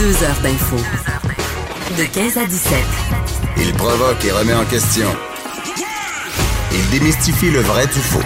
[0.00, 0.76] Deux heures d'info.
[1.98, 2.78] De 15 à 17.
[3.58, 5.06] Il provoque et remet en question.
[6.72, 8.24] Il démystifie le vrai du faux.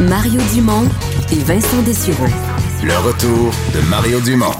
[0.00, 0.88] Mario Dumont
[1.30, 2.26] et Vincent Dessureau.
[2.82, 4.50] Le retour de Mario Dumont.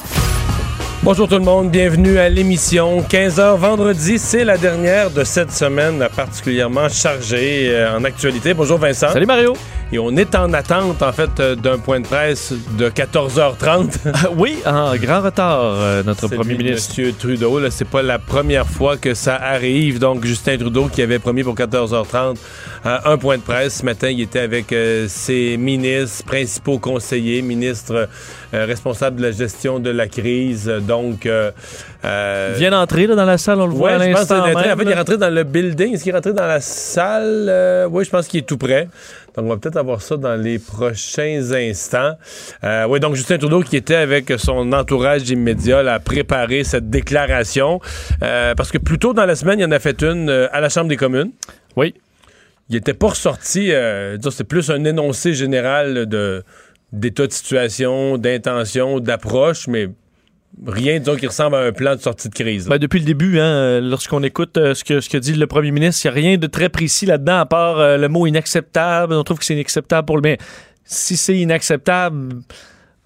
[1.03, 3.01] Bonjour tout le monde, bienvenue à l'émission.
[3.01, 8.55] 15h vendredi, c'est la dernière de cette semaine particulièrement chargée euh, en actualité.
[8.55, 9.13] Bonjour Vincent.
[9.13, 9.55] Salut Mario.
[9.93, 13.99] Et on est en attente, en fait, euh, d'un point de presse de 14h30.
[14.37, 16.91] oui, en grand retard, euh, notre Celui premier ministre.
[16.91, 20.01] Monsieur Trudeau, là, c'est pas la première fois que ça arrive.
[20.01, 22.37] Donc, Justin Trudeau, qui avait promis pour 14h30
[22.87, 23.79] euh, un point de presse.
[23.79, 28.09] Ce matin, il était avec euh, ses ministres, principaux conseillers, ministres
[28.55, 30.67] euh, responsables de la gestion de la crise.
[30.67, 31.51] Donc, euh,
[32.55, 34.47] Il vient d'entrer là, dans la salle, on le voit à je pense l'instant En
[34.47, 35.95] fait, il est rentré dans le building.
[35.95, 37.87] Est-ce qu'il est rentré dans la salle?
[37.91, 38.89] Oui, je pense qu'il est tout prêt.
[39.37, 42.17] Donc, on va peut-être avoir ça dans les prochains instants.
[42.65, 46.89] Euh, oui, donc Justin Trudeau qui était avec son entourage immédiat là, à préparer cette
[46.89, 47.81] déclaration.
[48.23, 50.61] Euh, parce que plus tôt dans la semaine, il en a fait une euh, à
[50.61, 51.33] la Chambre des communes.
[51.77, 51.95] Oui.
[52.69, 56.43] Il était pas ressorti, euh, c'est plus un énoncé général de
[56.93, 59.89] d'état de situation, d'intention, d'approche, mais
[60.67, 62.67] rien, disons, qui ressemble à un plan de sortie de crise.
[62.69, 66.09] Ben, depuis le début, hein, lorsqu'on écoute euh, ce, que, dit le premier ministre, il
[66.09, 69.15] n'y a rien de très précis là-dedans, à part euh, le mot inacceptable.
[69.15, 70.23] On trouve que c'est inacceptable pour le.
[70.23, 70.39] Mais
[70.85, 72.41] si c'est inacceptable.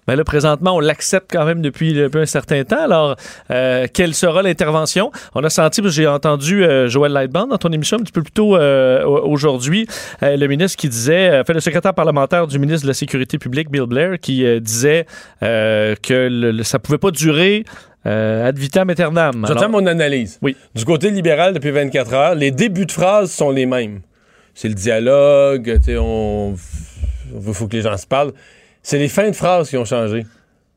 [0.07, 2.81] Ben là, présentement, on l'accepte quand même depuis, depuis un certain temps.
[2.83, 3.15] Alors,
[3.51, 5.11] euh, quelle sera l'intervention?
[5.35, 8.31] On a senti, j'ai entendu euh, Joël Lightband dans ton émission un petit peu plus
[8.31, 9.87] tôt euh, aujourd'hui,
[10.21, 13.83] le ministre qui disait, fait le secrétaire parlementaire du ministre de la Sécurité publique, Bill
[13.83, 15.05] Blair, qui disait
[15.41, 15.97] que
[16.29, 17.63] le- le- ça pouvait pas durer
[18.07, 19.45] euh, ad vitam aeternam.
[19.47, 20.39] J'entends mon analyse.
[20.41, 20.55] Oui.
[20.73, 24.01] Du côté libéral, depuis 24 heures, les débuts de phrases sont les mêmes.
[24.55, 26.55] C'est le dialogue, tu sais, on...
[27.35, 28.31] il faut que les gens se parlent.
[28.83, 30.25] C'est les fins de phrases qui ont changé.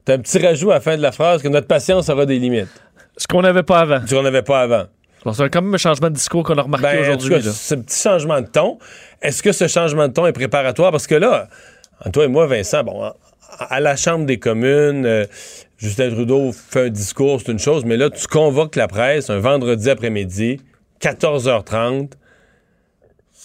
[0.05, 2.39] T'as un petit rajout à la fin de la phrase que notre patience aura des
[2.39, 2.69] limites.
[3.17, 4.01] Ce qu'on n'avait pas avant.
[4.07, 4.85] Ce qu'on n'avait pas avant.
[5.25, 7.43] Alors, c'est quand même un changement de discours qu'on a remarqué Ben, aujourd'hui.
[7.43, 8.79] ce petit changement de ton,
[9.23, 10.91] est-ce que ce changement de ton est préparatoire?
[10.91, 11.49] Parce que là,
[12.13, 13.15] toi et moi, Vincent, bon, à,
[13.59, 15.25] à la Chambre des communes, euh,
[15.79, 19.39] Justin Trudeau fait un discours, c'est une chose, mais là, tu convoques la presse un
[19.39, 20.61] vendredi après-midi,
[21.01, 22.11] 14h30.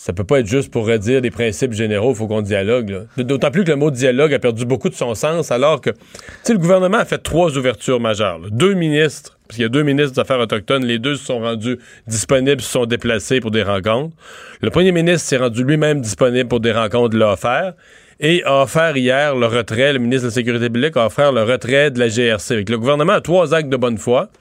[0.09, 3.05] Ça peut pas être juste pour redire des principes généraux, il faut qu'on dialogue.
[3.15, 5.91] D'autant plus que le mot dialogue a perdu beaucoup de son sens, alors que,
[6.49, 8.39] le gouvernement a fait trois ouvertures majeures.
[8.49, 11.41] Deux ministres, parce qu'il y a deux ministres des Affaires autochtones, les deux se sont
[11.41, 11.77] rendus
[12.07, 14.15] disponibles, se sont déplacés pour des rencontres.
[14.61, 17.75] Le premier ministre s'est rendu lui-même disponible pour des rencontres, l'a offert.
[18.19, 21.43] Et a offert hier le retrait, le ministre de la Sécurité publique a offert le
[21.43, 22.65] retrait de la GRC.
[22.67, 24.31] Le gouvernement a trois actes de bonne foi.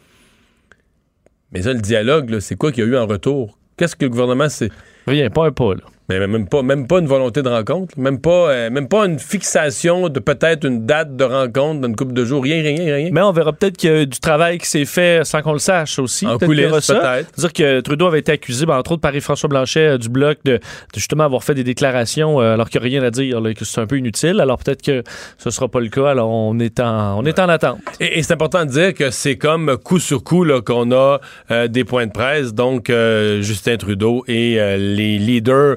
[1.52, 3.58] Mais ça, le dialogue, c'est quoi qu'il y a eu en retour?
[3.76, 4.70] Qu'est-ce que le gouvernement s'est.
[5.08, 5.80] Rien, pas un pas, là.
[6.08, 9.18] Mais même pas, même pas une volonté de rencontre, même pas, euh, même pas une
[9.18, 13.10] fixation de peut-être une date de rencontre dans une couple de jours, rien, rien, rien.
[13.12, 15.58] Mais on verra peut-être qu'il y a du travail qui s'est fait sans qu'on le
[15.58, 16.26] sache aussi.
[16.26, 17.28] En coulisses, peut-être.
[17.34, 20.38] C'est-à-dire que Trudeau avait été accusé, ben, entre autres par François Blanchet euh, du Bloc,
[20.44, 20.60] de, de
[20.94, 23.64] justement avoir fait des déclarations euh, alors qu'il n'y a rien à dire, là, que
[23.64, 24.40] c'est un peu inutile.
[24.40, 25.02] Alors peut-être que
[25.36, 26.08] ce sera pas le cas.
[26.08, 27.80] Alors on est en, on est en attente.
[28.00, 31.20] Et, et c'est important de dire que c'est comme coup sur coup là, qu'on a
[31.50, 32.54] euh, des points de presse.
[32.54, 35.76] Donc, euh, Justin Trudeau et euh, les leaders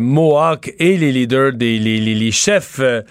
[0.00, 3.02] Mohawk et les leaders, des, les, les- les chefs euh, euh,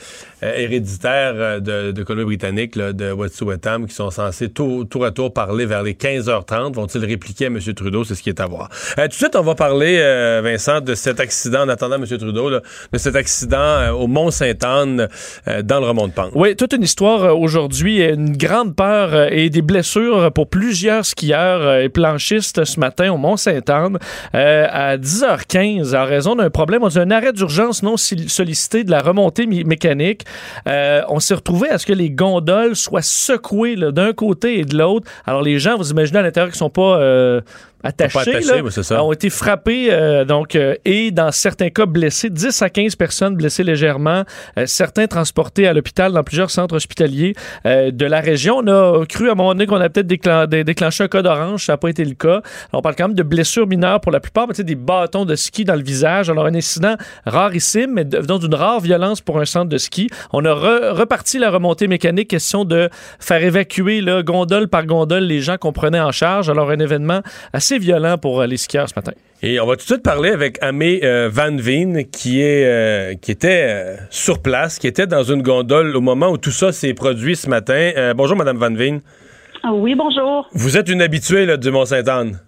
[0.42, 5.84] héréditaires euh, de, de Colombie-Britannique, de Wet'suwet'en, qui sont censés tour, à tour parler vers
[5.84, 6.74] les 15h30.
[6.74, 7.60] Vont-ils répliquer à M.
[7.60, 8.04] Trudeau?
[8.04, 8.70] C'est ce qui est à voir.
[8.98, 12.06] Euh, tout de suite, on va parler, euh, Vincent, de cet accident, en attendant M.
[12.06, 12.62] Trudeau, de
[12.98, 15.08] cet accident euh, au Mont-Sainte-Anne,
[15.48, 16.32] euh, dans le remont de Pente.
[16.36, 21.06] Oui, toute une histoire euh, aujourd'hui, une grande peur euh, et des blessures pour plusieurs
[21.06, 23.98] skieurs euh, et planchistes ce matin au Mont-Saint-Anne
[24.36, 26.84] euh, à 10h15 en raison d'un problème.
[26.84, 30.26] On un arrêt d'urgence non sollicité de la remontée mécanique.
[30.68, 34.78] Euh, on s'est retrouvé à ce que les gondoles soient secouées d'un côté et de
[34.78, 35.10] l'autre.
[35.26, 37.42] Alors les gens, vous imaginez à l'intérieur qui sont pas euh,
[37.84, 39.04] attachés, attachés, là, ça.
[39.04, 43.36] ont été frappés euh, donc euh, et dans certains cas blessés, 10 à 15 personnes
[43.36, 44.24] blessées légèrement,
[44.58, 47.34] euh, certains transportés à l'hôpital dans plusieurs centres hospitaliers
[47.66, 48.58] euh, de la région.
[48.64, 51.22] On a cru à un moment donné qu'on a peut-être déclen- dé- déclenché un cas
[51.22, 52.42] d'orange, ça n'a pas été le cas.
[52.74, 55.64] On parle quand même de blessures mineures pour la plupart, mais des bâtons de ski
[55.64, 56.30] dans le visage.
[56.30, 56.96] Alors un incident
[57.26, 60.10] rarissime, mais de- donc d'une rare violence pour un centre de ski.
[60.34, 62.90] On a re- reparti la remontée mécanique, question de
[63.20, 66.50] faire évacuer là, gondole par gondole les gens qu'on prenait en charge.
[66.50, 67.22] Alors un événement
[67.54, 69.12] assez violent pour les skieurs ce matin.
[69.42, 73.14] Et on va tout de suite parler avec Amé euh, Van Veen, qui, est, euh,
[73.16, 76.74] qui était euh, sur place, qui était dans une gondole au moment où tout ça
[76.74, 77.92] s'est produit ce matin.
[77.96, 79.00] Euh, bonjour, Madame Van Veen.
[79.64, 80.50] Ah Oui, bonjour.
[80.54, 82.40] Vous êtes une habituée là, du Mont-Sainte-Anne.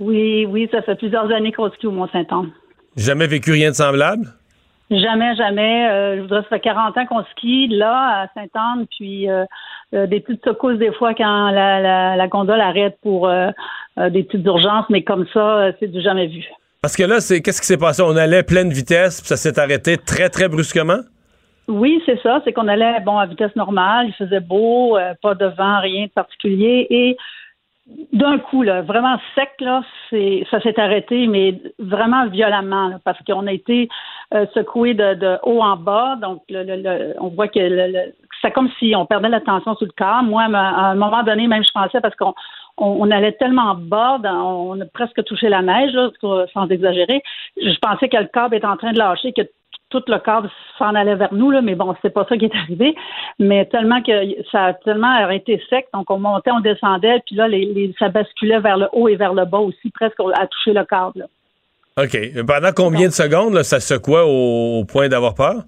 [0.00, 2.50] Oui, oui, ça fait plusieurs années qu'on skie au Mont-Saint-Anne.
[2.96, 4.26] Jamais vécu rien de semblable?
[4.90, 5.88] Jamais, jamais.
[5.90, 9.44] euh, je voudrais, ça fait 40 ans qu'on skie là, à Sainte-Anne, puis euh,
[9.94, 13.50] euh, des petites secousses des fois quand la, la, la gondole arrête pour euh,
[13.96, 16.44] des petites urgences, mais comme ça, c'est du jamais vu.
[16.80, 18.02] Parce que là, c'est qu'est-ce qui s'est passé?
[18.02, 21.00] On allait pleine vitesse, puis ça s'est arrêté très, très brusquement?
[21.66, 22.40] Oui, c'est ça.
[22.44, 26.10] C'est qu'on allait bon à vitesse normale, il faisait beau, pas de vent, rien de
[26.10, 27.16] particulier, et
[28.12, 33.18] d'un coup, là, vraiment sec, là, c'est ça s'est arrêté, mais vraiment violemment, là, parce
[33.26, 33.88] qu'on a été
[34.54, 36.16] secoué de, de haut en bas.
[36.20, 37.58] Donc, le, le- le- on voit que
[38.42, 40.22] c'est comme si on perdait la tension sur le corps.
[40.22, 42.34] Moi, à un moment donné, même je pensais parce qu'on
[42.76, 45.96] on, allait tellement bas, on a presque touché la neige,
[46.52, 47.22] sans exagérer.
[47.60, 49.42] Je pensais que le câble était en train de lâcher, que
[49.90, 52.54] tout le câble s'en allait vers nous, là, mais bon, c'est pas ça qui est
[52.54, 52.94] arrivé.
[53.38, 54.12] Mais tellement que
[54.52, 58.10] ça a tellement arrêté sec, donc on montait, on descendait, puis là, les, les- ça
[58.10, 61.26] basculait vers le haut et vers le bas aussi, presque à toucher le câble.
[61.98, 62.44] OK.
[62.46, 65.62] Pendant combien de secondes là, ça secouait au, au point d'avoir peur?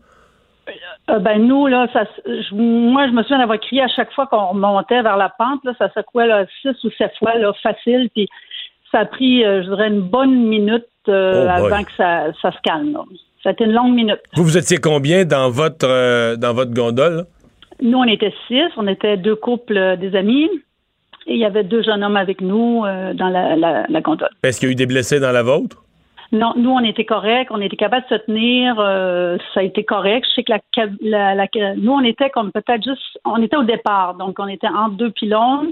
[1.10, 4.26] Euh, ben nous, là, ça, je- moi, je me souviens d'avoir crié à chaque fois
[4.26, 8.08] qu'on montait vers la pente, là, ça secouait là, six ou sept fois, là, facile,
[8.14, 8.28] puis
[8.92, 12.52] ça a pris, euh, je dirais, une bonne minute euh, Oh avant que ça, ça
[12.52, 12.92] se calme.
[12.92, 13.00] là.
[13.42, 14.20] Ça a été une longue minute.
[14.36, 17.16] Vous, vous étiez combien dans votre, euh, dans votre gondole?
[17.16, 17.22] là?
[17.82, 20.48] Nous, on était six, on était deux couples des amis,
[21.26, 22.82] et il y avait deux jeunes hommes avec nous
[23.14, 24.28] dans la, la, la gondole.
[24.44, 25.82] Est-ce qu'il y a eu des blessés dans la vôtre?
[26.32, 29.82] Non, nous, on était corrects, on était capable de se tenir, euh, ça a été
[29.84, 30.24] correct.
[30.30, 30.52] Je sais que
[31.02, 34.46] la, la, la- nous, on était comme peut-être juste, on était au départ, donc on
[34.46, 35.70] était entre deux pylônes,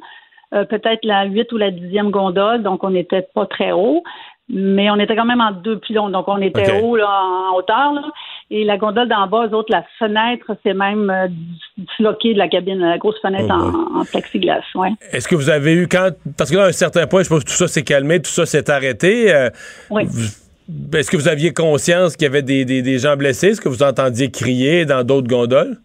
[0.54, 4.02] euh, peut-être la huit ou la dixième gondole, donc on n'était pas très haut,
[4.48, 7.08] mais on était quand même entre deux pylônes, donc on était haut là,
[7.52, 8.02] en hauteur, là,
[8.50, 11.28] et la gondole d'en bas, eux autres, la fenêtre, c'est même euh,
[11.76, 14.88] disloqué de la cabine, la grosse fenêtre Oh en, en plexiglas, ouais.
[15.12, 16.10] Est-ce que vous avez eu quand.
[16.36, 18.30] Parce que là, à un certain point, je pense que tout ça s'est calmé, tout
[18.30, 19.32] ça s'est arrêté.
[19.32, 19.50] euh,
[19.90, 20.04] Oui.
[20.06, 20.47] vous-
[20.94, 23.48] Est-ce que vous aviez conscience qu'il y avait des, des- des gens blessés?
[23.48, 25.78] Est-ce que vous entendiez crier dans d'autres gondoles?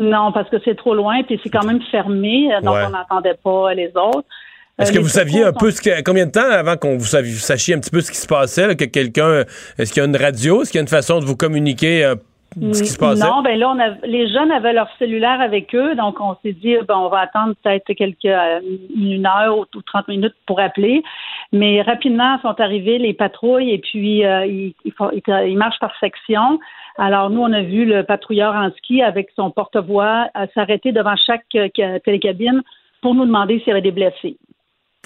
[0.00, 2.84] Non, parce que c'est trop loin, puis c'est quand même fermé, euh, donc Ouais.
[2.86, 4.26] on n'entendait pas les autres.
[4.78, 6.96] Est-ce Euh, que les vous saviez un peu ce que, combien de temps avant qu'on
[6.96, 9.44] vous, sachiez un petit peu ce qui se passait, là, que quelqu'un.
[9.78, 10.62] Est-ce qu'il y a une radio?
[10.62, 12.14] Est-ce qu'il y a une façon de vous communiquer euh,
[12.54, 13.24] ce qui se passait?
[13.26, 16.52] Non, ben là, on a- les jeunes avaient leur cellulaire avec eux, donc on s'est
[16.52, 18.60] dit, ben, on va attendre peut-être quelques euh,
[18.94, 21.02] une heure ou, ou 30 minutes pour appeler.
[21.52, 26.58] Mais rapidement sont arrivés les patrouilles et puis euh, ils, marchent par section.
[26.98, 31.16] Alors nous, on a vu le patrouilleur en ski avec son porte-voix euh, s'arrêter devant
[31.16, 32.62] chaque ca- télécabine
[33.02, 34.36] pour nous demander s'il y avait des blessés.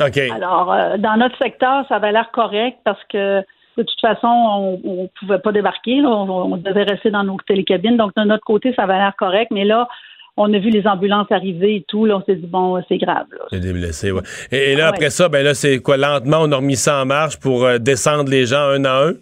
[0.00, 0.18] OK.
[0.18, 3.42] Alors, euh, dans notre secteur, ça avait l'air correct parce que
[3.76, 4.26] de toute façon,
[4.84, 6.00] on ne pouvait pas débarquer.
[6.00, 6.08] là.
[6.08, 7.96] On, on devait rester dans nos télécabines.
[7.96, 9.50] Donc, de notre côté, ça avait l'air correct.
[9.52, 9.88] Mais là,
[10.38, 12.04] on a vu les ambulances arriver et tout.
[12.06, 13.26] Là, on s'est dit, bon, c'est grave.
[13.30, 13.44] là.
[13.52, 14.22] Il y a des blessés, ouais.
[14.52, 14.88] Et, et là, Ouais.
[14.96, 15.96] après ça, ben là, c'est quoi?
[15.96, 19.12] Lentement, on a remis ça en marche pour euh, descendre les gens un à un?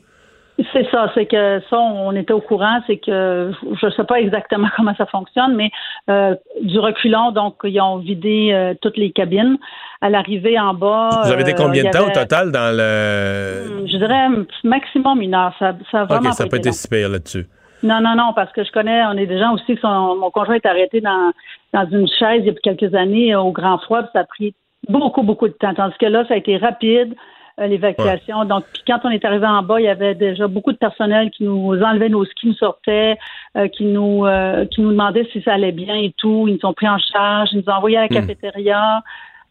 [0.73, 4.21] C'est ça, c'est que ça, on était au courant, c'est que je ne sais pas
[4.21, 5.71] exactement comment ça fonctionne, mais
[6.09, 9.59] euh, du reculon, donc ils ont vidé euh, toutes les cabines.
[10.01, 11.09] À l'arrivée en bas.
[11.25, 13.87] Vous avez été euh, combien de temps au total dans le.
[13.87, 14.29] Je dirais
[14.63, 15.55] maximum une heure.
[15.59, 16.73] Ça, ça a vraiment OK, ça été long.
[16.73, 17.47] si pire là-dessus.
[17.83, 20.57] Non, non, non, parce que je connais, on est des gens aussi sont, mon conjoint
[20.57, 21.33] est arrêté dans,
[21.73, 24.55] dans une chaise il y a quelques années au grand froid, puis ça a pris
[24.89, 25.75] beaucoup, beaucoup de temps.
[25.75, 27.15] Tandis que là, ça a été rapide,
[27.61, 28.45] euh, l'évacuation.
[28.45, 31.31] Donc, puis quand on est arrivé en bas, il y avait déjà beaucoup de personnel
[31.31, 33.17] qui nous enlevait nos skis, nous sortait,
[33.57, 36.47] euh, qui nous euh, qui nous demandait si ça allait bien et tout.
[36.49, 38.15] Ils nous ont pris en charge, ils nous ont envoyés à la Hmm.
[38.15, 39.03] cafétéria.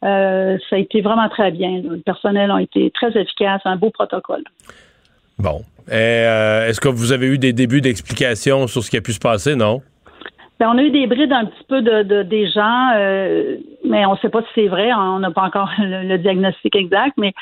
[0.03, 1.81] Euh, ça a été vraiment très bien.
[1.81, 4.43] Le personnel a été très efficace, un beau protocole.
[5.39, 5.61] Bon.
[5.89, 9.55] Est-ce que vous avez eu des débuts d'explications sur ce qui a pu se passer?
[9.55, 9.81] Non?
[10.59, 14.05] Ben, on a eu des brides un petit peu de, de- des gens, euh, mais
[14.05, 14.93] on ne sait pas si c'est vrai.
[14.93, 17.33] On n'a pas encore le, le diagnostic exact, mais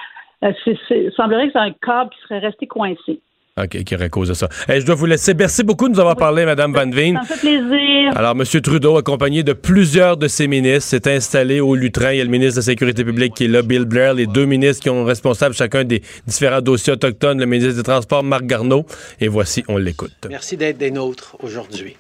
[0.42, 3.20] il semblerait que c'est un câble qui serait resté coincé.
[3.58, 4.48] OK, qui aurait causé ça.
[4.70, 5.34] Eh, je dois vous laisser.
[5.34, 7.16] Merci beaucoup de nous avoir parlé, Mme Van Veen.
[7.16, 8.18] Ça me fait plaisir.
[8.18, 8.44] Alors, M.
[8.62, 12.14] Trudeau, accompagné de plusieurs de ses ministres, s'est installé au Lutrin.
[12.14, 14.26] Il y a le ministre de la Sécurité publique qui est là, Bill Blair, les
[14.26, 18.46] deux ministres qui ont responsable chacun des différents dossiers autochtones, le ministre des Transports, Marc
[18.46, 18.86] Garneau.
[19.20, 20.16] Et voici, on l'écoute.
[20.30, 21.98] Merci d'être des nôtres aujourd'hui.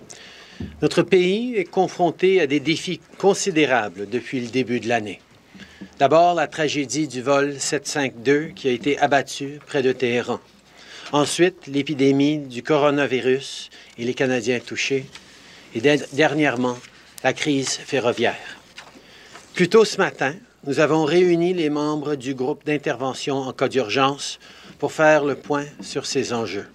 [0.81, 5.19] Notre pays est confronté à des défis considérables depuis le début de l'année.
[5.99, 10.39] D'abord, la tragédie du vol 752 qui a été abattu près de Téhéran.
[11.11, 15.05] Ensuite, l'épidémie du coronavirus et les Canadiens touchés.
[15.75, 16.77] Et de- dernièrement,
[17.23, 18.57] la crise ferroviaire.
[19.53, 20.33] Plus tôt ce matin,
[20.65, 24.39] nous avons réuni les membres du groupe d'intervention en cas d'urgence
[24.79, 26.67] pour faire le point sur ces enjeux.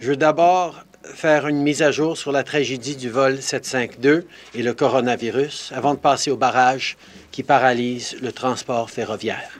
[0.00, 0.84] Je veux d'abord
[1.14, 5.94] faire une mise à jour sur la tragédie du vol 752 et le coronavirus avant
[5.94, 6.96] de passer au barrage
[7.30, 9.58] qui paralyse le transport ferroviaire.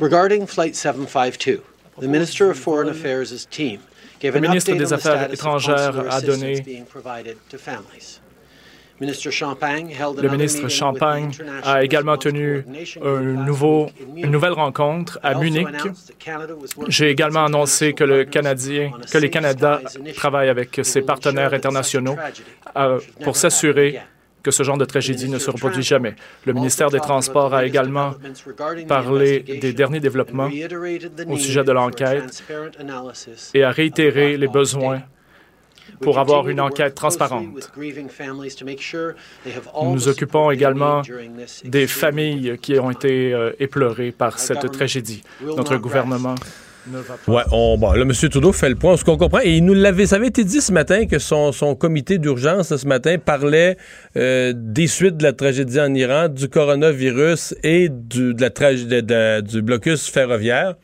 [0.00, 1.62] Regarding Flight 752,
[2.00, 3.80] the Minister of Foreign Affairs' team
[4.18, 8.21] gave an update on the status of assistance being provided to families.
[9.00, 11.30] Le ministre Champagne
[11.64, 12.64] a également tenu
[13.02, 15.66] un nouveau, une nouvelle rencontre à Munich.
[16.88, 19.80] J'ai également annoncé que le Canadien, les Canada
[20.16, 22.16] travaillent avec ses partenaires internationaux
[22.76, 24.00] euh, pour s'assurer
[24.42, 26.14] que ce genre de tragédie ne se reproduit jamais.
[26.46, 28.14] Le ministère des Transports a également
[28.88, 30.50] parlé des derniers développements
[31.28, 32.44] au sujet de l'enquête
[33.54, 35.02] et a réitéré les besoins
[36.02, 37.46] pour avoir une enquête transparente.
[39.84, 41.02] Nous occupons également
[41.64, 45.22] des familles qui ont été euh, éplorées par cette tragédie.
[45.44, 46.34] Notre gouvernement.
[47.28, 48.10] Ouais, on, bon, là, M.
[48.28, 49.38] Trudeau fait le point, ce qu'on comprend.
[49.40, 52.74] Et il nous l'avait, ça avait été dit ce matin que son, son comité d'urgence
[52.74, 53.76] ce matin parlait
[54.16, 59.62] euh, des suites de la tragédie en Iran, du coronavirus et de la de- du
[59.62, 60.74] blocus ferroviaire.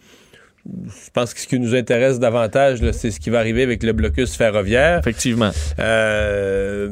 [0.87, 3.93] Je pense que ce qui nous intéresse davantage, c'est ce qui va arriver avec le
[3.93, 4.99] blocus ferroviaire.
[4.99, 5.51] Effectivement.
[5.79, 6.89] Euh,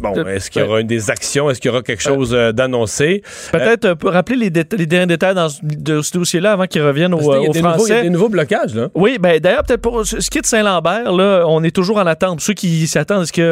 [0.00, 1.50] bon, est-ce qu'il y aura des actions?
[1.50, 3.22] Est-ce qu'il y aura quelque chose euh, d'annoncé?
[3.52, 6.82] Peut-être euh, rappeler les, dé- les derniers détails dans ce, de ce dossier-là avant qu'ils
[6.82, 8.02] reviennent aux, aux nouveaux- il y a Français.
[8.02, 8.88] des nouveaux blocages, là.
[8.94, 12.06] Oui, ben d'ailleurs, peut-être pour ce qui est de Saint-Lambert, là, on est toujours en
[12.06, 12.40] attente.
[12.40, 13.46] Ceux qui s'attendent, est-ce qu'il y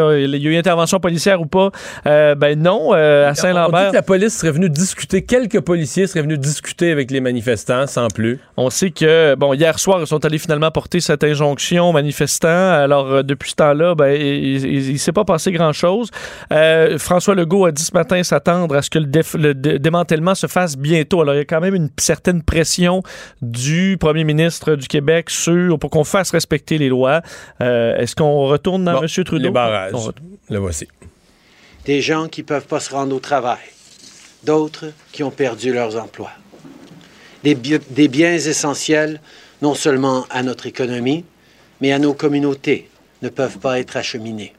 [0.48, 1.70] a eu intervention policière ou pas?
[2.06, 5.60] Euh, ben non, euh, à On dit Saint-Lambert, que la police serait venue discuter, quelques
[5.60, 8.38] policiers seraient venus discuter avec les manifestants, sans plus.
[8.56, 12.48] on sait que, bon, hier soir, ils sont allés finalement porter cette injonction aux manifestants.
[12.48, 16.10] Alors, euh, depuis ce temps-là, ben, il, il s'est pas passé grand-chose.
[16.52, 19.78] Euh, François Legault a dit ce matin s'attendre à ce que le, déf- le dé-
[19.78, 21.22] démantèlement se fasse bientôt.
[21.22, 23.02] Alors, il y a quand même une certaine pression
[23.42, 27.22] du premier ministre du Québec sur, pour qu'on fasse respecter les lois.
[27.60, 29.24] Euh, Est-ce qu'on retourne dans Bon, M.
[29.24, 29.44] Trudeau?
[29.44, 29.92] Les barrages.
[30.48, 30.86] Le voici.
[31.86, 33.58] Des gens qui ne peuvent pas se rendre au travail.
[34.44, 36.30] D'autres qui ont perdu leurs emplois.
[37.44, 39.20] Des, bi- des biens essentiels,
[39.62, 41.24] non seulement à notre économie,
[41.80, 42.88] mais à nos communautés,
[43.22, 44.54] ne peuvent pas être acheminés.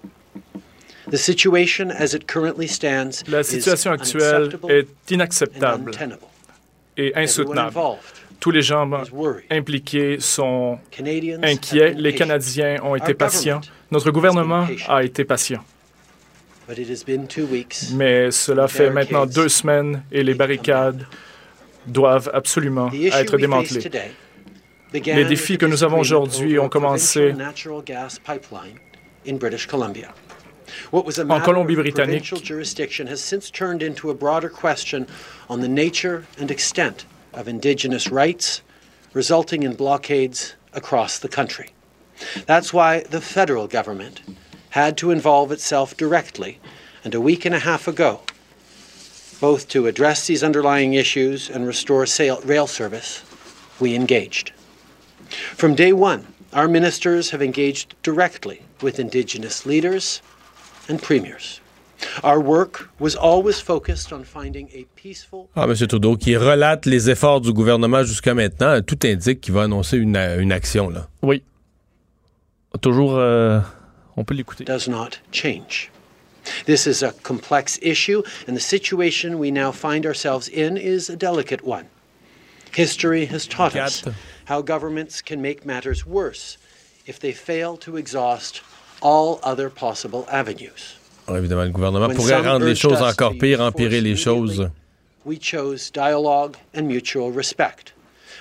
[1.12, 5.92] The situation as it currently stands La is situation actuelle est inacceptable
[6.98, 7.76] et insoutenable.
[8.40, 8.90] Tous les gens
[9.52, 10.80] impliqués sont
[11.44, 11.94] inquiets.
[11.96, 13.62] Les Canadiens ont été patients.
[13.92, 15.64] Notre gouvernement a été patient.
[17.94, 21.06] Mais cela fait maintenant deux semaines et les barricades
[21.88, 23.38] doivent absolument être
[24.92, 28.78] began Les défis que nous avons aujourd'hui ont commencé provincial natural gas pipeline
[29.26, 30.14] in British Columbia.
[30.92, 32.00] What was a En Colombie-Britannique.
[32.00, 35.08] of provincial jurisdiction has since turned into a broader question
[35.50, 38.62] on the nature and extent of Indigenous rights,
[39.14, 41.72] resulting in blockades across the country.
[42.46, 44.22] That's why the federal government
[44.70, 46.60] had to involve itself directly,
[47.04, 48.22] and a week and a half ago,
[49.42, 53.24] both to address these underlying issues and restore sail- rail service,
[53.80, 54.54] we engaged.
[55.58, 56.22] From day one,
[56.54, 60.22] our ministers have engaged directly with Indigenous leaders
[60.88, 61.60] and premiers.
[62.24, 65.76] Our work was always focused on finding a peaceful Ah, M.
[65.76, 70.18] Trudeau, qui relate les efforts du gouvernement jusqu'à maintenant, tout indique qu'il va annoncer une,
[70.18, 70.90] une action.
[70.90, 71.08] Là.
[71.22, 71.44] Oui.
[72.82, 73.60] Toujours, euh,
[74.18, 74.64] on peut l'écouter.
[74.66, 75.91] does not change.
[76.66, 81.16] This is a complex issue, and the situation we now find ourselves in is a
[81.16, 81.88] delicate one.
[82.74, 84.04] History has taught us
[84.46, 86.58] how governments can make matters worse
[87.06, 88.62] if they fail to exhaust
[89.02, 90.96] all other possible avenues.
[91.28, 94.70] Alors, évidemment, le gouvernement pourrait rendre les choses encore pires, empirer les choses.
[95.24, 97.94] We chose dialogue and mutual respect.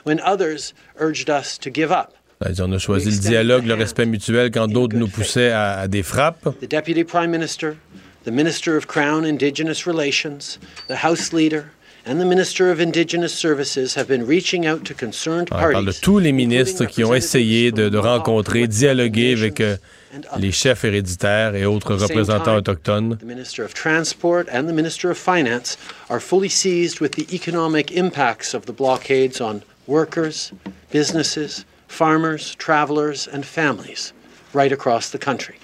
[0.04, 4.50] When others urged us to give up, On a choisi le dialogue, le respect mutuel,
[4.50, 6.48] quand d'autres nous poussaient à, à des frappes.
[6.60, 7.76] the Deputy Prime Minister,
[8.24, 11.66] the Minister of Crown Indigenous Relations, the House Leader,
[12.06, 15.90] and the Minister of Indigenous Services have been reaching out to concerned On parle de
[15.90, 16.00] parties.
[16.00, 19.76] tous les ministres qui ont essayé de, rencontrer, dialoguer avec euh,
[20.38, 23.18] les chefs héréditaires et autres représentants autochtones.
[23.18, 25.76] The Minister of Transport and the Minister of Finance
[26.08, 30.52] are fully seized with the economic impacts of the blockades on workers,
[30.90, 34.12] businesses, farmers, travelers, and families
[34.52, 35.56] right across the country.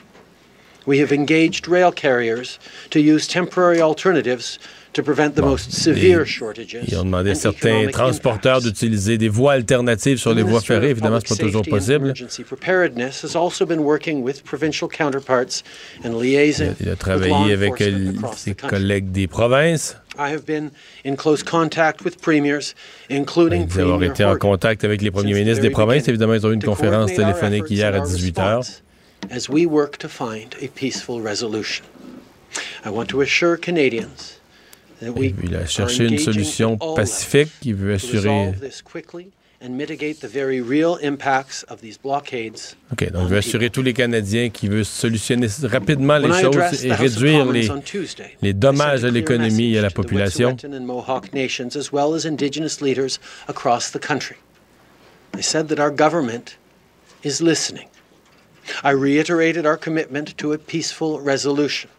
[0.84, 2.58] We have engaged rail carriers
[2.90, 4.58] to use temporary alternatives
[4.96, 6.78] to prevent the most severe shortages.
[6.88, 10.90] Ils ont demandé à certains transporteurs d'utiliser des voies alternatives sur les voies ferrées.
[10.90, 12.14] Évidemment, Public c'est pas toujours possible.
[16.80, 19.98] Il a travaillé avec euh, ses collègues des provinces.
[20.18, 20.70] I have been
[21.04, 22.74] in close contact with premiers,
[23.10, 26.08] including Il dit avoir été en contact avec les premiers ministres des provinces.
[26.08, 28.58] Évidemment, ils ont eu une conférence téléphonique hier à and our 18 heures.
[28.60, 28.82] response
[29.30, 31.84] As we work to find a peaceful resolution.
[32.82, 34.35] I want to assure Canadians that we
[35.02, 38.52] Il a cherché une solution pacifique qui veut assurer.
[42.92, 46.92] OK, donc il veut assurer tous les Canadiens qui veut solutionner rapidement les choses et
[46.92, 47.46] réduire
[48.42, 50.50] les, dommages à l'économie et à la population.
[50.50, 54.36] Wet'suwet'en and Mohawk nations as well as indigenous leaders across the country.
[55.34, 56.58] I said that our government
[57.24, 57.88] is listening.
[58.82, 61.90] I reiterated our commitment to a peaceful resolution.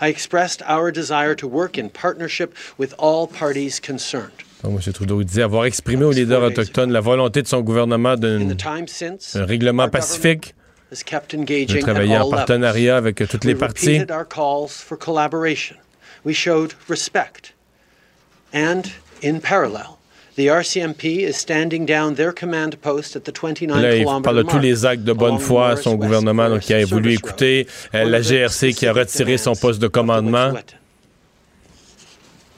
[0.00, 4.44] I expressed our desire to work in partnership with all parties concerned.
[4.62, 4.92] Donc, M.
[4.92, 8.56] Trudeau disait avoir exprimé aux leaders autochtones la volonté de son gouvernement d'un
[9.34, 10.54] règlement pacifique,
[10.90, 14.00] de travailler en partenariat avec toutes les parties.
[16.24, 17.52] We showed respect.
[18.52, 18.90] And
[19.22, 19.97] in parallel,
[20.38, 24.42] the RCMP is standing down their command post at the 29 Là, il parle de
[24.44, 28.04] tous les actes de bonne foi à son gouvernement, donc qui a voulu écouter euh,
[28.04, 30.52] la GRC qui a retiré son poste de commandement.
[30.52, 30.76] Wet'suwet'en.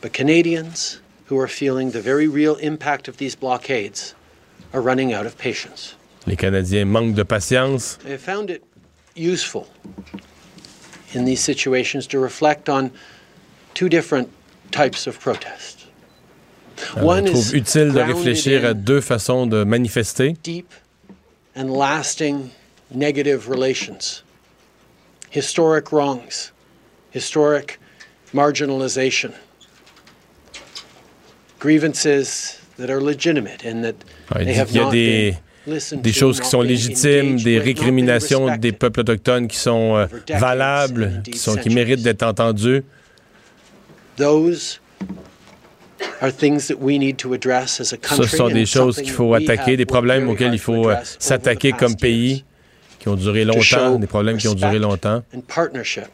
[0.02, 4.14] But Canadians who are feeling the very real impact of these blockades
[4.74, 5.96] are running out of patience.
[6.26, 7.98] Les Canadiens manquent de patience.
[8.06, 8.62] I found it
[9.16, 9.66] useful
[11.14, 12.90] in these situations to reflect on
[13.72, 14.28] two different
[14.70, 15.79] types of protest.
[16.96, 20.34] Alors, One je trouve utile de réfléchir à deux façons de manifester.
[20.42, 20.72] deep
[21.56, 22.48] and lasting
[22.94, 24.22] negative relations,
[25.34, 26.52] historic wrongs,
[27.14, 27.78] historic
[28.32, 29.30] marginalization,
[31.58, 33.94] grievances that are legitimate and that
[34.30, 35.34] Ah, il they have qu'il y a not des,
[35.66, 40.06] been des choses qui sont légitimes, des récriminations des peuples autochtones qui sont euh,
[40.38, 42.82] valables, qui, sont, qui méritent d'être entendues.
[44.16, 44.80] Those
[48.16, 50.90] Ce sont des choses qu'il that faut we attaquer, des problèmes auxquels il to faut
[50.90, 52.44] euh, s'attaquer comme pays,
[52.98, 55.22] qui ont duré longtemps, des problèmes qui ont duré longtemps.
[55.34, 56.08] And partnership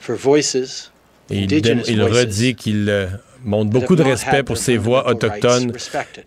[0.00, 0.90] for voices
[1.30, 3.06] Et il, redit qu'il euh,
[3.44, 5.72] montre beaucoup de respect pour ces voix autochtones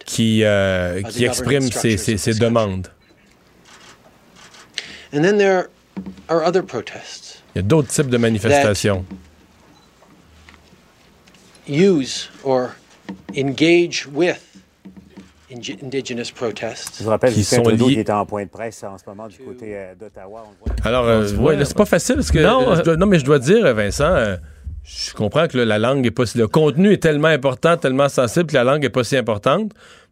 [0.06, 2.88] qui, euh, qui expriment ces, ces- ces demandes.
[5.14, 5.68] And then there
[6.28, 7.42] are other protests.
[7.56, 9.06] Il y a d'autres types de manifestations.
[11.68, 12.70] Use or
[13.36, 14.40] engage with
[15.52, 16.98] indi- indigenous protests.
[17.00, 18.98] Je vous rappelle Qui Justin sont Trudeau liés- qui est en point de presse en
[18.98, 20.44] ce moment du côté euh, d'Ottawa.
[20.84, 22.40] Alors, euh, ouais, c'est pas facile parce que.
[22.40, 24.38] Non, euh, je dois- non, mais je dois dire, Vincent, euh,
[24.84, 26.38] je comprends que là, la langue est pas si.
[26.38, 29.72] Le contenu est tellement important, tellement sensible que la langue est pas si importante.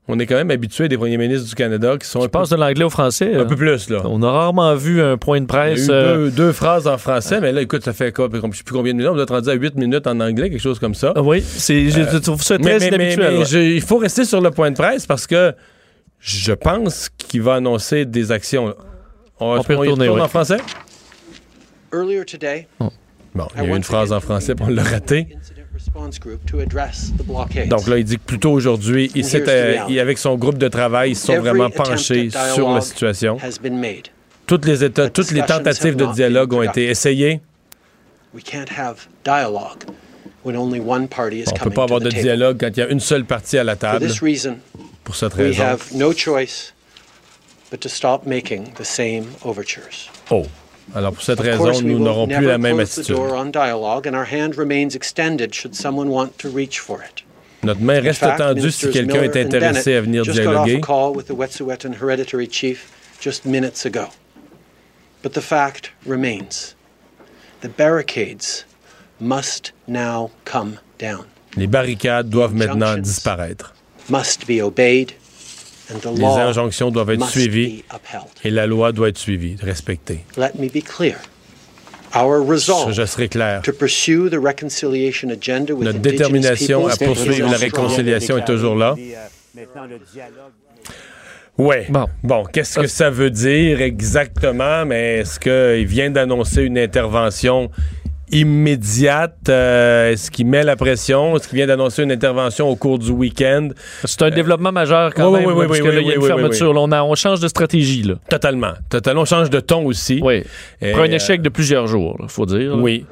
[0.10, 2.40] On est quand même habitué des premiers ministres du Canada qui sont un Je peu,
[2.40, 3.34] passe de l'anglais au français.
[3.36, 4.02] un euh, peu plus, là.
[4.04, 5.88] On a rarement vu un point de Il y a presse.
[5.88, 8.28] eu euh, deux, deux phrases en français, mais là, écoute, ça fait quoi?
[8.34, 9.12] Je sais plus combien de minutes.
[9.12, 11.14] On doit être rendu à 8 minutes en anglais, quelque chose comme ça.
[11.16, 13.32] ah oui, c'est, je je trouve ça Mais, très mais- mais- inhabituel.
[13.34, 13.46] mais ouais.
[13.46, 15.54] je- il faut rester sur le point de presse parce que
[16.20, 18.76] je pense qu'il va annoncer des actions.
[19.40, 20.26] On, On peut retourner, retourne oui.
[20.26, 20.58] en français?
[21.94, 22.68] Earlier today,
[23.36, 25.28] Bon, il y a eu une phrase en français, puis on l'a raté.
[25.74, 27.70] Incident Response Group to address the blockades.
[27.70, 31.16] Donc là, il dit que plutôt aujourd'hui, il euh, avec son groupe de travail, ils
[31.16, 33.38] se sont vraiment penchés sur la situation.
[34.46, 37.42] Toutes les, états, toutes les tentatives de dialogue ont été essayées.
[38.34, 39.84] We can't have dialogue
[40.44, 42.80] when only one party is On ne peut coming pas avoir de dialogue quand il
[42.80, 44.08] y a une seule partie à la table.
[45.04, 45.64] Pour cette we raison.
[45.64, 46.74] have no choice
[47.70, 50.10] but to stop making the same overtures.
[50.32, 50.46] Oh.
[50.96, 53.16] Alors, pour cette raison, nous n'aurons plus la même attitude.
[57.64, 60.78] Notre main In reste tendue si quelqu'un est intéressé à venir dialoguer.
[60.78, 62.92] a call with the Wet'suwet'en Hereditary Chief
[63.22, 64.08] just minutes ago.
[65.22, 66.76] But the fact remains:
[67.62, 68.66] the barricades
[69.22, 73.74] must now come down, Les barricades doivent maintenant disparaître.
[74.10, 75.23] must be obeyed, and the
[76.16, 77.84] Les injonctions doivent être suivies
[78.44, 80.26] et la loi doit être suivie, respectée.
[80.38, 81.16] Let me be clear.
[82.16, 83.62] Our resolve Je serai clair.
[83.64, 88.96] to pursue the reconciliation agenda with Notre détermination à poursuivre la réconciliation est toujours là.
[91.58, 91.86] Ouais.
[91.90, 92.06] Bon.
[92.24, 94.86] Bon, qu'est-ce que ça veut dire exactement?
[94.86, 97.70] Mais est-ce qu'il vient d'annoncer une intervention
[98.34, 99.38] immédiate?
[99.50, 101.36] Euh, est-ce qu'il met la pression?
[101.38, 103.70] Est-ce qu'il vient d'annoncer une intervention au cours du week-end?
[104.04, 106.12] C'est un développement majeur quand oui, même, oui, oui, parce oui, que là, il y
[106.12, 106.74] a une fermeture.
[106.74, 108.04] Là, on, a- on change de stratégie.
[108.04, 108.16] Là.
[108.30, 108.74] Totalement.
[108.90, 109.22] Totalement.
[109.22, 110.20] On change de ton aussi.
[110.24, 110.44] Oui.
[110.82, 112.76] Après un euh, échec de plusieurs jours, il faut dire.
[112.78, 113.06] Oui.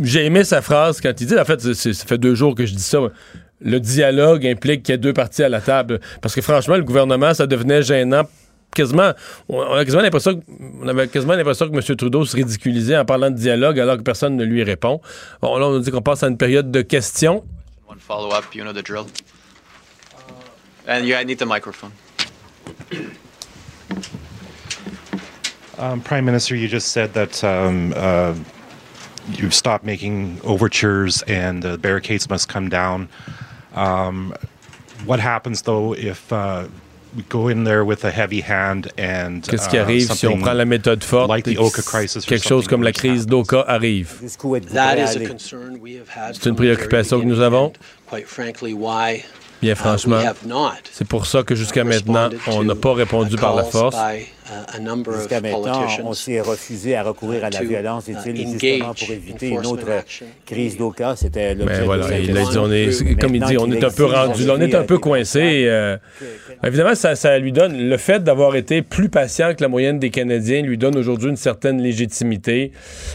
[0.00, 2.74] J'ai aimé sa phrase quand il dit, en fait, ça fait deux jours que je
[2.74, 2.98] dis ça.
[3.62, 6.00] Le dialogue implique qu'il y ait deux parties à la table.
[6.22, 8.22] Parce que franchement, le gouvernement, ça devenait gênant.
[8.74, 9.12] Quasiment,
[9.48, 10.44] on a quasiment l'impression que,
[10.80, 11.96] on avait quasiment l'impression que M.
[11.96, 15.00] Trudeau se ridiculisait en parlant de dialogue alors que personne ne lui répond.
[15.42, 17.44] Bon, là, on nous dit qu'on passe à une période de questions.
[17.88, 19.06] One follow up, you know the drill.
[20.86, 21.92] And yeah, I need the microphone.
[25.80, 28.34] Um, Prime Minister, you just said that um, uh,
[29.30, 33.08] you've stopped making overtures and the barricades must come down.
[33.74, 34.34] Um,
[35.06, 36.66] what happens though if uh,
[37.16, 40.30] we go in there with a heavy hand and Qu'est-ce qui uh, arrive si on
[40.32, 42.68] something prend la méthode forte like the et Oka que crisis or quelque chose something
[42.68, 44.20] comme la crise d'Oka arrive?
[46.32, 47.72] C'est une préoccupation que nous avons.
[47.72, 49.24] and Quite frankly, why
[49.60, 52.94] Bien uh, franchement, we have not c'est pour ça que jusqu'à maintenant, on n'a pas
[52.94, 53.96] répondu par la force.
[54.50, 58.94] Uh, Jusqu'à maintenant, on s'est refusé à recourir à la to, violence, uh, dit-il, justement
[58.94, 59.86] pour éviter une autre
[60.44, 61.14] crise d'Oka.
[61.16, 63.14] C'était l'objet Mais de voilà, cette il a dit, on est, question.
[63.20, 65.66] comme il dit, on est un peu rendu là, on est un peu coincé.
[65.66, 65.96] euh,
[66.64, 70.10] évidemment, ça, ça lui donne, le fait d'avoir été plus patient que la moyenne des
[70.10, 72.72] Canadiens lui donne aujourd'hui une certaine légitimité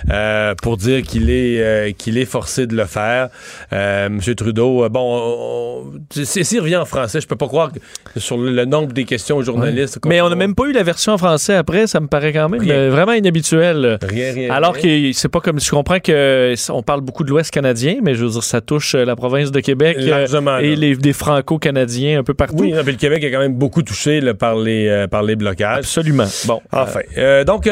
[0.09, 3.29] euh, pour dire qu'il est, euh, qu'il est forcé de le faire.
[3.73, 8.51] Euh, Monsieur Trudeau, bon, s'il revient en français, je peux pas croire que sur le,
[8.51, 9.99] le nombre des questions aux journalistes.
[10.05, 12.49] Mais on n'a même pas eu la version en français après, ça me paraît quand
[12.49, 12.73] même Rien.
[12.75, 13.97] euh, vraiment inhabituel.
[14.01, 14.49] Rien, rien.
[14.53, 18.15] Alors que c'est pas comme je comprends que on parle beaucoup de l'Ouest canadien, mais
[18.15, 22.19] je veux dire ça touche euh, la province de Québec euh, et les des franco-canadiens
[22.19, 22.55] un peu partout.
[22.59, 25.23] Oui, non, puis le Québec est quand même beaucoup touché là, par, les, euh, par
[25.23, 25.79] les blocages.
[25.79, 26.25] Absolument.
[26.45, 26.99] Bon, Enfin.
[27.17, 27.67] Euh, donc,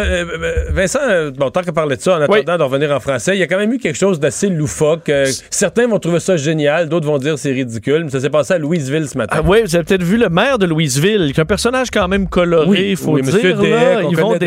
[0.72, 1.00] Vincent,
[1.38, 2.58] bon, tant qu'à parler de ça, en attendant Oui.
[2.58, 5.12] de revenir en français, il y a quand même eu quelque chose d'assez loufoque.
[5.50, 8.58] Certains vont trouver ça génial, d'autres vont dire c'est ridicule, mais ça s'est passé à
[8.58, 9.38] Louisville ce matin.
[9.40, 12.08] Ah oui, vous avez peut-être vu le maire de Louisville, qui est un personnage quand
[12.08, 13.33] même coloré, il faut oui, dire.
[13.36, 14.38] Monsieur là, qu'on Yvon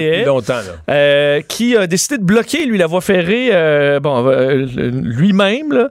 [0.90, 5.88] euh, qui a décidé de bloquer, lui, la voie ferrée, euh, bon, euh, lui-même,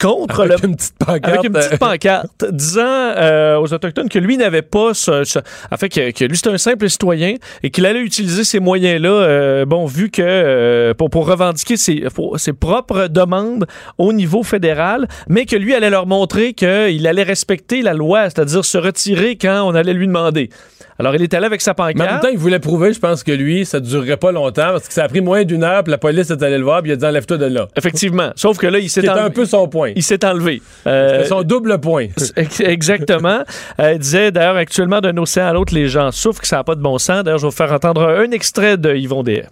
[0.00, 0.68] contre Avec le...
[0.68, 1.24] une petite pancarte.
[1.26, 3.12] Avec une petite pancarte disant
[3.60, 5.38] aux Autochtones que lui n'avait pas ce, ce-
[5.70, 9.64] en fait que, que lui c'était un simple citoyen et qu'il allait utiliser ces moyens-là,
[9.66, 13.66] bon, vu que pour, pour revendiquer ses, pour- ses propres demandes
[13.98, 18.64] au niveau fédéral, mais que lui allait leur montrer qu'il allait respecter la loi, c'est-à-dire
[18.64, 20.50] se retirer quand on allait lui demander.
[21.00, 22.22] Alors il est allé avec sa Mais en même pancarte.
[22.22, 24.92] temps, il voulait prouver, je pense que lui, ça ne durerait pas longtemps parce que
[24.94, 26.94] ça a pris moins d'une heure, puis la police est allée le voir, puis il
[26.94, 27.68] a dit enlève-toi de là.
[27.76, 28.30] Effectivement.
[28.36, 29.24] Sauf que là, il s'est C'était enlevé.
[29.24, 29.92] un peu son point.
[29.96, 30.62] Il s'est enlevé.
[30.86, 32.06] Euh, C'était son double point.
[32.36, 33.42] Ex- Exactement.
[33.80, 36.64] Euh, il disait d'ailleurs actuellement d'un océan à l'autre, les gens souffrent, que ça n'a
[36.64, 37.24] pas de bon sens.
[37.24, 39.44] D'ailleurs, je vais vous faire entendre un extrait de Yvon Dehaye.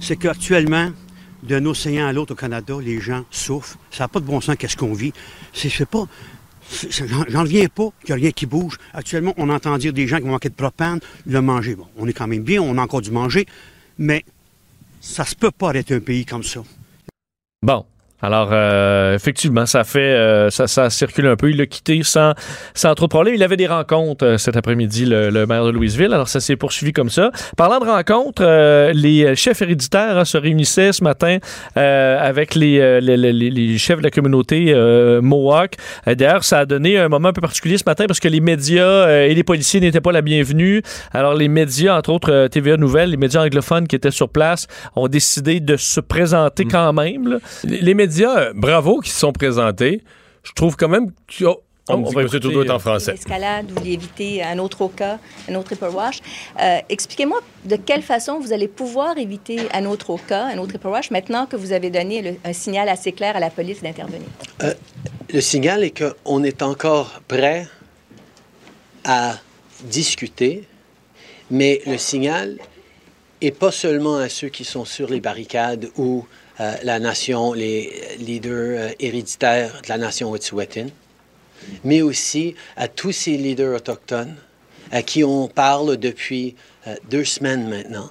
[0.00, 0.90] c'est qu'actuellement,
[1.42, 3.76] d'un océan à l'autre au Canada, les gens souffrent.
[3.90, 5.12] Ça n'a pas de bon sens qu'est-ce qu'on vit?
[5.52, 6.04] C'est c'est pas.
[7.28, 8.76] J'en reviens pas qu'il n'y a rien qui bouge.
[8.92, 11.74] Actuellement, on entend dire des gens qui vont manquer de propane, le manger.
[11.74, 13.46] Bon, on est quand même bien, on a encore du manger,
[13.98, 14.24] mais
[15.00, 16.62] ça se peut pas arrêter un pays comme ça.
[17.62, 17.84] Bon.
[18.26, 21.48] Alors, euh, effectivement, ça fait, euh, ça, ça circule un peu.
[21.48, 22.32] Il l'a quitté sans,
[22.74, 23.36] sans trop de problème.
[23.36, 26.12] Il avait des rencontres euh, cet après-midi, le, le maire de Louisville.
[26.12, 27.30] Alors, ça s'est poursuivi comme ça.
[27.56, 31.38] Parlant de rencontres, euh, les chefs héréditaires hein, se réunissaient ce matin
[31.76, 35.74] euh, avec les, les, les- les chefs de la communauté euh, Mohawk.
[36.06, 39.08] D'ailleurs, ça a donné un moment un peu particulier ce matin parce que les médias
[39.22, 40.82] et les policiers n'étaient pas la bienvenue.
[41.12, 45.06] Alors, les médias, entre autres TVA Nouvelles, les médias anglophones qui étaient sur place, ont
[45.06, 47.28] décidé de se présenter quand même.
[47.28, 47.36] là.
[47.62, 50.02] Les, les médias, euh, bravo, qui se sont présentés.
[50.42, 51.44] Je trouve quand même que.
[51.44, 53.12] oh, on, On me dit va écouter, Trudeau est en euh, français.
[53.12, 56.18] L'escalade ou d'éviter un autre cas, un autre Ripper Wash.
[56.60, 60.88] Euh, Expliquez-moi de quelle façon vous allez pouvoir éviter un autre cas, un autre Ripper
[60.88, 64.26] Wash, maintenant que vous avez donné le- un signal assez clair à la police d'intervenir.
[64.64, 64.74] Euh,
[65.32, 67.68] le signal est qu'on est encore prêt
[69.04, 69.36] à
[69.84, 70.64] discuter,
[71.52, 72.58] mais le signal
[73.40, 76.26] est pas seulement à ceux qui sont sur les barricades ou
[76.58, 80.86] euh, la nation, les leaders euh, héréditaires de la nation Wet'suwet'en,
[81.84, 84.36] mais aussi à tous ces leaders autochtones
[84.90, 86.54] à qui on parle depuis
[86.86, 88.08] euh, deux semaines maintenant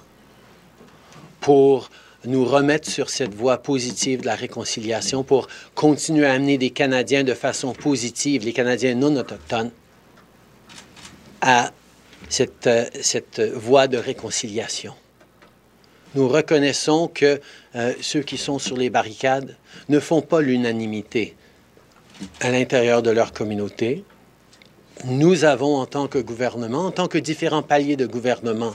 [1.40, 1.90] pour
[2.24, 7.24] nous remettre sur cette voie positive de la réconciliation, pour continuer à amener des Canadiens
[7.24, 9.70] de façon positive, les Canadiens non autochtones,
[11.40, 11.72] à
[12.28, 12.68] cette,
[13.00, 14.94] cette voie de réconciliation.
[16.16, 17.40] Nous reconnaissons que
[17.76, 19.54] euh, ceux qui sont sur les barricades
[19.90, 21.36] ne font pas l'unanimité
[22.40, 24.02] à l'intérieur de leur communauté.
[25.04, 28.74] Nous avons, en tant que gouvernement, en tant que différents paliers de gouvernement,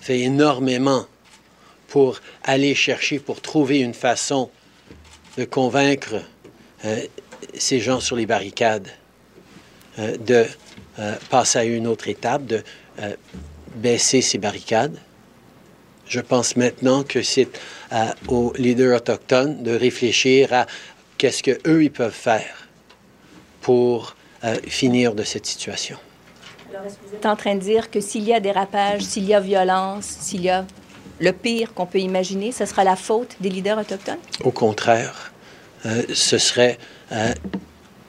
[0.00, 1.06] fait énormément
[1.88, 4.48] pour aller chercher, pour trouver une façon
[5.36, 6.14] de convaincre
[6.84, 7.00] euh,
[7.54, 8.88] ces gens sur les barricades
[9.98, 10.46] euh, de
[11.30, 12.62] passer à une autre étape, de
[13.76, 14.98] baisser ces barricades.
[16.12, 17.48] Je pense maintenant que c'est
[17.90, 20.66] euh, aux leaders autochtones de réfléchir à
[21.16, 22.68] qu'est-ce qu'eux, ils peuvent faire
[23.62, 25.96] pour euh, finir de cette situation.
[26.70, 29.24] Alors, est-ce que vous êtes en train de dire que s'il y a dérapage, s'il
[29.24, 30.66] y a violence, s'il y a
[31.18, 34.18] le pire qu'on peut imaginer, ce sera la faute des leaders autochtones?
[34.44, 35.32] Au contraire,
[35.86, 36.76] euh, ce serait
[37.12, 37.32] euh,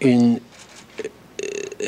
[0.02, 0.42] une,
[1.82, 1.88] euh,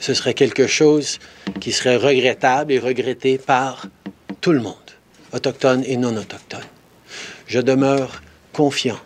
[0.00, 1.20] ce serait quelque chose
[1.60, 3.86] qui serait regrettable et regretté par
[4.40, 4.81] tout le monde,
[5.32, 6.60] autochtones et non autochtones.
[7.46, 8.98] Je demeure confiant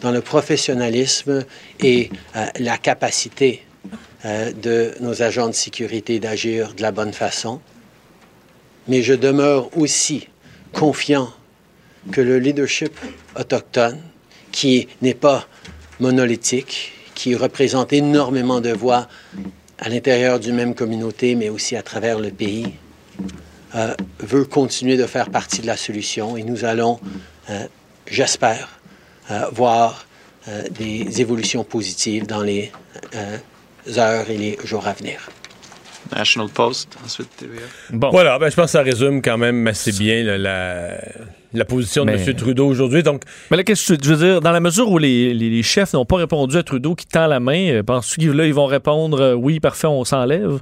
[0.00, 1.44] dans le professionnalisme
[1.80, 3.62] et euh, la capacité
[4.24, 7.60] euh, de nos agents de sécurité d'agir de la bonne façon,
[8.88, 10.28] mais je demeure aussi
[10.72, 11.32] confiant
[12.12, 12.92] que le leadership
[13.38, 13.98] autochtone,
[14.52, 15.46] qui n'est pas
[16.00, 19.08] monolithique, qui représente énormément de voix
[19.78, 22.74] à l'intérieur d'une même communauté, mais aussi à travers le pays,
[23.74, 26.98] euh, veut continuer de faire partie de la solution et nous allons,
[27.50, 27.64] euh,
[28.06, 28.68] j'espère,
[29.30, 30.06] euh, voir
[30.48, 32.70] euh, des évolutions positives dans les
[33.14, 33.36] euh,
[33.98, 35.28] heures et les jours à venir.
[36.14, 37.62] National Post, ensuite TVA.
[37.90, 38.10] Bon.
[38.10, 40.98] Voilà, ben, je pense que ça résume quand même assez bien là, la,
[41.54, 42.34] la position de M.
[42.36, 43.02] Trudeau aujourd'hui.
[43.02, 44.40] Donc, Mais là, qu'est-ce que je veux dire?
[44.42, 47.26] Dans la mesure où les, les- les chefs n'ont pas répondu à Trudeau qui tend
[47.26, 50.58] la main, penses-tu qu'ils ils vont répondre euh, oui, parfait, on s'enlève?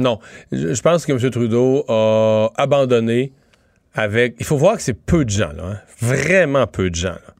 [0.00, 0.18] Non.
[0.52, 1.30] Je, pense que M.
[1.30, 3.32] Trudeau a abandonné
[3.94, 4.36] avec.
[4.38, 5.64] Il faut voir que c'est peu de gens, là.
[5.64, 5.78] hein.
[6.00, 7.34] Vraiment peu de gens, là.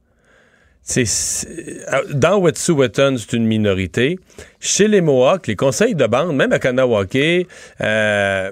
[0.96, 4.18] Euh, dans Wet'suwet'en, c'est une minorité.
[4.58, 7.46] Chez les Mohawks, les conseils de bande, même à Kanawake,
[7.80, 8.50] euh,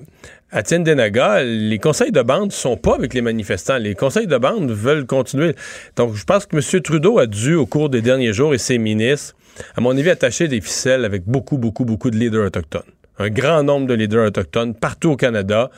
[0.50, 3.78] à Tiendenaga, les conseils de bande ne sont pas avec les manifestants.
[3.78, 5.54] Les conseils de bande veulent continuer.
[5.96, 6.82] Donc, je pense que M.
[6.82, 9.34] Trudeau a dû, au cours des derniers jours, et ses ministres,
[9.76, 12.82] à mon avis, attacher des ficelles avec beaucoup, beaucoup, beaucoup de leaders autochtones.
[13.18, 15.70] Un grand nombre de leaders autochtones partout au Canada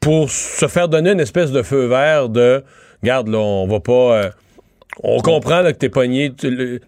[0.00, 2.64] pour se faire donner une espèce de feu vert de
[3.02, 3.92] Regarde, là, on va pas.
[3.92, 4.30] euh,
[5.02, 6.32] on comprend là, que t'es pogné.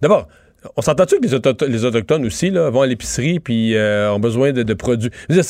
[0.02, 0.28] D'abord,
[0.76, 4.18] on s'entend-tu que les, auto- les Autochtones aussi là, vont à l'épicerie puis euh, ont
[4.20, 5.10] besoin de, de produits?
[5.28, 5.42] Dire,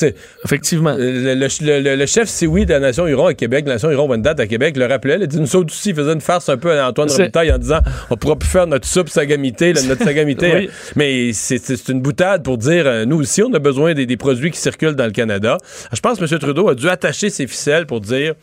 [0.44, 0.94] Effectivement.
[0.96, 4.09] le, le- le- le chef Sioui de la Nation Huron à Québec, la Nation Huron
[4.09, 5.18] Wendat à Québec, le rappelait.
[5.20, 7.59] Il dit nous autres aussi, il faisait une farce un peu à Antoine Robitaille en
[7.59, 10.53] disant on pourra plus faire notre soupe sagamité, là, notre sagamité.
[10.55, 10.70] Oui.
[10.96, 14.51] Mais c'est- une boutade pour dire euh, nous aussi, on a besoin des, des produits
[14.51, 15.59] qui circulent dans le Canada.
[15.92, 16.38] Je pense que M.
[16.38, 18.35] Trudeau a dû attacher ses ficelles pour dire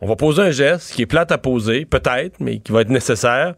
[0.00, 2.88] on va poser un geste qui est plate à poser, peut-être, mais qui va être
[2.90, 3.54] nécessaire.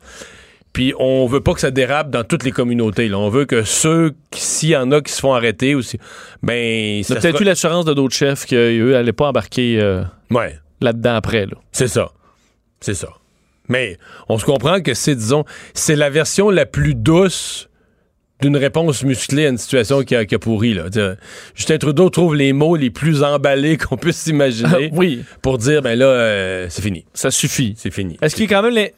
[0.73, 3.09] Puis on veut pas que ça dérape dans toutes les communautés.
[3.09, 3.19] Là.
[3.19, 5.99] On veut que ceux, qui- s'il y en a qui se font arrêter aussi,
[6.43, 10.03] ben On ça peut-être sera- eu l'assurance de d'autres chefs qu'eux n'allaient pas embarquer euh,
[10.31, 10.59] Ouais.
[10.81, 11.45] là-dedans après.
[11.47, 11.57] Là.
[11.73, 12.11] C'est ça.
[12.81, 13.09] C'est ça.
[13.69, 17.69] Mais on se comprend que c'est, disons, c'est la version la plus douce
[18.41, 20.75] d'une réponse musclée à une situation qui a, qui a pourri.
[20.75, 20.87] Là.
[21.55, 25.23] Justin Trudeau trouve les mots les plus emballés qu'on puisse s'imaginer oui.
[25.43, 27.05] pour dire, ben là, euh, c'est fini.
[27.15, 27.75] Ça suffit.
[27.77, 28.17] C'est fini.
[28.21, 28.89] Est-ce qu'il y a quand même l'in-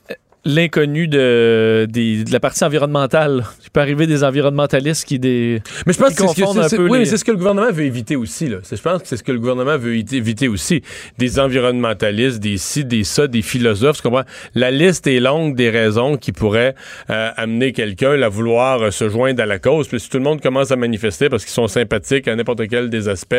[0.44, 1.86] l'inconnu de,
[2.30, 3.44] la partie environnementale?
[3.64, 5.18] Il peut arriver des environnementalistes qui...
[5.18, 8.16] Des, Mais je pense que c'est ce que, oui, les- ce le gouvernement veut éviter
[8.16, 8.48] aussi.
[8.48, 8.58] Là.
[8.70, 10.82] Je pense que c'est ce que le gouvernement veut éviter- éviter aussi.
[11.18, 13.96] Des environnementalistes, des ci, des ça, des philosophes.
[13.96, 14.24] Tu comprends?
[14.54, 16.74] La liste est longue des raisons qui pourraient
[17.10, 19.88] euh, amener quelqu'un à vouloir euh, se joindre à la cause.
[19.88, 22.90] Puis si tout le monde commence à manifester parce qu'ils sont sympathiques à n'importe quel
[22.90, 23.34] des aspects,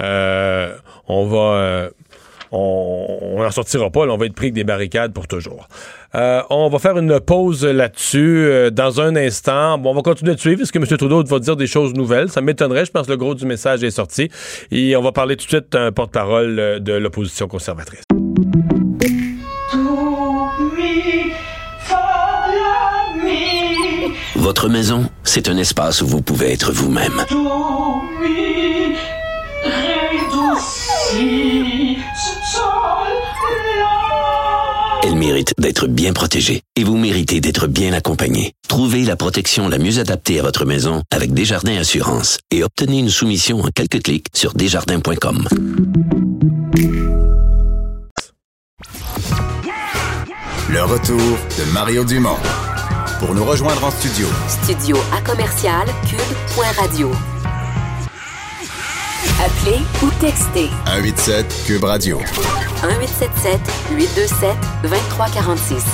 [0.00, 0.74] euh,
[1.08, 1.90] on va...
[2.52, 5.68] on n'en sortira pas, là, on va être pris avec des barricades pour toujours.
[6.14, 9.78] Euh, on va faire une pause là-dessus euh, dans un instant.
[9.78, 10.60] Bon, on va continuer de suivre.
[10.62, 10.86] Est-ce que M.
[10.86, 12.28] Trudeau va dire des choses nouvelles?
[12.30, 12.84] Ça m'étonnerait.
[12.84, 14.28] Je pense que le gros du message est sorti.
[14.72, 18.02] Et on va parler tout de suite d'un porte-parole euh, de l'opposition conservatrice.
[24.34, 27.24] Votre maison, c'est un espace où vous pouvez être vous-même.
[35.02, 38.52] Elle mérite d'être bien protégée et vous méritez d'être bien accompagné.
[38.68, 43.10] Trouvez la protection la mieux adaptée à votre maison avec Desjardins Assurance et obtenez une
[43.10, 45.48] soumission en quelques clics sur desjardins.com.
[50.68, 52.38] Le retour de Mario Dumont.
[53.18, 54.26] Pour nous rejoindre en studio,
[54.62, 57.10] Studio à commercial cube.radio.
[59.20, 62.18] Appelez ou textez 187 Cube Radio.
[62.18, 63.60] 1877
[63.94, 65.84] 827 2346.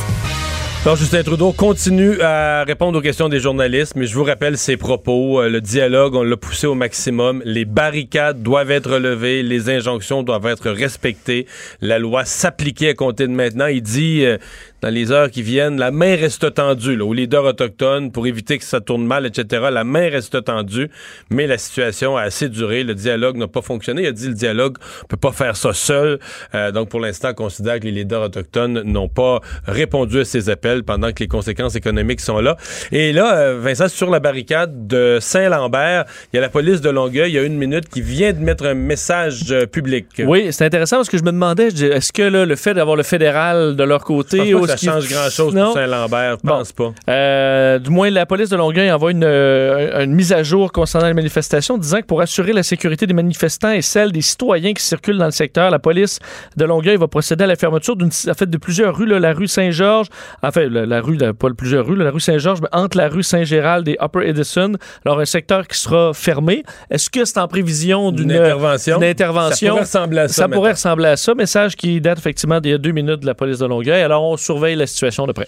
[0.84, 4.76] Alors, Justin Trudeau continue à répondre aux questions des journalistes, mais je vous rappelle ses
[4.76, 5.40] propos.
[5.40, 7.42] Euh, Le dialogue, on l'a poussé au maximum.
[7.44, 11.46] Les barricades doivent être levées, les injonctions doivent être respectées,
[11.80, 13.66] la loi s'appliquer à compter de maintenant.
[13.66, 14.38] Il dit, euh,
[14.86, 18.56] dans les heures qui viennent, la main reste tendue là, aux leaders autochtones pour éviter
[18.56, 19.64] que ça tourne mal, etc.
[19.72, 20.90] La main reste tendue,
[21.28, 22.84] mais la situation a assez duré.
[22.84, 24.02] Le dialogue n'a pas fonctionné.
[24.02, 26.20] Il a dit le dialogue on peut pas faire ça seul.
[26.54, 30.50] Euh, donc, pour l'instant, on considère que les leaders autochtones n'ont pas répondu à ces
[30.50, 32.56] appels pendant que les conséquences économiques sont là.
[32.92, 36.90] Et là, euh, Vincent, sur la barricade de Saint-Lambert, il y a la police de
[36.90, 40.06] Longueuil, il y a une minute, qui vient de mettre un message euh, public.
[40.24, 43.02] Oui, c'est intéressant parce que je me demandais, est-ce que là, le fait d'avoir le
[43.02, 44.54] fédéral de leur côté...
[44.76, 46.58] Ça change grand-chose pour Saint-Lambert, je Bon.
[46.58, 46.92] pense pas.
[47.08, 51.06] Euh, du moins, la police de Longueuil envoie une, euh, une mise à jour concernant
[51.08, 54.82] les manifestations, disant que pour assurer la sécurité des manifestants et celle des citoyens qui
[54.82, 56.18] circulent dans le secteur, la police
[56.56, 59.32] de Longueuil va procéder à la fermeture d'une, en fait, de plusieurs rues, là, la
[59.32, 60.08] rue Saint-Georges,
[60.42, 63.08] enfin, la, la rue, la- pas plusieurs rues, là, la rue Saint-Georges, mais entre la
[63.08, 64.72] rue Saint-Gérald et Upper Edison.
[65.04, 66.62] Alors, un secteur qui sera fermé.
[66.90, 68.98] Est-ce que c'est en prévision d'une Une intervention?
[68.98, 71.34] Ça pourrait ressembler à ça, Ça pourrait ressembler à ça.
[71.34, 74.02] Message qui date effectivement d'il y a deux minutes de la police de Longueuil.
[74.02, 75.46] Alors, on surveille la situation de près.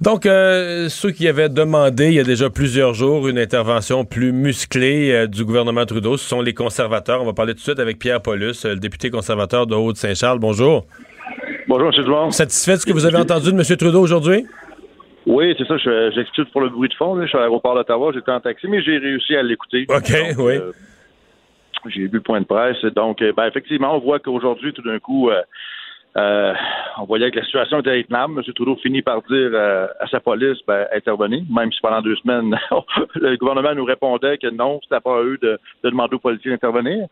[0.00, 4.32] Donc, euh, ceux qui avaient demandé il y a déjà plusieurs jours une intervention plus
[4.32, 7.22] musclée euh, du gouvernement Trudeau, ce sont les conservateurs.
[7.22, 10.38] On va parler tout de suite avec Pierre Paulus, euh, le député conservateur de Haute-Saint-Charles.
[10.38, 10.84] Bonjour.
[11.68, 12.04] Bonjour, M.
[12.04, 12.30] Dumont.
[12.30, 13.76] Satisfait de ce que vous avez entendu de M.
[13.78, 14.44] Trudeau aujourd'hui?
[15.26, 15.76] Oui, c'est ça.
[15.78, 17.14] je- J'excuse pour le bruit de fond.
[17.14, 17.24] là.
[17.24, 18.10] Je suis à l'aéroport d'Ottawa.
[18.14, 19.86] J'étais en taxi, mais j'ai réussi à l'écouter.
[19.88, 20.54] OK, Donc, oui.
[20.56, 20.72] euh,
[21.88, 22.82] j'ai vu le point de presse.
[22.96, 25.40] Donc, ben, effectivement, on voit qu'aujourd'hui, tout d'un coup, euh,
[26.16, 26.52] euh,
[26.98, 28.42] on voyait que la situation était intenable.
[28.44, 28.52] M.
[28.52, 32.58] Trudeau finit par dire euh, à sa police, ben, intervenez, même si pendant deux semaines,
[33.14, 36.50] le gouvernement nous répondait que non, c'était pas à eux de, de demander aux policiers
[36.50, 37.06] d'intervenir.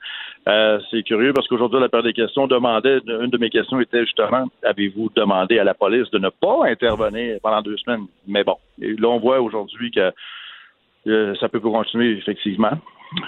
[0.48, 4.04] Euh, c'est curieux parce qu'aujourd'hui, la période des questions demandait, une de mes questions était
[4.04, 8.06] justement, avez-vous demandé à la police de ne pas intervenir pendant deux semaines?
[8.26, 10.12] Mais bon, et là, on voit aujourd'hui que
[11.06, 12.76] euh, ça peut continuer, effectivement.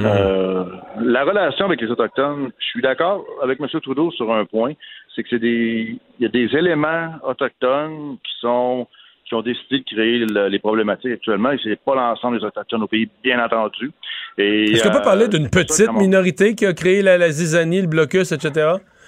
[0.00, 0.64] Euh,
[1.00, 3.66] la relation avec les Autochtones, je suis d'accord avec M.
[3.80, 4.72] Trudeau sur un point,
[5.20, 8.86] c'est que c'est des il y a des éléments autochtones qui sont
[9.26, 12.82] qui ont décidé de créer le- les problématiques actuellement et c'est pas l'ensemble des Autochtones
[12.82, 13.92] au pays, bien entendu.
[14.38, 17.86] Est-ce qu'on peut euh, parler d'une petite minorité qui a créé la, la zizanie, le
[17.86, 18.50] blocus, etc.?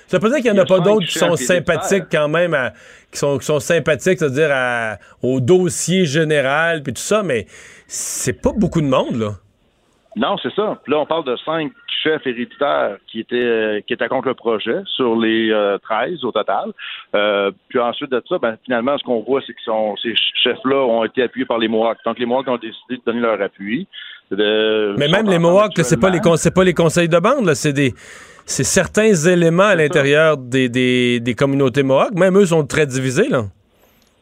[0.06, 2.70] Ça veut dire qu'il n'y en a pas d'autres qui sont sympathiques quand même, à-
[3.10, 7.46] qui, sont, qui sont sympathiques, c'est-à-dire au dossier général, puis tout ça, mais
[7.88, 9.30] c'est pas beaucoup de monde, là.
[10.16, 10.78] Non, c'est ça.
[10.84, 11.72] Puis là, on parle de cinq
[12.02, 16.32] chefs héréditaires qui étaient euh, qui étaient contre le projet sur les euh, 13 au
[16.32, 16.72] total.
[17.14, 20.76] Euh, puis ensuite de ça, ben, finalement, ce qu'on voit, c'est que sont- ces chefs-là
[20.76, 21.98] ont été appuyés par les Mohawks.
[22.04, 23.86] Donc, les Mohawks ont décidé de donner leur appui.
[24.30, 27.54] De- Mais même les Mohawks, c'est pas les c'est pas les conseils de bande, là,
[27.54, 27.92] c'est des
[28.44, 32.14] c'est certains éléments à l'intérieur des, des, des communautés Mohawks.
[32.14, 33.44] Même eux sont très divisés, là.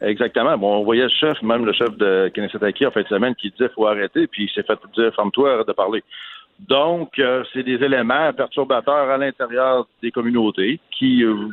[0.00, 0.56] Exactement.
[0.56, 3.50] Bon, on voyait le chef, même le chef de Kennesaw en fin de semaine, qui
[3.50, 6.02] disait faut arrêter, puis il s'est fait dire ferme-toi, de parler.
[6.68, 11.48] Donc, euh, c'est des éléments perturbateurs à l'intérieur des communautés qui, euh,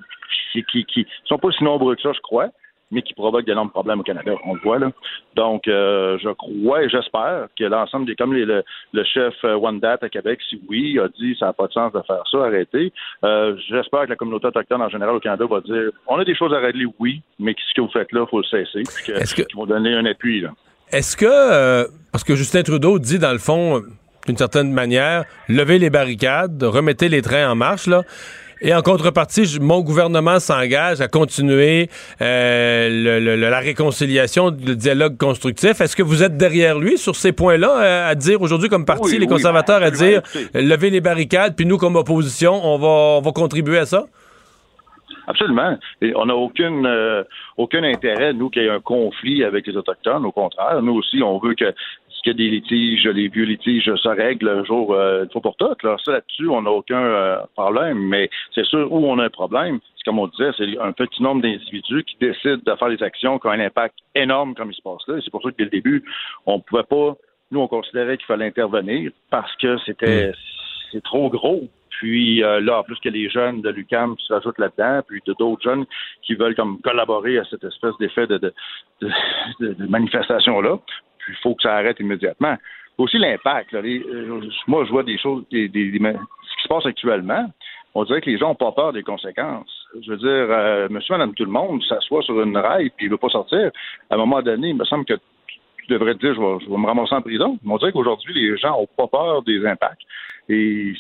[0.52, 2.50] qui, qui, qui sont pas si nombreux que ça, je crois,
[2.92, 4.32] mais qui provoquent d'énormes problèmes au Canada.
[4.46, 4.92] On le voit là.
[5.36, 9.56] Donc, euh, je crois et j'espère que l'ensemble des, comme les- le, le chef euh,
[9.56, 12.24] One Date à Québec, si oui, a dit ça n'a pas de sens de faire
[12.32, 12.94] ça, arrêtez.
[13.26, 16.36] Euh, j'espère que la communauté autochtone en général au Canada va dire on a des
[16.36, 18.84] choses à régler, oui, mais ce que vous faites là, il faut le cesser.
[18.84, 20.50] Puis que, qu'ils vont donner un appui là.
[20.92, 23.82] Est-ce que, euh, parce que Justin Trudeau dit dans le fond, euh,
[24.28, 28.04] d'une certaine manière, levez les barricades, remettez les trains en marche, là.
[28.62, 31.90] Et en contrepartie, mon gouvernement s'engage à continuer
[32.22, 35.80] euh, le- la réconciliation, le dialogue constructif.
[35.80, 39.12] Est-ce que vous êtes derrière lui sur ces points-là, euh, à dire aujourd'hui comme parti,
[39.12, 40.22] Oui, les oui, conservateurs, ben, à dire
[40.54, 44.06] levez les barricades, puis nous, comme opposition, on va, on va contribuer à ça?
[45.28, 45.78] Absolument.
[46.02, 47.24] Et on n'a aucune, euh,
[47.58, 50.26] aucun intérêt, nous, qu'il y ait un conflit avec les Autochtones.
[50.26, 51.66] Au contraire, nous aussi, on veut que
[52.34, 55.42] qu'il y a des litiges, les vieux litiges se règlent un jour euh, une fois
[55.42, 55.82] pour toutes.
[55.84, 55.96] Là.
[56.04, 57.98] Ça, là-dessus, on n'a aucun euh, problème.
[58.00, 61.22] Mais c'est sûr, où on a un problème, c'est comme on disait, c'est un petit
[61.24, 64.76] nombre d'individus qui décident de faire des actions qui ont un impact énorme comme il
[64.76, 65.16] se passe là.
[65.24, 66.04] C'est pour ça que dès le début,
[66.46, 67.16] on pouvait pas,
[67.52, 70.32] nous, on considérait qu'il fallait intervenir parce que c'était
[70.92, 71.64] c'est trop gros.
[72.00, 75.34] Puis euh, là, en plus que les jeunes de l'UCAM se rajoutent là-dedans, puis de
[75.40, 75.86] d'autres jeunes
[76.22, 78.54] qui veulent comme collaborer à cette espèce d'effet de, de,
[79.02, 79.10] de,
[79.62, 80.78] de- de manifestation-là.
[81.30, 82.56] Il faut que ça arrête immédiatement.
[82.98, 83.74] Aussi l'impact.
[83.74, 87.46] euh, moi, je vois des choses, ce qui se passe actuellement.
[87.94, 89.88] On dirait que les gens n'ont pas peur des conséquences.
[90.02, 93.10] Je veux dire, euh, monsieur, madame, tout le monde s'assoit sur une rail puis il
[93.10, 93.72] ne veut pas sortir.
[94.10, 96.86] À un moment donné, il me semble que tu devrais te dire, je vais, me
[96.86, 97.58] ramasser en prison.
[97.66, 100.02] On dirait qu'aujourd'hui, les gens n'ont pas peur des impacts.
[100.50, 100.94] Et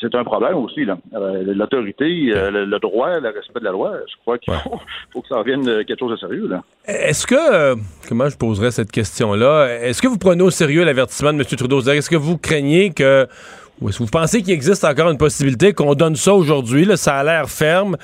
[0.00, 0.84] c'est un problème aussi.
[0.84, 0.98] là.
[1.14, 4.78] Euh, L'autorité, euh, le, droit, le respect de la loi, je crois qu'il faut,
[5.12, 6.46] faut que ça revienne euh, quelque chose de sérieux.
[6.48, 6.62] Là.
[6.86, 7.74] Est-ce que,
[8.08, 11.44] comment je poserais cette question-là, est-ce que vous prenez au sérieux l'avertissement de M.
[11.44, 11.80] Trudeau?
[11.80, 13.26] Est-ce que vous craignez que,
[13.80, 16.96] ou est-ce que vous pensez qu'il existe encore une possibilité qu'on donne ça aujourd'hui, là,
[16.96, 17.96] ça a l'air ferme,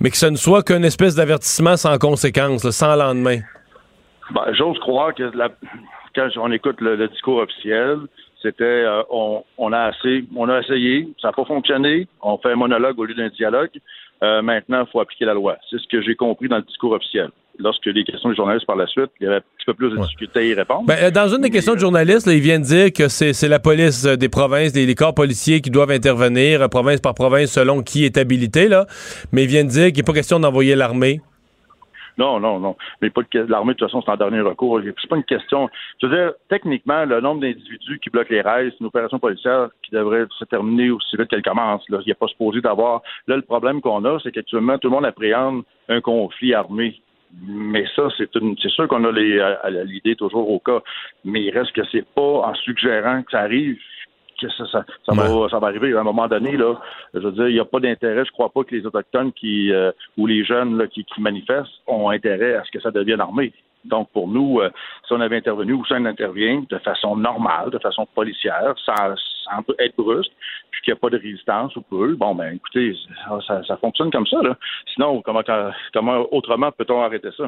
[0.00, 3.38] mais que ce ne soit qu'une espèce d'avertissement sans conséquence, là, sans lendemain?
[4.34, 5.50] Ben, J'ose croire que la-
[6.14, 7.98] quand on écoute le, le discours officiel,
[8.44, 12.52] c'était euh, on, on a assez, on a essayé, ça n'a pas fonctionné, on fait
[12.52, 13.70] un monologue au lieu d'un dialogue.
[14.22, 15.56] Euh, maintenant, il faut appliquer la loi.
[15.70, 17.30] C'est ce que j'ai compris dans le discours officiel.
[17.58, 19.90] Lorsque les questions des journalistes par la suite, il y avait un petit peu plus
[19.90, 20.86] de difficulté à y répondre.
[20.86, 23.58] Ben, euh, dans une des questions de journalistes, là, ils viennent dire que c'est la
[23.58, 28.04] police des provinces, des, les corps policiers qui doivent intervenir, province par province, selon qui
[28.04, 28.86] est habilité, là.
[29.32, 31.20] Mais ils viennent dire qu'il n'est pas question d'envoyer l'armée.
[32.18, 32.76] Non, non, non.
[33.00, 34.80] Mais pas de l'armée, de toute façon, c'est en dernier recours.
[34.82, 35.68] C'est pas une question.
[36.00, 39.68] Je veux dire, techniquement, le nombre d'individus qui bloquent les rails, c'est une opération policière
[39.82, 41.88] qui devrait se terminer aussi vite qu'elle commence.
[41.88, 41.98] Là.
[42.02, 43.02] Il n'y a pas supposé d'avoir.
[43.26, 47.00] Là, le problème qu'on a, c'est qu'actuellement, tout le monde appréhende un conflit armé.
[47.42, 50.80] Mais ça, c'est une, sûr qu'on a l'idée toujours au cas.
[51.24, 53.76] Mais il reste que c'est pas en suggérant que ça arrive
[54.46, 56.56] que ça, ça, ça va, ça va arriver à un moment donné.
[56.56, 56.74] Là,
[57.14, 58.24] je veux dire, il n'y a pas d'intérêt.
[58.24, 61.72] Je crois pas que les autochtones qui euh, ou les jeunes là, qui, qui manifestent
[61.86, 63.52] ont intérêt à ce que ça devienne armé.
[63.84, 64.70] Donc, pour nous, euh,
[65.06, 69.14] si on avait intervenu ou si on intervient de façon normale, de façon policière, sans,
[69.44, 70.32] sans être brusque,
[70.70, 73.76] puis qu'il n'y a pas de résistance ou eux, bon, ben, écoutez, ça, ça, ça
[73.76, 74.40] fonctionne comme ça.
[74.42, 74.56] Là.
[74.94, 75.42] Sinon, comment,
[75.92, 77.44] comment autrement peut-on arrêter ça?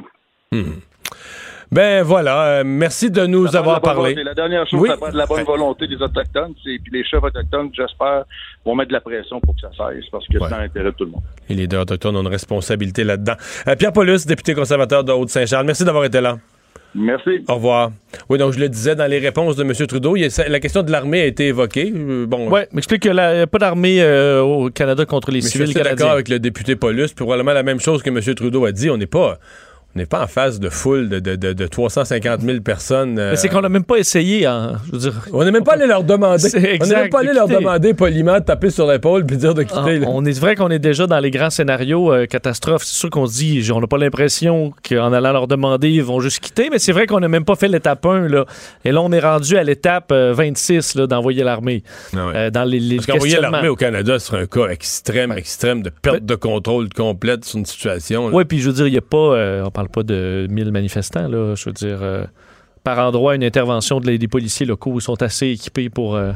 [1.72, 4.14] Ben voilà, euh, merci de nous avoir de la bonne parlé.
[4.14, 4.24] volonté.
[4.24, 4.88] La dernière chose, Oui.
[4.88, 6.54] ça prend de la bonne volonté des Autochtones.
[6.64, 8.24] c'est- Puis les chefs autochtones, j'espère,
[8.64, 10.96] vont mettre de la pression pour que ça cesse, parce que c'est dans l'intérêt de
[10.96, 11.22] tout le monde.
[11.48, 13.34] Et les deux autochtones ont une responsabilité là-dedans.
[13.66, 16.38] Euh, Pierre Paulus, député conservateur de Haute-Saint-Charles, merci d'avoir été là.
[16.94, 17.44] Merci.
[17.48, 17.90] Au revoir.
[18.30, 19.72] Oui, donc je le disais, dans les réponses de M.
[19.86, 21.92] Trudeau, il y a- la question de l'armée a été évoquée.
[21.94, 25.42] Euh, Bon, Ouais, m'explique qu'il n'y a pas d'armée euh, au Canada contre les mais
[25.42, 25.94] je suis civils canadiens.
[25.96, 28.20] d'accord avec le député Paulus, puis probablement la même chose que M.
[28.34, 28.88] Trudeau a dit.
[28.88, 29.38] On n'est pas,
[29.96, 33.18] on n'est pas en face de foule de, de, de, de 350 000 personnes.
[33.18, 35.14] euh, Mais c'est qu'on n'a même pas essayé, hein, je veux dire.
[35.32, 36.48] On n'est même pas allé leur demander.
[36.82, 37.58] On n'est même pas allé leur quitter.
[37.60, 39.78] demander poliment de taper sur l'épaule puis dire de quitter.
[39.82, 40.06] Ah, là.
[40.10, 42.84] on est vrai qu'on est déjà dans les grands scénarios euh, catastrophes.
[42.84, 46.20] C'est sûr qu'on se dit, on n'a pas l'impression qu'en allant leur demander, ils vont
[46.20, 48.28] juste quitter, mais c'est vrai qu'on n'a même pas fait l'étape 1.
[48.28, 48.44] Là.
[48.84, 51.82] Et là, on est rendu à l'étape euh, 26 là, d'envoyer l'armée.
[52.14, 52.32] Ah ouais.
[52.36, 55.88] Euh, dans les, les Parce qu'envoyer l'armée au Canada serait un cas extrême, extrême de
[55.90, 58.26] perte de contrôle complète sur une situation.
[58.26, 60.70] Oui, puis je veux dire, il n'y a pas, euh, on parle pas de 1000
[60.72, 61.54] manifestants, là.
[61.54, 62.24] Je veux dire, euh,
[62.84, 66.14] par endroit, une intervention de les- des policiers locaux sont assez équipés pour.
[66.16, 66.32] euh,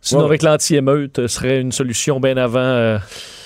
[0.00, 0.26] sinon, Ouais.
[0.26, 2.58] avec l'anti-émeute, euh, serait une solution bien avant,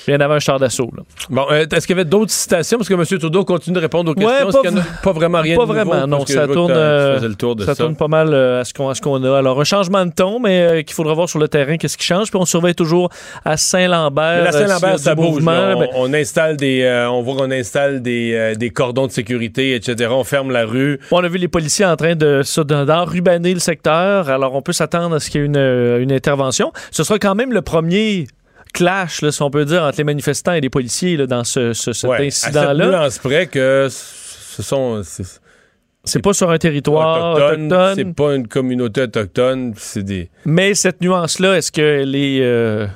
[0.09, 0.91] bien avant un char d'assaut.
[1.29, 2.79] Bon, euh, est-ce qu'il y avait d'autres citations?
[2.79, 3.05] Parce que M.
[3.19, 4.47] Trudeau continue de répondre aux questions.
[4.47, 5.85] Ouais, pas en a pas vraiment rien Pas de nouveau?
[5.91, 6.27] vraiment, non.
[6.27, 7.75] Ça tourne, euh, ça ça.
[7.77, 9.39] tourne pas mal euh, à ce qu'on a.
[9.39, 12.31] Alors, un changement de ton, mais qu'il faudra voir sur le terrain qu'est-ce qui change.
[12.31, 13.11] Puis on surveille toujours
[13.45, 14.45] à Saint-Lambert.
[14.45, 15.45] La Saint-Lambert, ça bouge.
[15.45, 15.75] là.
[15.77, 20.11] On, ben, on installe des, on voit qu'on installe des, des cordons de sécurité, etc.
[20.13, 20.99] On ferme la rue.
[21.11, 24.31] On a vu les policiers en train de d'enrubaner le secteur.
[24.31, 26.73] Alors, on peut s'attendre à ce qu'il y ait une, une intervention.
[26.91, 28.27] Ce sera quand même le premier
[28.73, 31.73] clash, là, si on peut dire, entre les manifestants et les policiers là, dans ce,
[31.73, 32.85] ce- cet Ouais, À incident-là.
[32.85, 35.03] cette nuance près que ce sont.
[35.03, 35.41] c'est-
[36.23, 37.95] pas sur un territoire autochtone, autochtone.
[37.97, 39.75] C'est pas une communauté autochtone.
[39.77, 40.31] C'est des.
[40.47, 41.71] Mais cette nuance-là, est-ce
[42.41, 42.89] euh, est-ce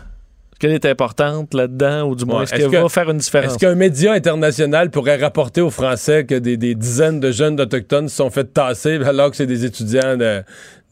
[0.62, 2.44] qu'elle est importante là-dedans, ou du moins, Ouais.
[2.44, 3.50] est-ce qu'elle que- va faire une différence?
[3.50, 8.08] Est-ce qu'un média international pourrait rapporter aux Français que des, des dizaines de jeunes d'Autochtones
[8.08, 10.42] se sont fait tasser alors que c'est des étudiants de,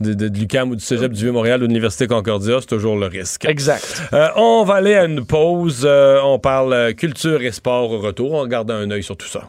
[0.00, 2.56] de, de, de l'UQAM ou du Cégep du Vieux-Montréal ou de l'Université Concordia?
[2.60, 3.44] C'est toujours le risque.
[3.44, 4.02] Exact.
[4.12, 5.82] Euh, on va aller à une pause.
[5.84, 8.32] Euh, on parle euh, culture et sport au retour.
[8.32, 9.48] On garde un œil sur tout ça.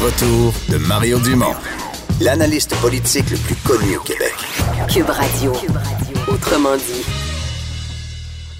[0.00, 1.54] Le retour de Mario Dumont,
[2.20, 4.34] l'analyste politique le plus connu au Québec.
[4.92, 5.52] Cube Radio.
[6.28, 7.04] Autrement dit.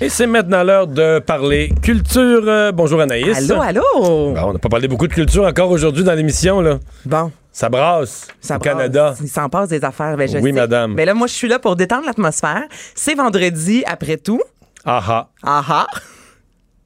[0.00, 2.42] Et c'est maintenant l'heure de parler culture.
[2.46, 3.50] Euh, bonjour Anaïs.
[3.50, 3.82] Allô, allô?
[3.94, 6.60] Bon, on n'a pas parlé beaucoup de culture encore aujourd'hui dans l'émission.
[6.60, 6.78] là.
[7.04, 7.30] Bon.
[7.52, 8.72] Ça brasse Ça au brasse.
[8.74, 9.14] Canada.
[9.20, 10.16] Il s'en passe des affaires.
[10.16, 10.52] Ben, je Oui, sais.
[10.52, 10.94] madame.
[10.94, 12.62] Ben là, moi, je suis là pour détendre l'atmosphère.
[12.94, 14.40] C'est vendredi après tout.
[14.84, 15.86] Ah ah.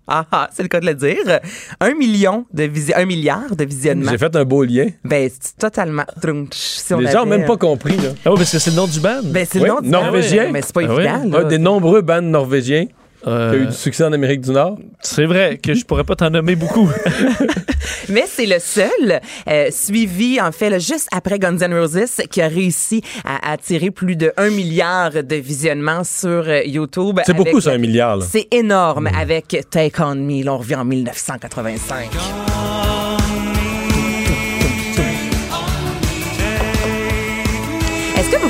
[0.09, 0.49] Ah ah.
[0.53, 1.41] C'est le cas de le dire.
[1.81, 4.11] Un million de visi- un milliard de visionnements.
[4.11, 4.87] J'ai fait un beau lien.
[5.05, 6.05] Ben, c'est totalement.
[6.21, 7.97] Trunch, si on Les gens n'ont même pas compris.
[7.97, 8.11] Là.
[8.25, 9.21] Ah oui, parce que c'est le nom du band.
[9.25, 10.03] Ben, c'est Oui, le nom du band.
[10.03, 10.49] Norvégien.
[10.53, 11.05] Mais c'est pas Ah oui.
[11.05, 11.39] évident.
[11.39, 11.45] là.
[11.45, 12.87] Un des nombreux bands norvégiens
[13.25, 14.79] qui a eu du succès en Amérique du Nord?
[15.01, 16.91] C'est vrai que je pourrais pas t'en nommer beaucoup.
[18.09, 22.43] Mais c'est le seul euh, suivi, en fait, là, juste après Guns N' Roses, qui
[22.43, 27.21] a réussi à attirer plus de 1 milliard de visionnements sur euh, YouTube.
[27.25, 28.17] C'est avec- beaucoup, ça, un milliard.
[28.17, 28.25] là.
[28.29, 30.43] C'est énorme avec Take On Me.
[30.45, 32.11] Là, on revient en 1985.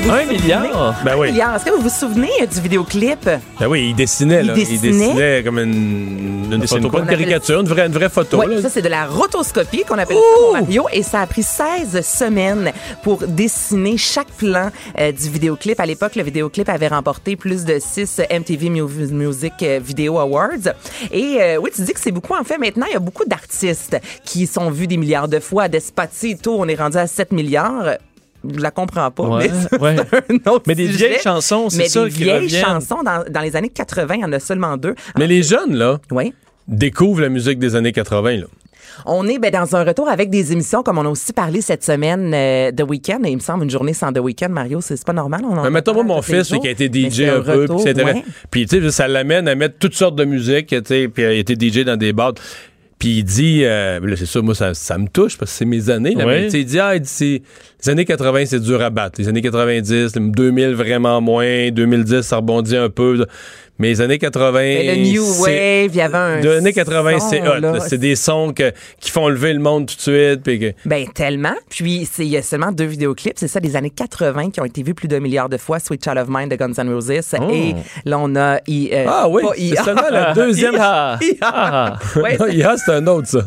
[0.03, 0.95] Vous Un souvenez- milliard?
[1.05, 1.27] Ben oui.
[1.29, 1.55] Un milliard.
[1.55, 3.23] Est-ce que vous vous souvenez euh, du vidéoclip?
[3.25, 4.53] Ben oui, il dessinait, Il là.
[4.53, 4.77] dessinait.
[4.83, 8.39] Il dessinait comme une, une photo, pas une caricature, une vraie, une vraie photo.
[8.39, 8.61] Oui, là.
[8.61, 10.85] ça, c'est de la rotoscopie qu'on appelle ça, Mario.
[10.91, 15.79] Et ça a pris 16 semaines pour dessiner chaque plan euh, du vidéoclip.
[15.79, 20.73] À l'époque, le vidéoclip avait remporté plus de 6 MTV Mu- Music euh, Video Awards.
[21.11, 22.33] Et euh, oui, tu dis que c'est beaucoup.
[22.35, 25.69] En fait, maintenant, il y a beaucoup d'artistes qui sont vus des milliards de fois.
[25.69, 27.97] Despacito, on est rendu à 7 milliards.
[28.53, 29.95] Je la comprends pas, Ouais, mais ouais.
[30.29, 31.07] un autre Mais des sujet.
[31.09, 34.25] vieilles chansons, c'est Mais ça des vieilles chansons, dans, dans les années 80, il y
[34.25, 34.95] en a seulement deux.
[35.17, 36.33] Mais les jeunes, là, Oui.
[36.67, 38.45] découvrent la musique des années 80, là.
[39.07, 41.83] On est ben, dans un retour avec des émissions comme on a aussi parlé cette
[41.83, 43.21] semaine euh, The Weeknd.
[43.25, 45.41] Et il me semble une journée sans The Weeknd, Mario, c'est pas normal.
[45.49, 46.61] On en Mais mettons, moi, mon fils, jours.
[46.61, 48.23] qui a été DJ un peu, puis, ouais.
[48.51, 51.55] puis tu sais, ça l'amène à mettre toutes sortes de musique, puis il a été
[51.55, 52.33] DJ dans des bars.
[53.03, 55.65] Puis il dit, euh, là, c'est ça, moi, ça, ça me touche parce que c'est
[55.65, 56.15] mes années.
[56.15, 57.43] Là, mais sais, il dit, ah, il dit,
[57.83, 59.19] les années 80, c'est dur à battre.
[59.19, 61.69] Les années 90, 2000, vraiment moins.
[61.69, 63.25] 2010, ça rebondit un peu.
[63.79, 64.51] Mais les années 80.
[64.59, 66.39] Mais le New Wave, il y avait un.
[66.41, 67.79] Les années 80, son, c'est hot.
[67.87, 70.43] C'est des sons que- qui font lever le monde tout de suite.
[70.43, 71.55] Puis que, Ben, tellement.
[71.69, 73.33] Puis, c'est- il y a seulement deux vidéoclips.
[73.37, 75.79] C'est ça, des années 80 qui ont été vus plus d'un milliard de fois.
[75.79, 77.11] Sweet Child of Mine de Guns N' Roses.
[77.39, 77.49] Oh.
[77.51, 77.73] Et
[78.05, 78.59] là, on a.
[78.67, 80.75] I- euh, Ah oui, c'est seulement la deuxième.
[80.75, 81.19] Ia.
[81.41, 81.97] Ah.
[82.15, 83.39] Ouais, Non, IA, c'est un autre, ça.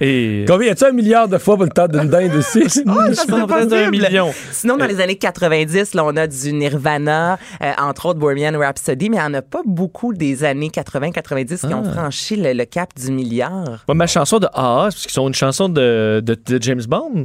[0.00, 2.62] Et Combien y a-tu un milliard de fois pour le temps d'une dinde aussi?
[2.64, 3.74] Ah, ça, c'est peut-être possible.
[3.74, 4.32] un million.
[4.50, 9.10] Sinon, dans les années 90, là, on a du Nirvana, euh, entre autres Bohemian Rhapsody,
[9.12, 11.92] mais il n'y en a pas beaucoup des années 80-90 qui ont Ah.
[11.92, 13.84] franchi le, le cap du milliard.
[13.92, 17.22] Ma chanson de AA, c'est parce qu'ils sont une chanson de, de, de James Bond,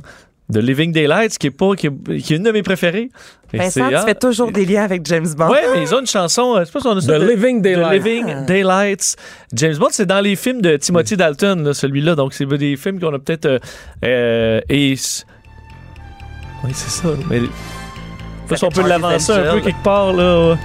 [0.50, 3.10] de Living Daylights, qui est, pas, qui est, qui est une de mes préférées.
[3.54, 4.06] Vincent, c'est- tu ah.
[4.06, 5.50] fais toujours des liens avec James Bond.
[5.50, 7.18] Ouais, mais ils ont une chanson, euh, je sais pas si on a ça.
[7.20, 8.02] The Living Daylights.
[8.02, 9.16] The Living Daylights.
[9.54, 12.16] James Bond, c'est dans les films de Timothy Dalton, là, celui-là.
[12.16, 13.46] Donc, c'est des films qu'on a peut-être.
[13.46, 13.60] Euh,
[14.04, 14.62] euh.
[14.70, 14.98] Oui,
[16.74, 17.10] c'est ça.
[17.30, 17.40] Mais.
[17.40, 17.52] Je sais
[18.50, 20.58] pas si on peut l'avancer un peu quelque part, là.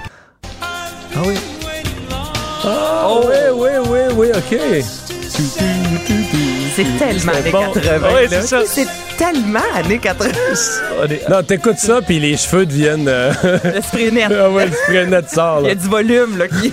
[1.15, 1.35] Ah oui.
[2.65, 6.22] Oh, oui, oui, oui, oui, OK.
[6.75, 7.71] C'est tellement années bon.
[7.71, 8.13] 80.
[8.13, 8.29] Ouais, là.
[8.29, 8.61] c'est ça.
[8.65, 10.31] C'est tellement années 80.
[11.29, 13.07] Non, t'écoutes ça, puis les cheveux deviennent.
[13.07, 14.27] euh, Le spray net.
[14.31, 15.59] ah ouais, le spray net sort.
[15.61, 16.71] Il y a du volume, là, qui...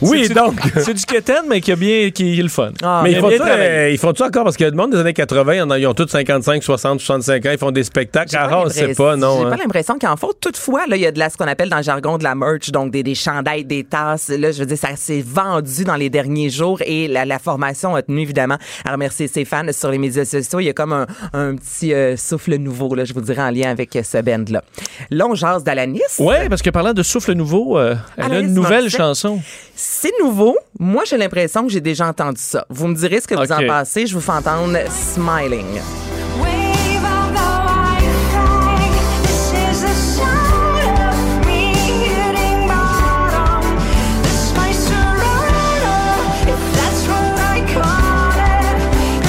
[0.00, 0.54] Oui, C'est- donc.
[0.78, 2.70] C'est du keten, mais qui a bien, qui est le fun.
[2.82, 4.76] Ah, mais ils font, ça, euh, ils font ça encore parce qu'il y a du
[4.76, 7.84] monde des années 80, ils en ont- tous 55, 60, 65 ans, ils font des
[7.84, 8.30] spectacles.
[8.30, 9.38] J'ai Ah, pas on sait l'impression- pas, non.
[9.40, 9.50] J'ai hein.
[9.50, 10.32] pas l'impression qu'il en faut.
[10.32, 12.34] Toutefois, là, il y a de la, ce qu'on appelle dans le jargon de la
[12.34, 14.28] merch, donc des, des chandails, des tasses.
[14.30, 17.94] Là, je veux dire, ça s'est vendu dans les derniers jours et la, la formation
[17.94, 20.60] a tenu évidemment à remercier ses fans sur les médias sociaux.
[20.60, 23.50] Il y a comme un, un petit euh, souffle nouveau, là, je vous dirais, en
[23.50, 24.62] lien avec euh, ce band-là.
[25.10, 26.00] Là, on jase d'Alanis.
[26.18, 29.00] Ouais, parce que parlant de souffle nouveau, euh, elle a une nouvelle Morissette.
[29.00, 29.40] chanson.
[29.74, 30.56] C'est nouveau.
[30.78, 32.66] Moi, j'ai l'impression que j'ai déjà entendu ça.
[32.70, 34.06] Vous me direz ce que vous en pensez.
[34.06, 36.05] Je vous fais entendre Smiling.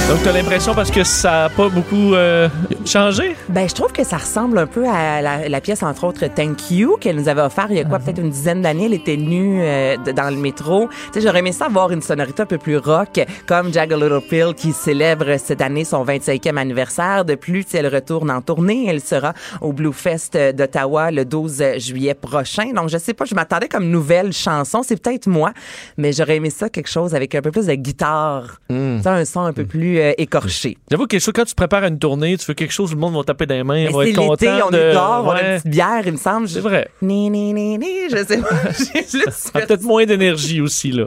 [0.08, 2.48] Donc, t'as l'impression parce que ça a pas beaucoup euh,
[2.86, 3.36] changé?
[3.50, 6.72] Ben, je trouve que ça ressemble un peu à la, la pièce, entre autres, Thank
[6.72, 8.86] You, qu'elle nous avait offert il y a quoi, peut-être une dizaine d'années.
[8.86, 10.88] Elle était venue euh, dans le métro.
[10.88, 13.98] Tu sais, j'aurais aimé ça avoir une sonorité un peu plus rock, comme Jag a
[13.98, 17.26] Little Pill, qui célèbre cette année son 25e anniversaire.
[17.26, 18.86] De plus, tu sais, elle retourne en tournée.
[18.88, 22.72] Elle sera au Blue Fest d'Ottawa le 12 juillet prochain.
[22.74, 24.84] Donc, je sais pas, je m'attendais comme nouvelle chanson.
[24.84, 25.52] C'est peut-être moi,
[25.98, 28.62] mais j'aurais aimé ça quelque chose avec un peu plus de guitare.
[28.70, 30.78] Tu sais, un son un peu plus euh, écorché.
[30.90, 33.46] J'avoue chose, quand tu prépares une tournée, tu fais quelque chose, le monde va taper
[33.46, 34.68] dans les mains, Mais va être content.
[34.68, 34.78] on de...
[34.78, 36.48] est dehors, on a une petite bière, il me semble.
[36.48, 36.90] C'est vrai.
[37.02, 38.50] Ni, ni, ni, ni, je sais pas.
[38.94, 41.06] J'ai juste Ça a peut-être moins d'énergie aussi, là.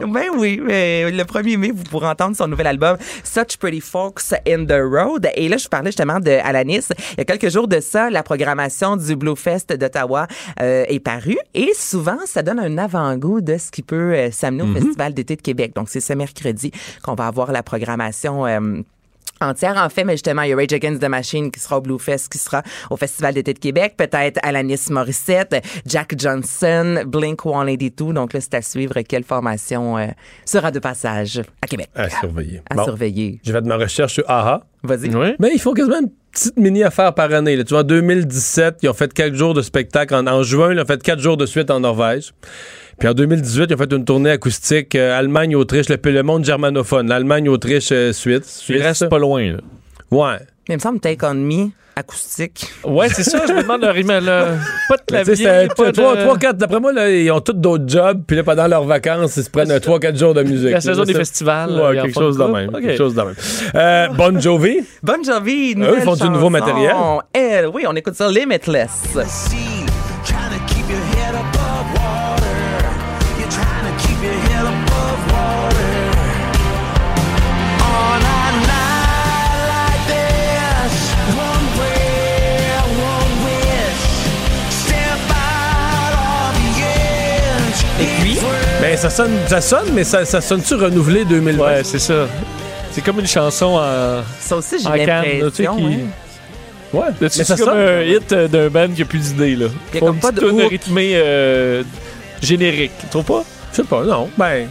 [0.00, 4.32] Ben oui, mais le 1er mai, vous pourrez entendre son nouvel album Such Pretty Folks
[4.46, 5.28] in the Road.
[5.34, 6.86] Et là, je parlais justement de Alanis.
[7.12, 10.26] Il y a quelques jours de ça, la programmation du Blue Fest d'Ottawa
[10.60, 11.38] euh, est parue.
[11.54, 15.36] Et souvent, ça donne un avant-goût de ce qui peut euh, s'amener au Festival d'été
[15.36, 15.72] de Québec.
[15.74, 16.70] Donc, c'est ce mercredi
[17.02, 18.31] qu'on va avoir la programmation.
[18.46, 18.82] Euh,
[19.40, 19.76] entière.
[19.76, 21.98] En fait, mais justement, il y a Rage Against the Machine qui sera au Blue
[21.98, 23.94] Fest, qui sera au Festival d'été de Québec.
[23.96, 28.12] Peut-être Alanis Morissette, Jack Johnson, Blink 182.
[28.12, 30.06] Donc là, c'est à suivre quelle formation euh,
[30.44, 31.88] sera de passage à Québec.
[31.94, 32.62] À surveiller.
[32.70, 32.84] À Bon.
[32.84, 33.40] surveiller.
[33.42, 34.62] J'ai fait de ma recherche sur AHA.
[34.84, 35.10] Vas-y.
[35.38, 37.56] Mais ils font quasiment une petite mini-affaire par année.
[37.56, 37.64] là.
[37.64, 40.14] Tu vois, en 2017, ils ont fait quatre jours de spectacle.
[40.14, 42.32] En, en juin, ils ont fait quatre jours de suite en Norvège.
[42.98, 46.44] Puis en 2018, ils ont fait une tournée acoustique euh, Allemagne, Autriche, le, le monde
[46.44, 47.08] germanophone.
[47.08, 48.64] L'Allemagne, Autriche, euh, Suisse.
[48.68, 49.58] Il reste pas loin, là.
[50.10, 50.36] Ouais.
[50.68, 52.66] Mais il me semble Take On Me, acoustique.
[52.84, 54.48] Ouais, c'est ça, je me demande leur email, là.
[54.88, 56.22] Pas de Mais tu sais, clavier, c'est, pas trois, de...
[56.22, 56.56] trois, quatre.
[56.56, 58.22] D'après moi, là, ils ont tous d'autres jobs.
[58.26, 60.70] Puis là, pendant leurs vacances, ils se prennent 3-4 jours de musique.
[60.70, 62.70] La saison des festivals, Ouais, ils quelque chose de même.
[62.72, 63.34] Quelque chose de même.
[63.74, 64.80] Euh, bon Jovi.
[65.02, 66.94] Bon Jovi, Eux, ils font du nouveau matériel.
[67.32, 69.71] Elle, oui, on écoute ça, Limitless.
[89.02, 91.64] Ça sonne, ça sonne, mais ça, ça sonne-tu renouvelé 2020?
[91.64, 92.26] Ouais, c'est ça.
[92.92, 94.22] C'est comme une chanson en.
[94.38, 95.98] Ça aussi, j'ai en canne, là, tu sais, l'impression, qui- ouais.
[96.92, 97.78] Ouais, Là, mais C'est ça comme sonne.
[97.78, 99.66] un hit euh, d'un band qui a plus d'idées, là.
[99.92, 101.82] Il y a comme une pas de rythmée euh,
[102.42, 102.92] générique.
[103.00, 103.42] Tu trouves pas?
[103.72, 104.28] Je sais pas, non.
[104.36, 104.68] Ben,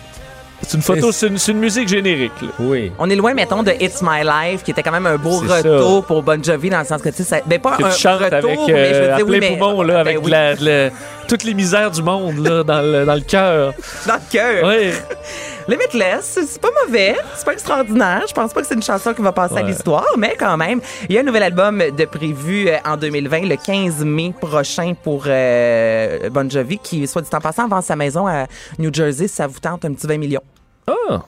[0.62, 2.50] C'est une photo, c'est une, c'est une musique générique, là.
[2.60, 2.92] oui.
[3.00, 6.06] On est loin, mettons, de It's My Life, qui était quand même un beau retour
[6.06, 8.00] pour Bon Jovi, dans le sens que, tu sais, ça- ben pas Que un tu
[8.00, 10.00] chantes retour, avec mais je veux euh, à dire, plein oui, mais- poumon, là, ben
[10.12, 10.90] avec oui, la- la-
[11.32, 13.74] toutes les misères du monde, là, dans le, dans le cœur.
[14.06, 14.68] dans le cœur.
[14.68, 14.92] Ouais.
[15.70, 18.26] Limitless, c'est pas mauvais, c'est pas extraordinaire.
[18.28, 20.82] Je pense pas que c'est une chanson qui va passer à l'histoire, mais quand même,
[21.08, 24.94] il y a un nouvel album de prévu euh, en 2020, le 15 mai prochain
[25.02, 29.30] pour euh, Bon Jovi, qui, soit dit en passant, vend sa maison à New Jersey.
[29.30, 30.44] Si ça vous tente un petit 20 millions.
[30.86, 31.22] Ah,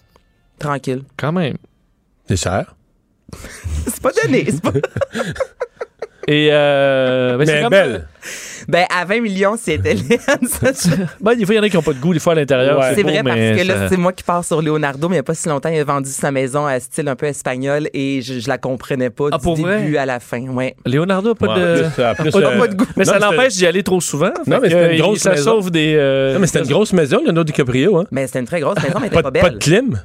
[0.59, 1.03] Tranquille.
[1.15, 1.55] quand même.
[2.27, 2.75] C'est cher.
[3.85, 4.47] C'est pas donné.
[4.49, 4.71] c'est pas-
[6.27, 8.07] Et euh, ben, c'est Mais comme- belle.
[8.69, 9.95] ben, à 20 millions, c'était
[11.19, 12.35] Ben, des fois, il y en a qui n'ont pas de goût, des fois, à
[12.37, 12.79] l'intérieur.
[12.79, 12.93] Ouais.
[12.95, 15.15] C'est beau, vrai parce mais que là, ça- c'est moi qui pars sur Leonardo, mais
[15.15, 17.25] il n'y a pas si longtemps, il a vendu sa maison à style un peu
[17.25, 19.81] espagnol et je, je la comprenais pas Ah, du pour vrai?
[19.81, 20.41] début à la fin.
[20.47, 20.75] Ouais.
[20.85, 21.81] Leonardo n'a pas Ouais, de.
[21.81, 22.87] plus, plus, pas de- euh, pas de goût.
[22.95, 24.31] Mais non, ça l'empêche d'y aller trop souvent.
[24.47, 25.43] Non, mais c'était une grosse Ça maison.
[25.43, 25.95] sauve des.
[25.97, 28.05] euh, Non, mais c'était une grosse maison, Leonardo DiCaprio, hein?
[28.11, 29.53] Mais c'était une très grosse maison, mais elle Pas, pas pas belle.
[29.55, 30.01] de clim?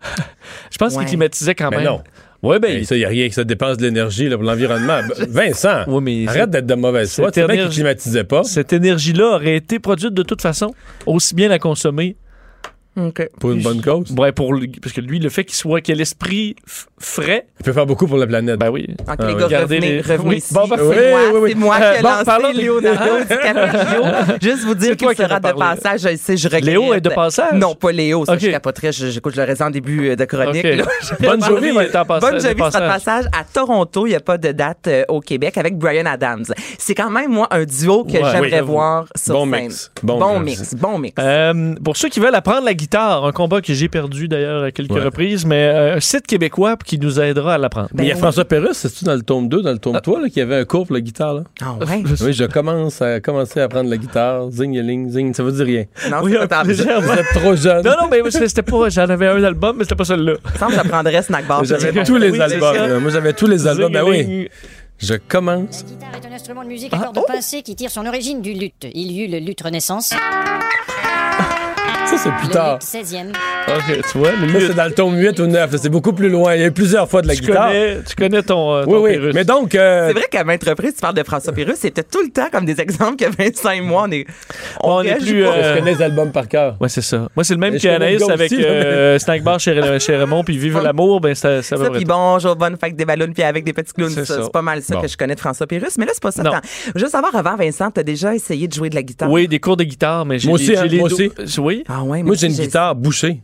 [0.70, 0.98] Je pense Ouais.
[1.00, 1.86] qu'il climatisait quand Mais même.
[1.86, 2.02] non.
[2.42, 5.00] Ben, ça, il n'y a rien que ça dépense de l'énergie pour l'environnement.
[5.28, 7.30] Vincent, mais arrête d'être de mauvaise foi.
[7.32, 8.44] sais bien qu'il énergie- climatisait pas.
[8.44, 10.74] Cette énergie-là aurait été produite de toute façon,
[11.06, 12.16] aussi bien la consommer.
[12.96, 13.28] OK.
[13.38, 14.10] Pour une bonne cause?
[14.18, 16.56] Ouais, pour lui- parce que lui, le fait qu'il soit, qu'il ait l'esprit
[16.98, 18.58] frais, Il peut faire beaucoup pour la planète.
[18.58, 18.86] ben oui.
[18.88, 20.36] Donc, Ah les gars, Regardez revenez, les- revenez Oui.
[20.38, 20.52] ici.
[20.52, 21.50] Bon, ben, c'est oui, moi, oui, oui.
[21.50, 24.02] c'est moi Euh, qui ai bon, lancé de- Leonardo DiCaprio.
[24.42, 26.00] Juste vous dire qu'il qui en sera de passage.
[26.02, 26.64] Je sais, je regrette.
[26.64, 27.52] Léo est de passage?
[27.54, 28.24] Non, pas Léo.
[28.26, 28.40] Ça, Ok.
[28.40, 28.92] je capoterais.
[28.92, 30.64] Je- J'écoute le reste en début euh, de chronique.
[30.64, 30.76] Ok.
[30.76, 30.84] là.
[31.20, 32.32] Bonne Jovi va être en passage.
[32.32, 34.06] Bon Jovi sera de passage à Toronto.
[34.06, 36.44] Il n'y a pas de date euh, au Québec avec Brian Adams.
[36.78, 39.62] C'est quand même, moi, un duo que j'aimerais voir sur Bon scène.
[39.64, 39.90] mix.
[40.02, 40.58] Bon Bon mix.
[40.60, 40.74] mix.
[40.74, 41.14] Bon mix.
[41.18, 44.70] Euh, pour ceux qui veulent apprendre la guitare, un combat que j'ai perdu d'ailleurs à
[44.72, 45.00] quelques Ouais.
[45.02, 47.88] reprises, mais euh, un site québécois qui nous aidera à l'apprendre.
[47.98, 50.20] Il y a Ben François Pérusse, c'est-tu dans le tome 2, dans le tome 3,
[50.22, 51.42] là, qui avait un cours pour la guitare, là?
[51.60, 52.02] Ah ouais?
[52.22, 54.50] Oui, je commence à commencer à apprendre la guitare.
[54.50, 55.84] Zing, ling, zing, ça veut dire rien.
[56.10, 56.62] Non, Oui, pas.
[56.64, 57.84] Vous êtes trop jeune.
[57.84, 58.88] Non, non, mais c'était pas.
[58.88, 60.34] J'en avais un album, mais c'était pas celui-là.
[60.44, 61.64] Il me semble que ça prendrait Snack Bar.
[61.64, 62.74] J'avais tous les Oui, albums.
[62.74, 62.98] ça.
[62.98, 63.92] Moi, j'avais tous les albums.
[63.92, 64.48] Ben oui.
[64.98, 65.82] Je commence.
[65.82, 68.52] La guitare est un instrument de musique à cordes pincées qui tire son origine du
[68.52, 68.86] luth.
[68.92, 70.12] Il y eut le luth Renaissance,
[72.10, 72.74] Ça, c'est plus le tard.
[72.74, 73.28] luth 16e.
[73.68, 75.76] Ok, tu vois, le Ça, c'est dans le tome 8 ou 9.
[75.76, 76.54] C'est beaucoup plus loin.
[76.54, 77.68] Il y a eu plusieurs fois de la Tu guitare.
[77.68, 79.10] connais, tu connais ton, euh, Oui, ton oui.
[79.12, 79.34] Pérus.
[79.34, 82.20] Mais donc, euh, C'est vrai qu'à maintes reprises, tu parles de François Pérus, c'était tout
[82.22, 84.26] le temps comme des exemples que Vincent et moi, on est.
[84.82, 86.76] On est réagit plus, euh, je connais les albums par cœur.
[86.80, 87.28] Ouais, c'est ça.
[87.36, 91.20] Moi, c'est le même qu'Anaïs avec euh, Snack Bar chez, chez Raymond, puis Vive l'amour,
[91.20, 93.92] ben, ça, ça va Ça, puis bonjour, bonne fête des ballons, puis avec des petits
[93.92, 94.10] clowns.
[94.10, 95.02] C'est pas mal ça Bon.
[95.02, 95.96] que je connais de François Pérus.
[95.98, 96.42] Mais là, c'est pas ça.
[96.96, 99.30] Juste savoir avant, Vincent, t'as déjà essayé de jouer de la guitare?
[99.30, 101.30] Oui, des cours de guitare, mais j'ai Moi aussi, j'ai hein, moi aussi.
[101.58, 101.84] Oui.
[102.00, 103.42] Ah ouais, Moi, j'ai une guitare bouchée.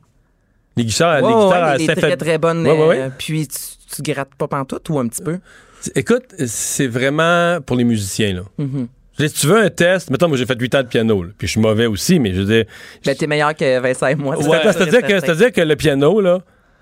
[0.77, 2.67] Les guitares, Ouais, les guitares ouais, les très, très bonnes.
[2.67, 3.01] Ouais, ouais, ouais.
[3.01, 3.59] euh, puis tu,
[3.97, 5.39] tu grattes pas pantoute ou un petit peu?
[5.95, 8.43] Écoute, c'est vraiment pour les musiciens, là.
[9.19, 11.23] Je dis, Si tu veux un test, mettons, moi j'ai fait 8 ans de piano,
[11.23, 12.65] là, puis je suis mauvais aussi, mais je veux dire.
[13.05, 14.37] Ben, t'es meilleur que Vincent et moi.
[14.41, 16.41] C'est- C'est-à-dire que, que le piano, là,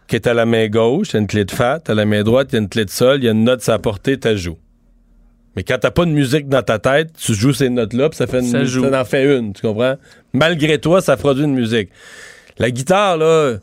[0.08, 2.04] qui est à la main gauche, il y a une clé de fat, à la
[2.04, 3.78] main droite, il y a une clé de sol, il y a une note à
[3.78, 4.58] portée, tu joues.
[5.56, 8.26] Mais quand t'as pas de musique dans ta tête, tu joues ces notes-là, puis ça
[8.26, 8.88] fait une Ça joue.
[8.90, 9.94] ça en fait une, tu comprends?
[10.32, 11.90] Malgré toi, ça produit une musique.
[12.58, 13.56] La guitare, là,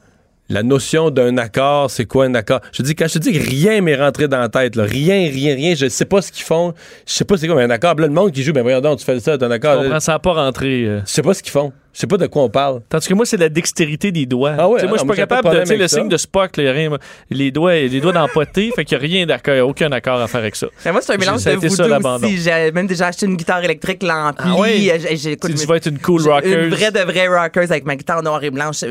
[0.50, 2.60] la notion d'un accord, c'est quoi un accord?
[2.74, 4.84] Je te dis, quand je te dis que rien m'est rentré dans la tête, là,
[4.84, 6.74] rien, rien, rien, je sais pas ce qu'ils font,
[7.08, 8.82] je sais pas c'est quoi, mais un accord, là, le monde qui joue, ben voyons
[8.82, 10.02] donc, tu fais ça, t'as un Je accord.
[10.02, 10.86] ça n'a pas rentré.
[10.86, 11.00] euh.
[11.06, 11.72] Je sais pas ce qu'ils font.
[11.94, 12.82] Je sais pas de quoi on parle.
[12.88, 14.54] Tandis que moi, c'est la dextérité des doigts.
[14.58, 15.60] Ah ouais, Tu sais, moi, je ah suis non, pas de capable de.
[15.62, 15.98] Tu sais, le ça.
[15.98, 16.89] signe de Spock, là, rien,
[17.30, 20.22] les doigts, les doigts d'empoté, fait qu'il n'y a rien d'accord, y a aucun accord
[20.22, 20.68] à faire avec ça.
[20.86, 21.94] Mais moi, c'est un mélange de voodoo
[22.26, 22.38] aussi.
[22.38, 24.52] J'ai même déjà acheté une guitare électrique l'ampli.
[24.54, 24.89] Ah oui?
[24.89, 26.64] Euh, j'ai- j'ai- écoute, Tu- vas être une cool rocker.
[26.66, 28.84] Une vraie de vraie rockers avec ma guitare noire et blanche.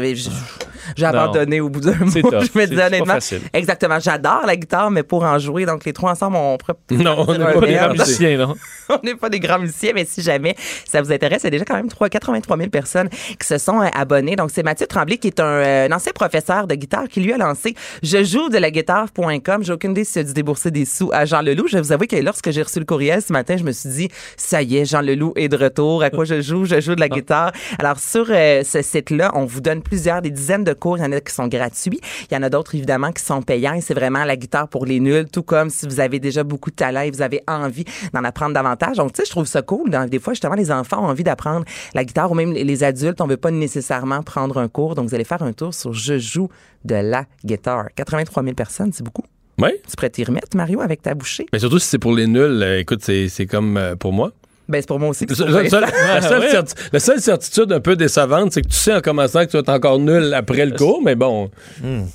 [0.96, 2.10] J'ai abandonné au bout d'un mois.
[2.10, 2.30] C'est tough.
[2.32, 3.18] Je me C'est- dis c'est honnêtement.
[3.52, 3.98] Exactement.
[4.00, 7.32] J'adore la guitare, mais pour en jouer, donc les trois ensemble, on pourrait Non, on
[7.32, 8.54] n'est pas des grands musiciens, non.
[8.88, 11.50] on n'est pas des grands musiciens, mais si jamais ça vous intéresse, il y a
[11.50, 12.89] déjà quand même 3, 83 000 personnes
[13.38, 14.36] qui se sont euh, abonnées.
[14.36, 17.32] Donc, c'est Mathieu Tremblay qui est un, euh, un ancien professeur de guitare qui lui
[17.32, 19.62] a lancé je joue de la guitare.com.
[19.62, 21.66] J'ai aucune idée s'il a dû débourser des sous à Jean Leloup.
[21.68, 23.88] Je vais vous avouer que lorsque j'ai reçu le courriel ce matin, je me suis
[23.90, 26.02] dit, ça y est, Jean Leloup est de retour.
[26.02, 26.64] À quoi je joue?
[26.64, 27.52] Je joue de la guitare.
[27.78, 30.98] Alors, sur euh, ce site-là, on vous donne plusieurs, des dizaines de cours.
[30.98, 32.00] Il y en a qui sont gratuits.
[32.30, 33.74] Il y en a d'autres, évidemment, qui sont payants.
[33.74, 36.70] Et c'est vraiment la guitare pour les nuls, tout comme si vous avez déjà beaucoup
[36.70, 38.96] de talent et vous avez envie d'en apprendre davantage.
[38.96, 39.90] Donc, tu sais, je trouve ça cool.
[39.90, 41.64] Dans- des fois, justement, les enfants ont envie d'apprendre
[41.94, 44.94] la guitare ou même les- les adultes, on veut pas nécessairement prendre un cours.
[44.94, 46.48] Donc, vous allez faire un tour sur Je joue
[46.84, 47.86] de la guitare.
[47.96, 49.24] 83 000 personnes, c'est beaucoup.
[49.60, 49.70] Oui.
[49.88, 51.46] Tu pourrais t'y remettre, Mario, avec ta bouchée?
[51.52, 54.32] Mais surtout si c'est pour les nuls, euh, écoute, c'est c'est comme euh, pour moi.
[54.68, 55.26] Ben, c'est pour moi aussi.
[55.26, 58.52] La c'est seule, pour la seule- la seule certi- la seule certitude un peu décevante,
[58.52, 61.02] c'est que tu sais en commençant que tu vas être encore nul après le cours,
[61.02, 61.50] mais bon,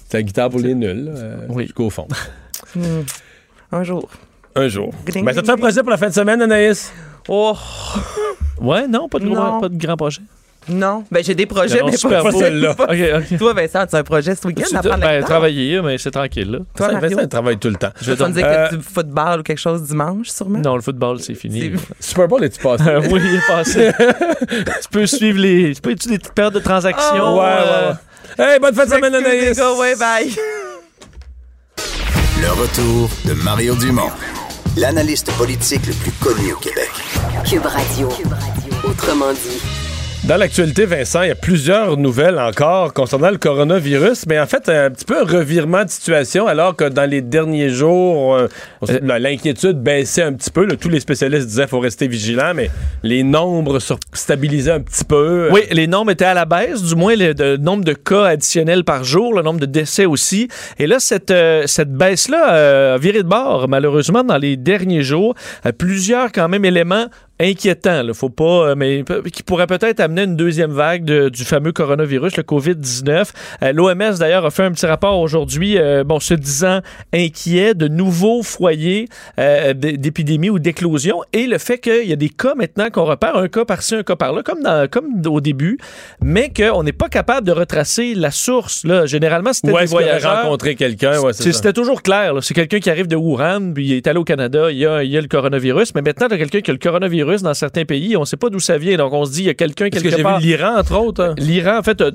[0.10, 2.08] c'est la guitare pour les nuls, euh, jusqu'au fond.
[2.76, 3.02] Hmm.
[3.72, 4.10] Un jour.
[4.56, 4.92] Un jour.
[5.14, 6.92] Ben, ça te fait un projet pour la fin de semaine, Anaïs?
[7.28, 7.54] Oh!
[8.62, 9.60] Ouais, non, pas de, gros, Non.
[9.62, 10.22] pas de grand projet.
[10.68, 11.04] Non.
[11.12, 12.40] Ben, j'ai des projets, mais pas, beau.
[12.40, 12.72] celle-là.
[12.80, 12.98] Ok,
[13.32, 13.38] ok.
[13.38, 16.50] Toi, Vincent, tu as un projet ce week-end d'apprendre la ben, travailler, mais c'est tranquille,
[16.52, 16.60] là.
[16.76, 17.10] Toi, Mario?
[17.10, 17.92] Vincent, il travaille tout le temps.
[18.02, 20.60] Je vais te dire Euh, que du football ou quelque chose dimanche, sûrement?
[20.60, 21.74] Non, le football, c'est fini.
[22.00, 22.84] Super Bowl, est-tu passé?
[22.88, 23.92] Euh, oui, il est passé.
[24.50, 25.76] tu peux suivre les.
[25.76, 27.38] Tu peux étudier des petites périodes de transactions.
[27.38, 27.90] ouais, ouais,
[28.40, 28.54] ouais.
[28.54, 29.58] Hey, bonne fin de semaine, Anaïs!
[29.58, 30.30] Go, ouais, bye!
[32.42, 34.10] Le retour de Mario Dumont,
[34.78, 36.90] l'analyste politique le plus connu au Québec.
[37.48, 38.10] Cube Radio.
[38.84, 39.62] Autrement dit.
[40.28, 44.68] Dans l'actualité, Vincent, il y a plusieurs nouvelles encore concernant le coronavirus, mais en fait,
[44.70, 48.36] un petit peu un revirement de situation, alors que dans les derniers jours,
[49.04, 50.66] l'inquiétude baissait un petit peu.
[50.78, 52.72] tous les spécialistes disaient qu'il faut rester vigilant, mais
[53.04, 55.50] les nombres se stabilisaient un petit peu.
[55.52, 59.04] Oui, les nombres étaient à la baisse, du moins le, nombre de cas additionnels par
[59.04, 60.48] jour, le nombre de décès aussi.
[60.80, 65.04] Et là, cette, euh, cette baisse-là euh, a viré de bord, malheureusement, dans les derniers
[65.04, 65.36] jours.
[65.68, 67.10] Euh, plusieurs, quand même, éléments
[67.40, 71.44] inquiétants, là, faut pas, euh, mais qui pourraient peut-être amener une deuxième vague de- du
[71.44, 73.34] fameux coronavirus, le COVID-19.
[73.62, 76.80] Euh, L'OMS, d'ailleurs, a fait un petit rapport aujourd'hui, euh, bon, se disant
[77.14, 79.10] inquiet de nouveaux foyers
[79.40, 83.36] euh, d'épidémie ou d'éclosion et le fait qu'il y a des cas maintenant qu'on repère,
[83.36, 85.78] un cas par-ci, un cas par-là, comme, dans, comme au début,
[86.22, 88.86] mais qu'on n'est pas capable de retracer la source.
[88.86, 89.06] Là.
[89.06, 90.44] Généralement, c'était des voyageurs.
[90.44, 91.20] rencontré quelqu'un?
[91.20, 91.34] Ouais.
[91.34, 92.34] C'était toujours clair.
[92.42, 95.04] C'est quelqu'un qui arrive de Wuhan, puis il est allé au Canada, il y a,
[95.04, 95.94] il y a le coronavirus.
[95.96, 98.38] Mais maintenant, tu as quelqu'un qui a le coronavirus dans certains pays, on ne sait
[98.38, 98.98] pas d'où ça vient.
[98.98, 100.40] Donc, on se dit, il y a quelqu'un quelque que j'ai part.
[100.40, 101.24] vu l'Iran, entre autres.
[101.24, 101.36] hein.
[101.38, 102.06] L'Iran, en fait, a-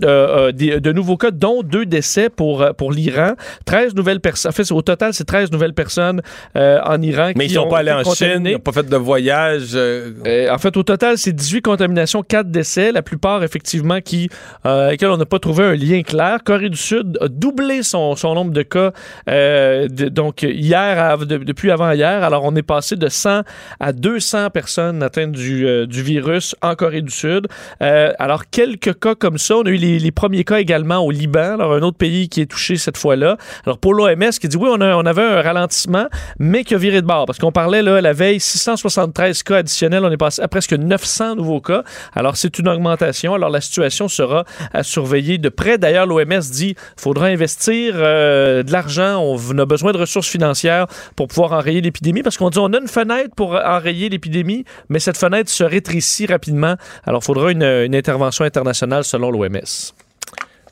[0.47, 3.33] a des- de nouveaux cas, dont deux décès pour, euh, pour l'Iran.
[3.65, 4.51] 13 nouvelles personnes.
[4.51, 6.23] En fait, au total, c'est 13 nouvelles personnes
[6.57, 8.73] euh, en Iran Mais qui ils sont ont pas allés en Chine, ils n'ont pas
[8.73, 9.71] fait de voyage.
[9.75, 12.93] euh, Euh, en fait, au total, c'est 18 contaminations, 4 décès.
[12.93, 14.29] La plupart, effectivement, qui,
[14.67, 16.39] euh, avec lesquels on n'a pas trouvé un lien clair.
[16.45, 18.93] Corée du Sud a doublé son, son nombre de cas,
[19.29, 22.23] euh, de- donc hier, à- de- depuis avant-hier.
[22.23, 23.43] Alors, on est passé de 100
[23.79, 25.00] à 200 personnes
[25.33, 27.47] du, euh, du virus en Corée du Sud.
[27.83, 29.57] Euh, alors, quelques cas comme ça.
[29.57, 32.47] On a eu les, premiers cas également au Liban, alors un autre pays qui est
[32.47, 33.37] touché cette fois-là.
[33.65, 36.07] Alors, pour l'OMS, qui dit oui, on avait un ralentissement,
[36.39, 37.27] mais qui a viré de bord.
[37.27, 40.05] Parce qu'on parlait là, la veille, 673 cas additionnels.
[40.05, 41.83] On est passé à presque 900 nouveaux cas.
[42.15, 43.35] Alors, c'est une augmentation.
[43.35, 45.79] Alors, la situation sera à surveiller de près.
[45.79, 49.23] D'ailleurs, l'OMS dit faudra investir euh, de l'argent.
[49.23, 50.87] On a besoin de ressources financières
[51.17, 52.23] pour pouvoir enrayer l'épidémie.
[52.23, 56.27] Parce qu'on dit on a une fenêtre pour enrayer l'épidémie, mais cette fenêtre se rétrécit
[56.27, 56.77] rapidement.
[57.05, 59.95] Alors, il faudra une, une intervention internationale selon l'OMS.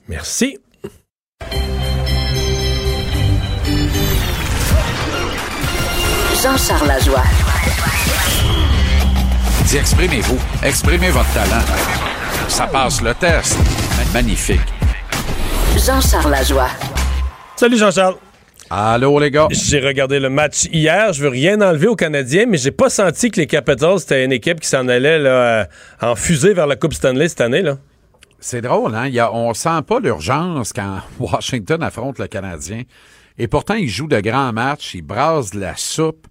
[0.09, 0.59] Merci.
[6.43, 7.25] Jean-Charles Lajoie.
[9.65, 10.39] Dis, exprimez-vous.
[10.63, 11.65] Exprimez votre talent.
[12.49, 13.57] Ça passe le test.
[14.13, 14.61] Magnifique.
[15.77, 16.71] Jean-Charles Lajoie.
[17.57, 18.17] Salut Jean-Charles.
[18.71, 19.49] Allô les gars?
[19.51, 21.15] J'ai regardé le match hier.
[21.15, 24.33] Je veux rien enlever aux Canadiens, mais j'ai pas senti que les Capitals c'était une
[24.33, 25.65] équipe qui s'en allait là, euh,
[26.03, 27.63] en fusée vers la Coupe Stanley cette année.
[27.63, 27.79] Là.
[28.41, 29.07] C'est drôle, hein?
[29.07, 32.83] Il y a, on sent pas l'urgence quand Washington affronte le Canadien.
[33.39, 36.27] Et pourtant, ils jouent de grands matchs, ils brassent de la soupe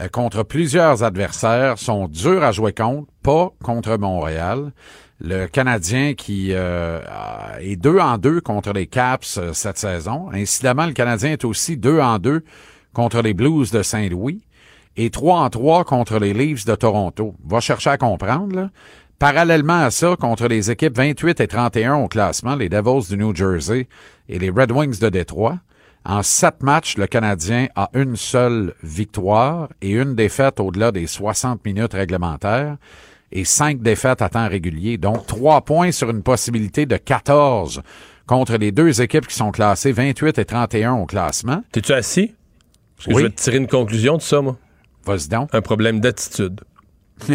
[0.00, 4.72] euh, contre plusieurs adversaires, sont durs à jouer contre, pas contre Montréal.
[5.18, 7.00] Le Canadien qui euh,
[7.58, 10.28] est deux en deux contre les Caps euh, cette saison.
[10.32, 12.44] Incidemment, le Canadien est aussi deux en deux
[12.92, 14.42] contre les Blues de Saint-Louis
[14.96, 17.34] et 3 en 3 contre les Leafs de Toronto.
[17.46, 18.68] Va chercher à comprendre.
[19.18, 23.34] Parallèlement à ça, contre les équipes 28 et 31 au classement, les Devils du New
[23.34, 23.88] Jersey
[24.28, 25.58] et les Red Wings de Détroit,
[26.04, 31.64] en sept matchs, le Canadien a une seule victoire et une défaite au-delà des 60
[31.64, 32.76] minutes réglementaires
[33.32, 34.98] et cinq défaites à temps régulier.
[34.98, 37.82] Donc, trois points sur une possibilité de 14
[38.26, 41.62] contre les deux équipes qui sont classées 28 et 31 au classement.
[41.72, 42.34] T'es-tu assis?
[42.96, 43.22] Parce que Oui.
[43.22, 44.56] je vais te tirer une conclusion de ça, moi.
[45.04, 45.50] Vas-y donc.
[45.54, 46.60] Un problème d'attitude.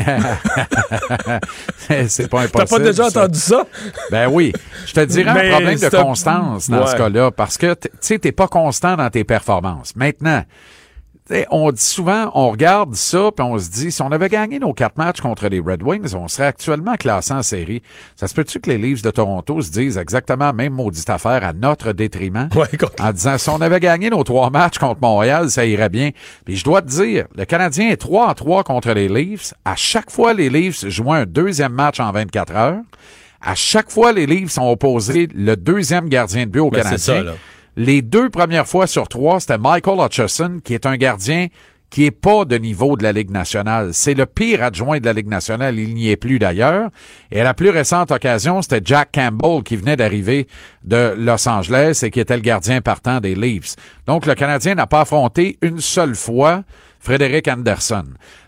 [2.08, 2.52] c'est pas impossible.
[2.52, 3.66] T'as pas déjà entendu ça?
[4.12, 4.54] Ben oui.
[4.86, 8.20] Je te dirais Mais un problème de constance dans ce cas-là, parce que, tu sais,
[8.20, 9.96] t'es pas constant dans tes performances.
[9.96, 10.44] Maintenant,
[11.49, 14.74] on dit souvent, on regarde ça, puis on se dit, si on avait gagné nos
[14.74, 17.82] quatre matchs contre les Red Wings, on serait actuellement classé en série.
[18.15, 21.43] Ça se peut-tu que les Leafs de Toronto se disent exactement la même maudite affaire
[21.43, 22.49] à notre détriment?
[22.99, 26.11] en disant, si on avait gagné nos trois matchs contre Montréal, ça irait bien.
[26.45, 29.53] Puis je dois te dire, le Canadien est 3 à 3 contre les Leafs.
[29.63, 32.82] À chaque fois, les Leafs jouent un deuxième match en 24 heures.
[33.41, 37.13] À chaque fois, les Leafs ont opposé le deuxième gardien de but au Ben, c'est
[37.13, 37.34] Canadien.
[37.78, 41.47] Les deux premières fois sur trois, c'était Michael Hutchison, qui est un gardien
[41.91, 43.89] qui est pas de niveau de la Ligue nationale.
[43.93, 45.78] C'est le pire adjoint de la Ligue nationale.
[45.78, 46.89] Il n'y est plus d'ailleurs.
[47.32, 50.47] Et la plus récente occasion, c'était Jack Campbell qui venait d'arriver
[50.86, 53.76] de Los Angeles et qui était le gardien partant des Leafs.
[54.07, 56.63] Donc, le Canadien n'a pas affronté une seule fois
[57.01, 58.05] Frédéric Anderson.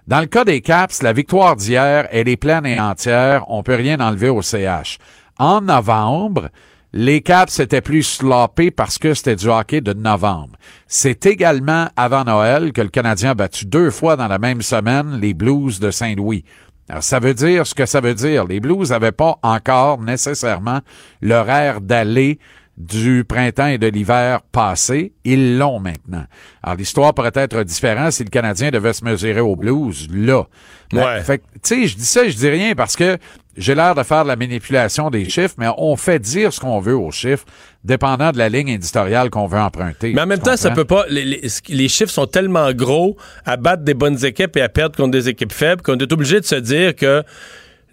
[0.08, 3.44] Dans le cas des Caps, la victoire d'hier, elle est pleine et entière.
[3.50, 5.00] On peut rien enlever au CH.
[5.38, 6.50] En novembre,
[6.94, 10.56] les Caps étaient plus sloppés parce que c'était du hockey de novembre.
[10.88, 15.20] C'est également avant Noël que le Canadien a battu deux fois dans la même semaine
[15.20, 16.46] les Blues de Saint-Louis.
[16.90, 18.46] Alors, ça veut dire ce que ça veut dire.
[18.46, 20.82] Les Blues n'avaient pas encore nécessairement
[21.22, 22.38] l'horaire d'aller
[22.78, 25.14] du printemps et de l'hiver passé.
[25.24, 26.26] Ils l'ont maintenant.
[26.64, 30.44] Alors, l'histoire pourrait être différente si le Canadien devait se mesurer aux Blues, là.
[30.92, 31.22] Ben, Ouais.
[31.22, 33.18] fait tu sais, je dis ça, je dis rien parce que
[33.58, 36.80] j'ai l'air de faire de la manipulation des chiffres, mais on fait dire ce qu'on
[36.80, 37.46] veut aux chiffres,
[37.84, 40.12] dépendant de la ligne éditoriale qu'on veut emprunter.
[40.14, 41.06] Mais en même temps, ça peut pas.
[41.10, 44.96] Les, les- les chiffres sont tellement gros à battre des bonnes équipes et à perdre
[44.96, 47.24] contre des équipes faibles qu'on est obligé de se dire que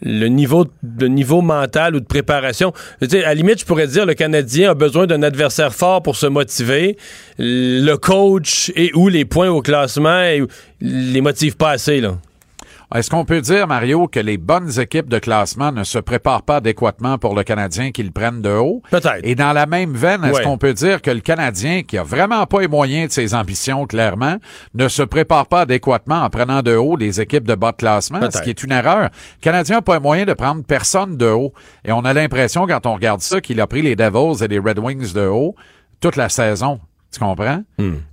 [0.03, 0.67] le niveau,
[0.99, 2.73] le niveau mental ou de préparation.
[3.01, 6.27] À la limite, je pourrais dire le Canadien a besoin d'un adversaire fort pour se
[6.27, 6.97] motiver.
[7.39, 10.43] Le coach et ou les points au classement et,
[10.81, 12.01] les motive pas assez.
[12.01, 12.17] Là.
[12.93, 16.57] Est-ce qu'on peut dire, Mario, que les bonnes équipes de classement ne se préparent pas
[16.57, 18.83] adéquatement pour le Canadien qu'ils prennent de haut?
[18.91, 19.21] Peut-être.
[19.23, 20.43] Et dans la même veine, est-ce Ouais.
[20.45, 23.87] qu'on peut dire que le Canadien, qui a vraiment pas les moyens de ses ambitions,
[23.87, 24.39] clairement,
[24.75, 28.21] ne se prépare pas adéquatement en prenant de haut des équipes de bas de classement,
[28.29, 29.03] ce qui est une erreur.
[29.05, 31.53] Le Canadien n'a pas les moyens de prendre personne de haut.
[31.85, 34.59] Et on a l'impression, quand on regarde ça, qu'il a pris les Devils et les
[34.59, 35.55] Red Wings de haut
[36.01, 36.81] toute la saison.
[37.13, 37.63] Tu comprends?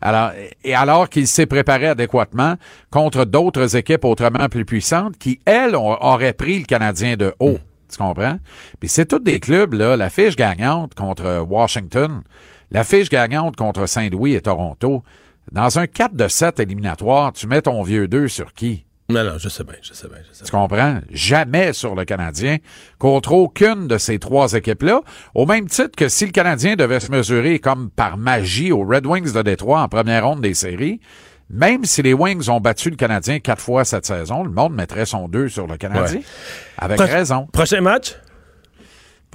[0.02, 0.32] Alors,
[0.64, 2.56] et alors qu'il s'est préparé adéquatement
[2.90, 7.60] contre d'autres équipes autrement plus puissantes qui, elles, ont- auraient pris le Canadien de haut.
[7.92, 8.40] Tu comprends?
[8.80, 12.24] Puis c'est tous des clubs, là, la fiche gagnante contre Washington,
[12.72, 15.04] la fiche gagnante contre Saint-Louis et Toronto.
[15.52, 18.84] Dans un 4 de 7 éliminatoire, tu mets ton vieux 2 sur qui?
[19.10, 20.18] Non, non, je sais bien, je sais bien.
[20.30, 21.00] Je sais Tu comprends?
[21.10, 22.58] Jamais sur le Canadien
[23.00, 25.02] contre aucune de ces trois équipes-là.
[25.34, 29.06] Au même titre que si le Canadien devait se mesurer comme par magie aux Red
[29.06, 31.00] Wings de Détroit en première ronde des séries,
[31.50, 35.06] même si les Wings ont battu le Canadien quatre fois cette saison, le monde mettrait
[35.06, 36.18] son 2 sur le Canadien.
[36.20, 36.26] Ouais.
[36.78, 37.48] Avec Pro- raison.
[37.54, 38.14] Prochain match?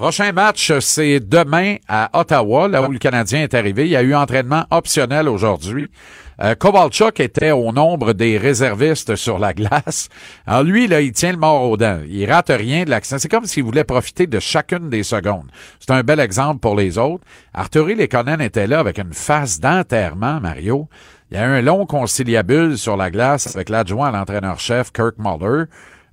[0.02, 3.84] Prochain match, c'est demain à Ottawa, là où le Canadien est arrivé.
[3.84, 5.86] Il y a eu entraînement optionnel aujourd'hui.
[6.42, 6.56] Euh,
[7.20, 10.08] était au nombre des réservistes sur la glace.
[10.44, 12.00] Alors lui, là, il tient le mort aux dents.
[12.08, 13.20] Il rate rien de l'accent.
[13.20, 15.46] C'est comme s'il voulait profiter de chacune des secondes.
[15.78, 17.22] C'est un bel exemple pour les autres.
[17.54, 20.88] Arturi Lekonen était là avec une face d'enterrement, Mario.
[21.30, 25.14] Il y a eu un long conciliabule sur la glace avec l'adjoint à l'entraîneur-chef, Kirk
[25.18, 25.66] Muller.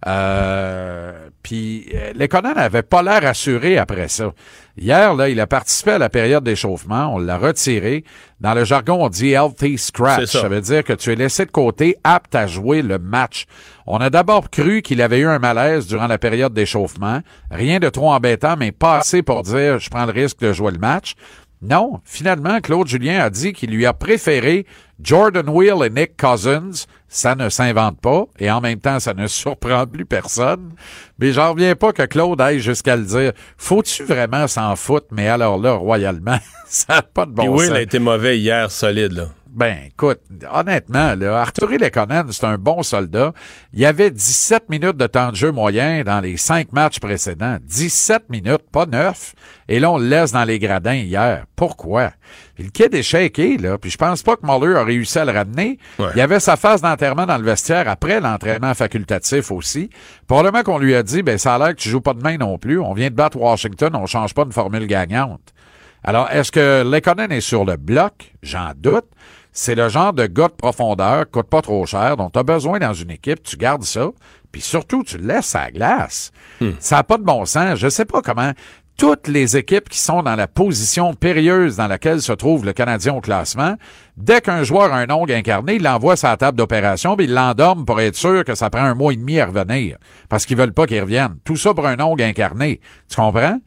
[0.08, 4.34] Euh, puis euh, Lekonen n'avait pas l'air assuré après ça.
[4.78, 7.14] Hier, là, il a participé à la période d'échauffement.
[7.16, 8.06] On l'a retiré.
[8.40, 10.26] Dans le jargon, on dit healthy scratch.
[10.26, 10.42] Ça.
[10.42, 13.46] ça veut dire que tu es laissé de côté, apte à jouer le match.
[13.88, 17.20] On a d'abord cru qu'il avait eu un malaise durant la période d'échauffement.
[17.52, 20.72] Rien de trop embêtant, mais pas assez pour dire je prends le risque de jouer
[20.72, 21.16] le match.
[21.62, 24.66] Non, finalement, Claude Julien a dit qu'il lui a préféré
[25.04, 26.86] Jordan Wheel et Nick Cousins.
[27.10, 30.72] Ça ne s'invente pas, et en même temps, ça ne surprend plus personne.
[31.18, 33.34] Mais j'en reviens pas que Claude aille jusqu'à le dire.
[33.58, 35.08] Faut-tu vraiment s'en foutre?
[35.12, 37.76] Mais alors là, royalement, ça n'a pas de bon Puis Will sens.
[37.76, 39.12] a été mauvais hier, solide.
[39.14, 39.28] Là.
[39.60, 40.22] Ben, écoute,
[40.54, 43.34] honnêtement, là, Arthur Lekonen, c'est un bon soldat.
[43.74, 47.58] Il y avait 17 minutes de temps de jeu moyen dans les cinq matchs précédents.
[47.64, 49.36] 17 minutes, pas 9.
[49.68, 51.44] Et là, on le laisse dans les gradins hier.
[51.58, 52.12] Pourquoi?
[52.56, 53.78] Puis le kid est shaké, là.
[53.78, 55.78] Puis je pense pas que Muller a réussi à le ramener.
[56.00, 59.90] Il y avait sa phase d'enterrement dans le vestiaire après l'entraînement facultatif aussi.
[60.28, 62.38] Probablement qu'on lui a dit, ben, ça a l'air que tu joues pas de main
[62.38, 62.80] non plus.
[62.80, 65.54] On vient de battre Washington, on change pas une formule gagnante.
[66.02, 68.34] Alors, est-ce que Lekonen est sur le bloc?
[68.42, 69.04] J'en doute.
[69.52, 72.80] C'est le genre de gars de profondeur, coûte pas trop cher, dont tu as besoin
[72.80, 74.10] dans une équipe, tu gardes ça,
[74.52, 76.32] puis surtout, tu le laisses à la glace.
[76.80, 77.78] Ça n'a pas de bon sens.
[77.78, 78.54] Je sais pas comment
[78.98, 83.14] toutes les équipes qui sont dans la position périlleuse dans laquelle se trouve le Canadien
[83.14, 83.76] au classement,
[84.18, 87.34] dès qu'un joueur a un ongle incarné, il l'envoie sur la table d'opération, puis il
[87.34, 89.98] l'endorme pour être sûr que ça prend un mois et demi à revenir,
[90.28, 91.38] parce qu'ils veulent pas qu'il revienne.
[91.46, 92.82] Tout ça pour un ongle incarné.
[93.08, 93.60] Tu comprends?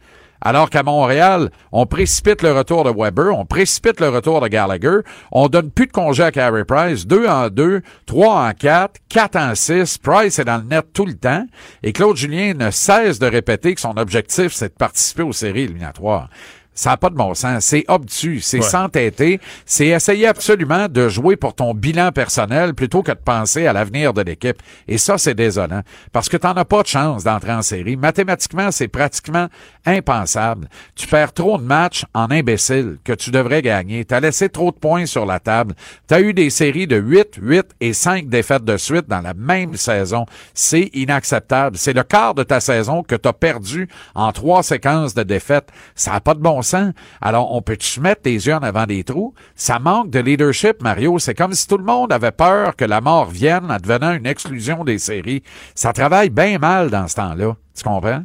[0.45, 4.99] Alors qu'à Montréal, on précipite le retour de Weber, on précipite le retour de Gallagher,
[5.31, 9.37] on donne plus de congés à Carey Price, deux en deux, trois en quatre, quatre
[9.37, 11.47] en six, Price est dans le net tout le temps,
[11.85, 15.63] et Claude Julien ne cesse de répéter que son objectif, c'est de participer aux séries
[15.63, 16.29] éliminatoires.
[16.75, 17.67] Ça n'a pas de bon sens.
[17.67, 18.63] C'est obtus, c'est Ouais.
[18.65, 23.75] s'entêter, c'est essayer absolument de jouer pour ton bilan personnel plutôt que de penser à
[23.75, 24.57] l'avenir de l'équipe.
[24.89, 25.83] Et ça, c'est désolant.
[26.13, 27.97] Parce que t'en as pas de chance d'entrer en série.
[27.99, 29.49] Mathématiquement, c'est pratiquement
[29.87, 30.69] impensable.
[30.95, 34.05] Tu perds trop de matchs en imbécile que tu devrais gagner.
[34.05, 35.75] T'as laissé trop de points sur la table.
[36.07, 39.77] T'as eu des séries de 8, 8 et 5 défaites de suite dans la même
[39.77, 40.27] saison.
[40.55, 41.77] C'est inacceptable.
[41.77, 45.71] C'est le quart de ta saison que t'as perdu en trois séquences de défaites.
[45.95, 46.93] Ça n'a pas de bon sens.
[47.21, 49.35] Alors, on peut-tu mettre des yeux en avant des trous?
[49.55, 51.19] Ça manque de leadership, Mario.
[51.19, 54.27] C'est comme si tout le monde avait peur que la mort vienne en devenant une
[54.27, 55.43] exclusion des séries.
[55.75, 57.57] Ça travaille bien mal dans ce temps-là.
[57.75, 58.25] Tu comprends?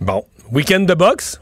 [0.00, 0.24] Bon.
[0.52, 1.40] Week-end de boxe?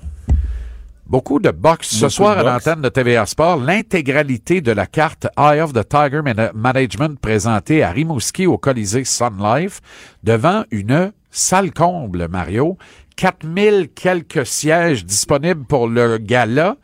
[1.07, 1.89] Beaucoup de boxe.
[1.89, 6.21] Ce soir, à l'antenne de TVA Sport, l'intégralité de la carte Eye of the Tiger
[6.23, 9.81] Man- Management présentée à Rimouski au Colisée Sun Life
[10.25, 12.77] devant une salle comble, Mario.
[13.15, 16.77] 4000 quelques sièges disponibles pour le gala.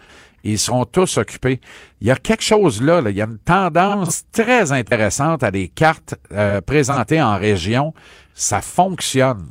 [0.45, 1.61] Ils seront tous occupés.
[2.01, 3.11] Il y a quelque chose là, là.
[3.11, 7.93] il y a une tendance très intéressante à des cartes euh, présentées en région.
[8.35, 9.47] Ça fonctionne.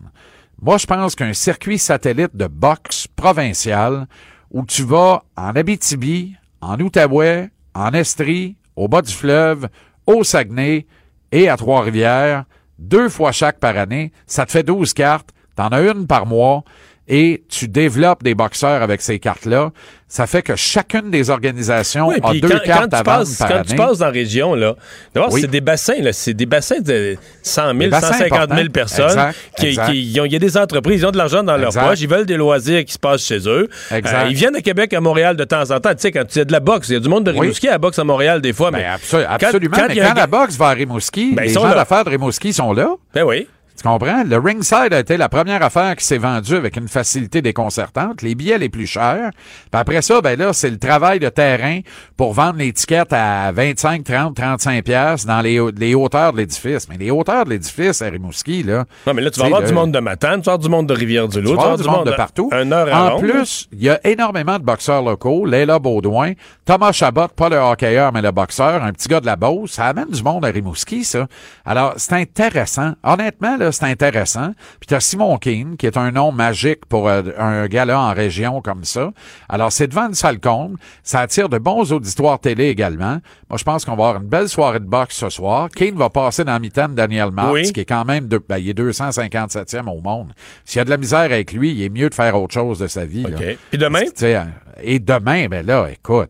[0.64, 4.06] Moi, je pense qu'un circuit satellite de boxe provincial
[4.52, 9.70] où tu vas en Abitibi, en Outaouais, en Estrie, au bas du fleuve,
[10.06, 10.86] au Saguenay
[11.32, 12.46] et à Trois-Rivières,
[12.78, 16.64] deux fois chaque par année, ça te fait 12 cartes, t'en as une par mois
[17.08, 19.72] et tu développes des boxeurs avec ces cartes-là.
[20.08, 23.38] Ça fait que chacune des organisations Oui, a deux quand, cartes quand à vendre passes,
[23.38, 23.66] par quand année.
[23.70, 24.76] tu passes dans la région, là,
[25.16, 25.40] d'abord, Oui.
[25.42, 28.72] c'est des bassins, là, c'est des bassins de 100 000, Des bassins 150 000 importants.
[28.74, 29.06] personnes.
[29.10, 29.86] Exact, qui, exact.
[29.90, 32.02] qui- ils ont- il y a des entreprises, ils ont de l'argent dans leur poche,
[32.02, 33.70] ils veulent des loisirs qui se passent chez eux.
[33.92, 35.92] Euh, ils viennent à Québec, à Montréal de temps en temps.
[35.92, 37.40] Tu sais, quand tu as de la boxe, il y a du monde de Oui.
[37.40, 38.70] Rimouski à la boxe à Montréal des fois.
[38.72, 39.78] mais Absol- quand- absolument.
[39.78, 42.52] quand mais a quand la boxe va à Rimouski, Ben, les gens d'affaires de Rimouski
[42.52, 42.90] sont là.
[43.14, 43.48] Ben oui.
[43.82, 44.24] Tu comprends?
[44.24, 48.36] Le ringside a été la première affaire qui s'est vendue avec une facilité déconcertante, les
[48.36, 49.32] billets les plus chers.
[49.34, 51.80] Puis après ça, ben là, c'est le travail de terrain
[52.16, 56.88] pour vendre l'étiquette à 25, 30, 35 pièces dans les, hau- les hauteurs de l'édifice.
[56.90, 58.86] Mais les hauteurs de l'édifice à Rimouski, là.
[59.08, 60.70] Non, mais là, tu vas avoir le- du monde de Matane, tu vas avoir du
[60.70, 62.50] monde de Rivière-du-Loup, tu vas avoir du monde de partout.
[62.52, 65.46] Un heure à en plus, il y a énormément de boxeurs locaux.
[65.48, 66.34] Léla Baudouin,
[66.66, 69.72] Thomas Chabot, pas le hockeyeur, mais le boxeur, un petit gars de la Beauce.
[69.72, 71.26] Ça amène du monde à Rimouski, ça.
[71.66, 72.94] Alors, c'est intéressant.
[73.04, 74.54] Honnêtement, là, c'est intéressant.
[74.80, 78.62] Puis t'as Simon Keane, qui est un nom magique pour euh, un gala en région
[78.62, 79.12] comme ça.
[79.50, 80.78] Alors, c'est devant une salle comble.
[81.04, 83.20] Ça attire de bons auditoires télé également.
[83.50, 85.70] Moi, je pense qu'on va avoir une belle soirée de boxe ce soir.
[85.70, 87.72] Keane va passer dans la mi-temps de Daniel Martz, Oui.
[87.74, 90.32] qui est quand même, de, ben, il est 257e au monde.
[90.66, 92.80] S'il y a de la misère avec lui, il est mieux de faire autre chose
[92.80, 93.24] de sa vie.
[93.24, 93.38] là.
[93.70, 94.04] Puis demain?
[94.16, 94.44] Tu euh,
[94.82, 96.30] Et demain, ben là, écoute,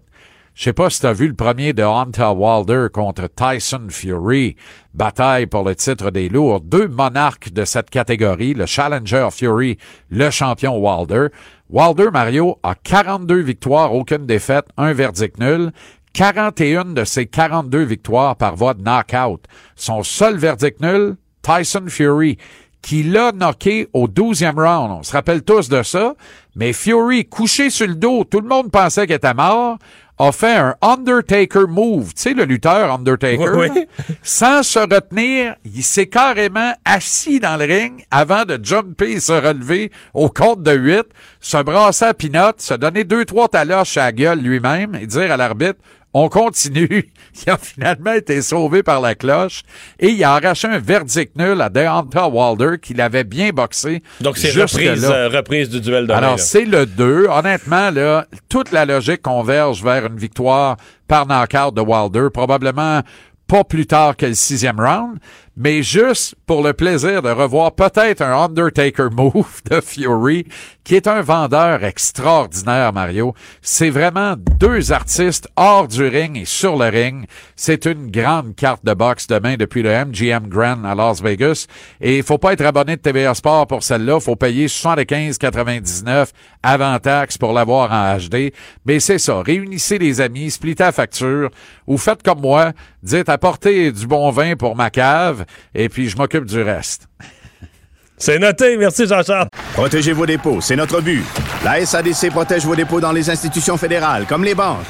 [0.62, 4.55] je sais pas si tu as vu le premier de Hunter Wilder contre Tyson Fury,
[4.93, 6.62] bataille pour le titre des lourds.
[6.62, 9.80] Deux monarques de cette catégorie, le Challenger Fury,
[10.12, 11.30] le champion Wilder.
[11.72, 15.72] Wilder, Mario, a 42 victoires, aucune défaite, un verdict nul.
[16.14, 19.43] 41 de ses 42 victoires par voie de knockout.
[19.76, 22.38] Son seul verdict nul, Tyson Fury,
[22.84, 24.91] qui l'a knocké au 12e round.
[24.91, 26.14] On se rappelle tous de ça.
[26.55, 29.80] Mais Fury, couché sur le dos, tout le monde pensait qu'il était mort,
[30.28, 32.13] a fait un Undertaker move.
[32.13, 33.49] Tu sais, le lutteur Undertaker.
[33.55, 33.74] Oui, là?
[33.76, 33.88] oui.
[34.22, 39.32] Sans se retenir, il s'est carrément assis dans le ring avant de jumper et se
[39.34, 41.03] relever au compte de 8,
[41.39, 45.32] se brasser à pinotte, se donner deux, trois taloches à la gueule lui-même et dire
[45.32, 45.80] à l'arbitre,
[46.14, 47.09] On continue.
[47.45, 49.64] Il a finalement été sauvé par la cloche
[49.99, 54.03] et il a arraché un verdict nul à Deonta Wilder qu'il avait bien boxé.
[54.20, 57.28] Donc, c'est reprise, euh, reprise du duel de Alors, c'est le 2.
[57.28, 60.76] Honnêtement, là, toute la logique converge vers une victoire
[61.07, 62.28] par knockout de Wilder.
[62.34, 63.01] Probablement
[63.47, 65.20] pas plus tard que le sixième round,
[65.57, 70.45] mais juste pour le plaisir de revoir peut-être un Undertaker move de Fury,
[70.83, 73.33] qui est un vendeur extraordinaire, Mario.
[73.61, 77.25] C'est vraiment deux artistes hors du ring et sur le ring.
[77.55, 81.67] C'est une grande carte de boxe demain depuis le MGM Grand à Las Vegas.
[81.99, 84.19] Et il faut pas être abonné de TVA Sport pour celle-là.
[84.19, 86.29] faut payer 75,99
[86.63, 88.53] avant taxe pour l'avoir en HD.
[88.85, 89.41] Mais c'est ça.
[89.41, 91.49] Réunissez les amis, splittez la facture,
[91.87, 92.71] ou faites comme moi,
[93.03, 97.07] dites apportez du bon vin pour ma cave, et puis je m'occupe du reste.
[98.17, 98.77] C'est noté.
[98.77, 99.47] Merci, Jean-Charles.
[99.73, 101.23] Protégez vos dépôts, c'est notre but.
[101.65, 104.85] La SADC protège vos dépôts dans les institutions fédérales, comme les banques.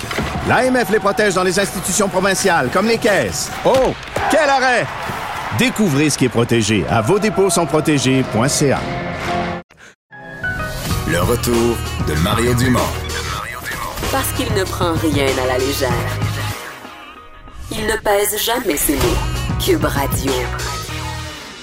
[0.49, 3.49] L'AMF les protège dans les institutions provinciales, comme les caisses.
[3.63, 3.93] Oh,
[4.29, 4.85] quel arrêt!
[5.57, 8.79] Découvrez ce qui est protégé à vos dépôts sont protégés.ca.
[11.07, 12.79] Le retour de Mario Dumont.
[14.11, 15.89] Parce qu'il ne prend rien à la légère.
[17.71, 19.40] Il ne pèse jamais ses mots.
[19.61, 20.70] Cube Radio.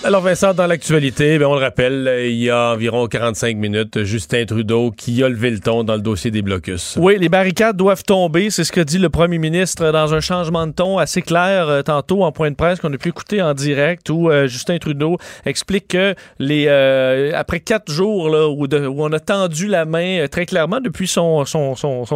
[0.05, 4.45] Alors Vincent, dans l'actualité, ben, on le rappelle, il y a environ 45 minutes, Justin
[4.45, 6.97] Trudeau qui a levé le ton dans le dossier des blocus.
[7.01, 10.69] Oui, les barricades doivent tomber, c'est ce que dit le premier ministre dans un changement
[10.69, 13.55] de ton assez clair euh, tantôt en point de presse qu'on a pu écouter en
[13.55, 19.13] direct où euh, Justin Trudeau explique que les euh, après quatre jours là, où, on
[19.13, 21.43] a tendu la main très clairement depuis son,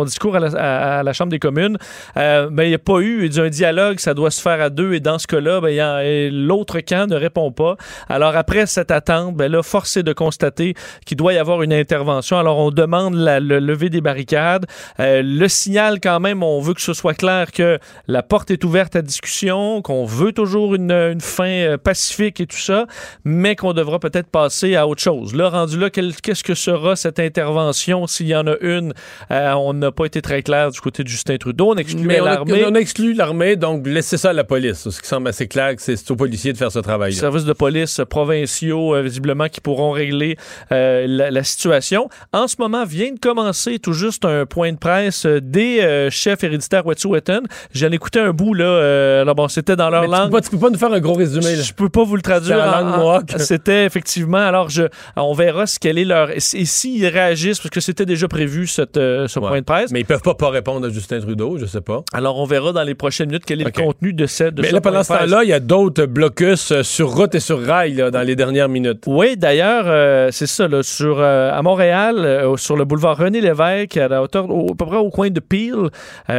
[0.04, 1.78] discours à la, Chambre des communes,
[2.14, 5.00] ben, il n'y a pas eu un dialogue, ça doit se faire à deux et
[5.00, 7.71] dans ce cas-là, ben, l'autre camp ne répond pas.
[8.08, 10.74] Alors après cette attente, ben là, force est de constater
[11.06, 12.38] qu'il doit y avoir une intervention.
[12.38, 14.66] Alors on demande la, le lever des barricades.
[15.00, 18.64] Euh, le signal quand même, on veut que ce soit clair que la porte est
[18.64, 22.86] ouverte à discussion, qu'on veut toujours une, une fin euh, pacifique et tout ça,
[23.24, 25.34] mais qu'on devra peut-être passer à autre chose.
[25.34, 28.06] Là, rendu là, qu'est-ce que sera cette intervention?
[28.06, 28.92] S'il y en a une?
[29.30, 31.72] Euh, on n'a pas été très clair du côté de Justin Trudeau.
[31.72, 32.64] On exclut on l'armée.
[32.66, 34.88] on a exclu l'armée, donc laissez ça à la police.
[34.88, 37.12] Ce qui semble assez clair c'est aux policiers de faire ce travail.
[37.12, 40.36] de police provinciaux, euh, visiblement, qui pourront régler
[40.72, 42.08] euh, la, la situation.
[42.32, 46.42] En ce moment, vient de commencer tout juste un point de presse euh, des chefs
[46.42, 47.42] héréditaires Wet'suwet'en.
[47.72, 49.20] J'en ai écouté un bout, là.
[49.20, 50.24] alors bon, c'était dans leur Mais tu langue.
[50.30, 51.54] peux, pas, tu peux pas nous faire un gros résumé.
[51.54, 51.62] là.
[51.62, 52.56] Je peux pas vous le traduire.
[52.56, 53.22] Langue.
[53.36, 54.38] C'était effectivement.
[54.38, 54.82] Alors, je,
[55.14, 56.30] on verra ce quelle est leur.
[56.32, 59.92] Et s'ils réagissent, parce que c'était déjà prévu cette, ce point de presse.
[59.92, 62.02] Mais ils peuvent pas pas répondre à Justin Trudeau, je sais pas.
[62.12, 64.54] Alors, on verra dans les prochaines minutes quel est le contenu de cette.
[64.54, 67.40] De Mais ce là, pendant ce temps-là, il y a d'autres blocus sur route et
[67.40, 69.04] sur rail là, dans les dernières minutes.
[69.06, 73.96] Oui, d'ailleurs, euh, c'est ça, là, sur, euh, à Montréal, euh, sur le boulevard René-Lévesque,
[73.96, 75.88] à la hauteur, au- à peu près au coin de Peel,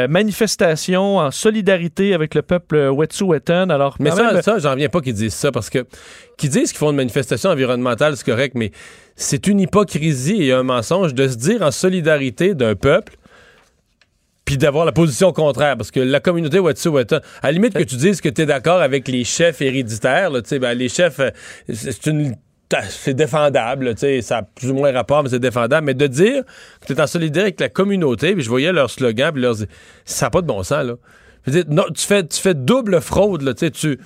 [0.10, 3.70] manifestation en solidarité avec le peuple Wet'suwet'en.
[3.70, 5.86] Alors, Mais ça, même, ça j'en viens pas qu'ils disent ça parce que
[6.38, 8.72] qu'ils disent qu'ils font une manifestation environnementale, c'est correct, mais
[9.16, 13.14] c'est une hypocrisie et un mensonge de se dire en solidarité d'un peuple
[14.46, 17.96] puis d'avoir la position contraire parce que la communauté Wet'suwet'en, à la limite que tu
[17.96, 21.30] dises que tu es d'accord avec les chefs héréditaires, là, ben, les chefs, euh,
[21.72, 22.36] c'est une
[22.90, 25.86] c'est défendable, ça a plus ou moins rapport, mais c'est défendable.
[25.86, 26.44] Mais de dire
[26.82, 29.56] que tu es en solidarité avec la communauté, puis je voyais leur slogan, puis leur
[30.06, 30.96] ça n'a pas de bon sens, là.
[31.46, 34.00] Je veux non, tu fais, tu fais double fraude, là, tu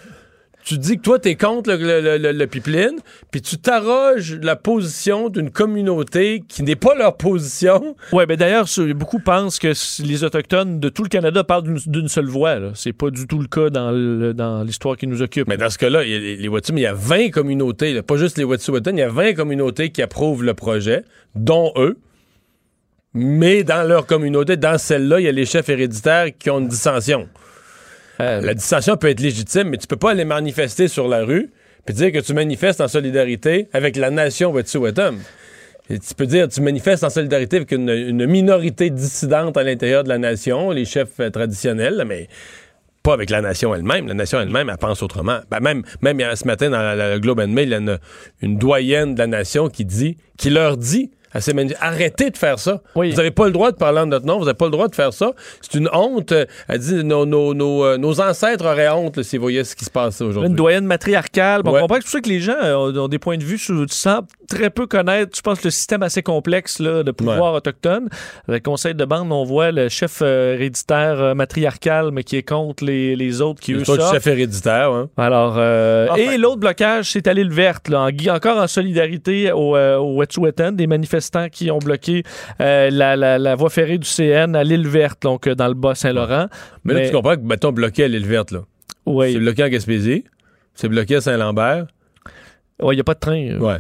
[0.68, 2.98] tu, dis que toi, tu es contre le, le- le- le pipeline,
[3.32, 7.96] puis tu t'arroges la position d'une communauté qui n'est pas leur position.
[8.12, 9.72] Oui, ben d'ailleurs, beaucoup pensent que
[10.04, 12.58] les Autochtones de tout le Canada parlent d'une- seule voix.
[12.76, 15.48] C'est pas du tout le cas dans l'histoire qui nous occupe.
[15.48, 18.04] Mais dans ce cas-là, il y a les, Wet'suwet'en, il y a 20 communautés, là,
[18.04, 21.04] pas juste les Wet'suwet'en, il y a 20 communautés qui approuvent le projet,
[21.36, 21.98] dont eux.
[23.14, 26.68] Mais dans leur communauté, dans celle-là, il y a les chefs héréditaires qui ont une
[26.68, 27.28] dissension.
[28.20, 31.52] Euh, La dissension peut être légitime, mais tu peux pas aller manifester sur la rue
[31.88, 35.14] puis dire que tu manifestes en solidarité avec la nation Wet'suwet'en.
[35.90, 40.10] Et tu peux dire tu manifestes en solidarité avec une, minorité dissidente à l'intérieur de
[40.10, 42.28] la nation, les chefs euh, traditionnels, mais
[43.04, 44.06] pas avec la nation elle-même.
[44.06, 45.40] La nation elle-même, elle pense autrement.
[45.50, 48.00] Ben, même, même ce matin dans la, la Globe and Mail, il y a une,
[48.42, 52.82] une doyenne de la nation qui dit, qui leur dit manif- arrêtez de faire ça.
[52.96, 54.88] Vous n'avez pas le droit de parler en notre nom, vous n'avez pas le droit
[54.88, 55.32] de faire ça.
[55.62, 56.32] C'est une honte.
[56.32, 59.86] Euh, Elle dit nos, nos, nos, euh, nos ancêtres auraient honte s'ils voyaient ce qui
[59.86, 60.50] se passe aujourd'hui.
[60.50, 61.64] Une doyenne matriarcale.
[61.64, 61.80] Bon, Ouais.
[61.80, 63.44] On comprend que c'est pour ça que les gens euh, ont, ont des points de
[63.44, 64.20] vue sur, sans
[64.50, 68.08] très peu connaître, je pense, le système assez complexe là, de pouvoir autochtone.
[68.48, 72.44] Le conseil de bande, on voit le chef euh, héréditaire euh, matriarcal, mais qui est
[72.44, 74.00] contre les, les autres qui, eux, sortent.
[74.00, 74.90] le chef héréditaire.
[74.92, 75.10] Hein.
[75.18, 76.22] Alors, euh, Enfin.
[76.22, 79.98] et l'autre blocage, c'est à l'île verte, là, en gui- encore en solidarité au, euh,
[79.98, 82.24] au Wet'suwet'en, des manifestants manifestants qui ont bloqué
[82.62, 85.74] euh, la, la- la voie ferrée du CN à l'île verte, donc euh, dans le
[85.74, 86.48] Bas-Saint-Laurent.
[86.84, 88.62] Mais, là, tu comprends que, mettons, bloqué à l'île verte, là.
[89.06, 89.34] Oui.
[89.34, 90.24] C'est bloqué en Gaspésie.
[90.76, 91.88] C'est bloqué à Saint-Lambert.
[92.82, 93.50] Oui, il n'y a pas de train.
[93.52, 93.60] euh.
[93.60, 93.78] Ouais.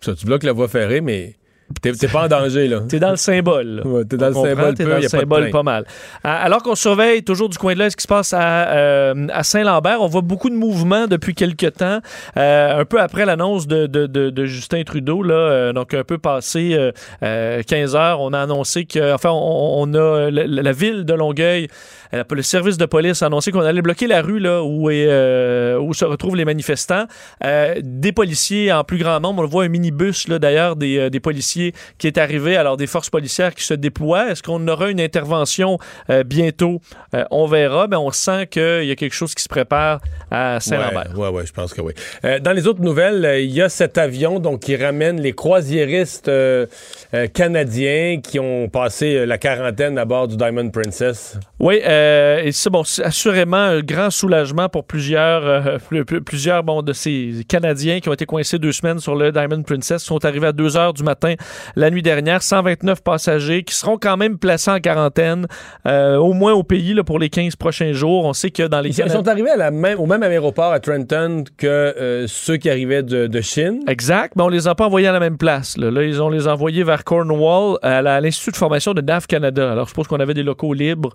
[0.00, 1.36] Ça, tu bloques la voie ferrée, mais
[1.82, 2.80] t'es pas en danger, là.
[2.88, 3.82] T'es dans le symbole.
[3.84, 5.84] Ouais, t'es dans On le symbole t'es peu, dans le pas symbole pas mal.
[6.24, 9.26] Euh, Alors qu'on surveille toujours du coin de là ce qui se passe à, euh,
[9.32, 12.00] à Saint-Lambert, on voit beaucoup de mouvements depuis quelques temps.
[12.36, 16.04] Euh, un peu après l'annonce de, de- de- de Justin Trudeau, là, euh, donc un
[16.04, 20.46] peu passé euh, euh, 15 heures, on a annoncé que, enfin, on, on a la,
[20.46, 21.68] la ville de Longueuil,
[22.07, 25.06] euh, le service de police a annoncé qu'on allait bloquer la rue là où, est,
[25.08, 27.06] euh, où se retrouvent les manifestants.
[27.44, 31.20] Euh, des policiers en plus grand nombre, on voit un minibus d'ailleurs des, euh, des
[31.20, 34.30] policiers qui est arrivé, alors des forces policières qui se déploient.
[34.30, 35.78] Est-ce qu'on aura une intervention
[36.10, 36.80] euh, bientôt?
[37.14, 40.60] Euh, On verra, mais on sent qu'il y a quelque chose qui se prépare à
[40.60, 41.12] Saint-Lambert.
[41.16, 41.92] Ouais, ouais, ouais, je pense que oui.
[42.24, 45.32] Euh, dans les autres nouvelles, euh, il y a cet avion donc, qui ramène les
[45.32, 46.66] croisiéristes euh,
[47.14, 51.38] euh, canadiens qui ont passé euh, la quarantaine à bord du Diamond Princess.
[51.58, 51.97] Oui, euh,
[52.44, 56.92] et c'est bon, assurément un grand soulagement pour plusieurs, euh, pl- pl- plusieurs bon, de
[56.92, 60.52] ces Canadiens qui ont été coincés deux semaines sur le Diamond Princess, sont arrivés à
[60.52, 61.34] 2 heures du matin
[61.76, 62.42] la nuit dernière.
[62.42, 65.46] 129 passagers qui seront quand même placés en quarantaine,
[65.86, 68.24] euh, au moins au pays là, pour les 15 prochains jours.
[68.24, 70.80] On sait que dans les Ils sont arrivés à la même, au même aéroport à
[70.80, 73.80] Trenton que euh, ceux qui arrivaient de, de Chine.
[73.88, 75.76] Exact, mais on les a pas envoyés à la même place.
[75.76, 79.72] Là, Là, ils ont les envoyés vers Cornwall, à l'Institut de formation de NAV Canada.
[79.72, 81.14] Alors, je suppose qu'on avait des locaux libres,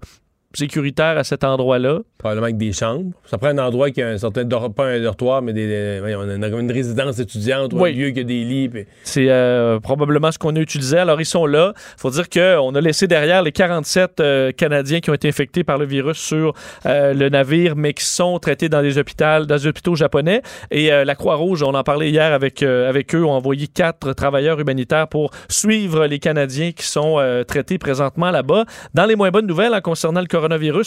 [0.53, 1.99] sécuritaires à cet endroit-là.
[2.17, 3.11] Probablement avec des chambres.
[3.25, 6.71] Ça prend un endroit qui a un certain, pas un dortoir, mais des, une, une
[6.71, 7.89] résidence étudiante ou Oui.
[7.89, 8.69] un lieu qui a des lits.
[8.69, 10.97] puis- C'est euh, probablement ce qu'on a utilisé.
[10.97, 11.73] Alors, ils sont là.
[11.97, 15.77] faut dire qu'on a laissé derrière les 47 euh, Canadiens qui ont été infectés par
[15.77, 16.53] le virus sur
[16.85, 20.41] euh, le navire, mais qui sont traités dans des hôpitaux, dans des hôpitaux japonais.
[20.71, 25.07] Et la Croix-Rouge, on en parlait hier avec, avec eux, ont envoyé quatre travailleurs humanitaires
[25.07, 27.17] pour suivre les Canadiens qui sont
[27.47, 28.65] traités présentement là-bas.
[28.93, 30.42] Dans les moins bonnes nouvelles hein, concernant le coronavirus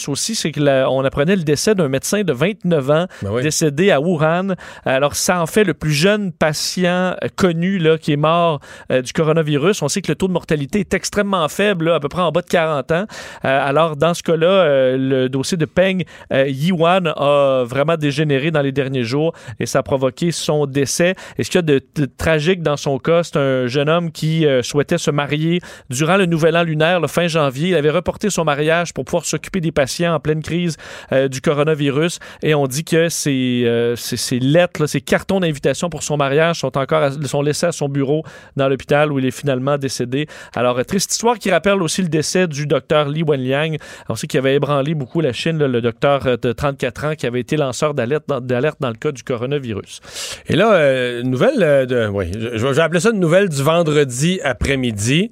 [0.08, 3.06] aussi, c'est qu'on apprenait le décès d'un médecin de 29 ans
[3.42, 4.54] décédé à Wuhan.
[4.84, 8.60] Alors, ça en fait le plus jeune patient euh, connu là, qui est mort
[8.90, 9.82] euh, du coronavirus.
[9.82, 12.32] On sait que le taux de mortalité est extrêmement faible, là, à peu près en
[12.32, 13.06] bas de 40 ans.
[13.44, 18.62] Euh, alors, dans ce cas-là, euh, le dossier de Peng Yiwan a vraiment dégénéré dans
[18.62, 21.14] les derniers jours et ça a provoqué son décès.
[21.38, 24.10] Et ce qu'il y a de, de tragique dans son cas, c'est un jeune homme
[24.10, 25.60] qui souhaitait se marier
[25.90, 27.70] durant le nouvel an lunaire, le fin janvier.
[27.70, 30.76] Il avait reporté son mariage pour pouvoir s'occuper des patients en pleine crise
[31.12, 32.18] euh, du coronavirus.
[32.42, 33.94] Et on dit que ses, euh,
[34.40, 38.24] lettres, ses cartons d'invitation pour son mariage sont encore à- sont laissés à son bureau
[38.56, 40.26] dans l'hôpital où il est finalement décédé.
[40.54, 43.76] Alors, euh, triste histoire qui rappelle aussi le décès du docteur Li Wenliang.
[44.08, 47.40] On sait qu'il avait ébranlé beaucoup la Chine, le docteur de 34 ans qui avait
[47.40, 50.00] été lanceur d'alerte dans, le cas du coronavirus.
[50.48, 52.08] Et là, euh, nouvelle de.
[52.08, 55.30] Oui, je, vais appeler ça une nouvelle du vendredi après-midi.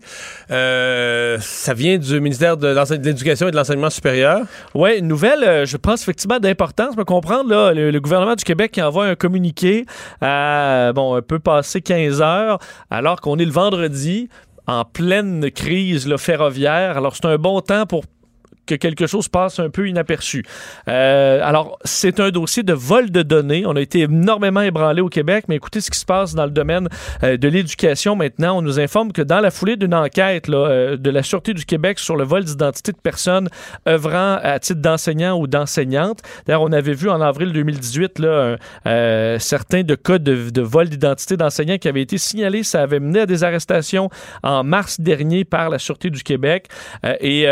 [0.48, 4.03] Ça vient du ministère de l'Éducation et de l'Enseignement supérieur.
[4.74, 6.96] Oui, une nouvelle, euh, je pense effectivement d'importance.
[6.96, 9.86] Mais comprendre, là, le, gouvernement du Québec qui envoie un communiqué
[10.20, 12.58] à, bon, un peu passé 15 heures,
[12.90, 14.28] alors qu'on est le vendredi
[14.66, 16.96] en pleine crise ferroviaire.
[16.96, 18.04] Alors, c'est un bon temps pour
[18.66, 20.44] que quelque chose passe un peu inaperçu.
[20.88, 23.64] Euh, alors, c'est un dossier de vol de données.
[23.66, 26.50] On a été énormément ébranlé au Québec, mais écoutez ce qui se passe dans le
[26.50, 26.88] domaine
[27.22, 28.58] euh, de l'éducation maintenant.
[28.58, 31.98] On nous informe que dans la foulée d'une enquête euh, de la Sûreté du Québec
[31.98, 33.48] sur le vol d'identité de personnes
[33.88, 38.56] œuvrant à titre d'enseignant ou d'enseignante, d'ailleurs, on avait vu en avril 2018 là,
[39.38, 42.62] certains de cas de, de vol d'identité d'enseignants qui avaient été signalés.
[42.62, 44.10] Ça avait mené à des arrestations
[44.42, 46.68] en mars dernier par la Sûreté du Québec.
[47.20, 47.46] Et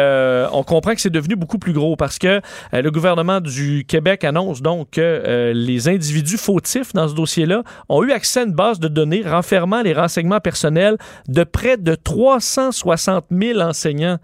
[0.53, 2.41] on comprend que c'est devenu beaucoup plus gros parce que
[2.75, 7.63] euh, le gouvernement du Québec annonce donc que euh, les individus fautifs dans ce dossier-là
[7.89, 10.97] ont eu accès à une base de données renfermant les renseignements personnels
[11.29, 14.19] de près de 360 000 enseignants.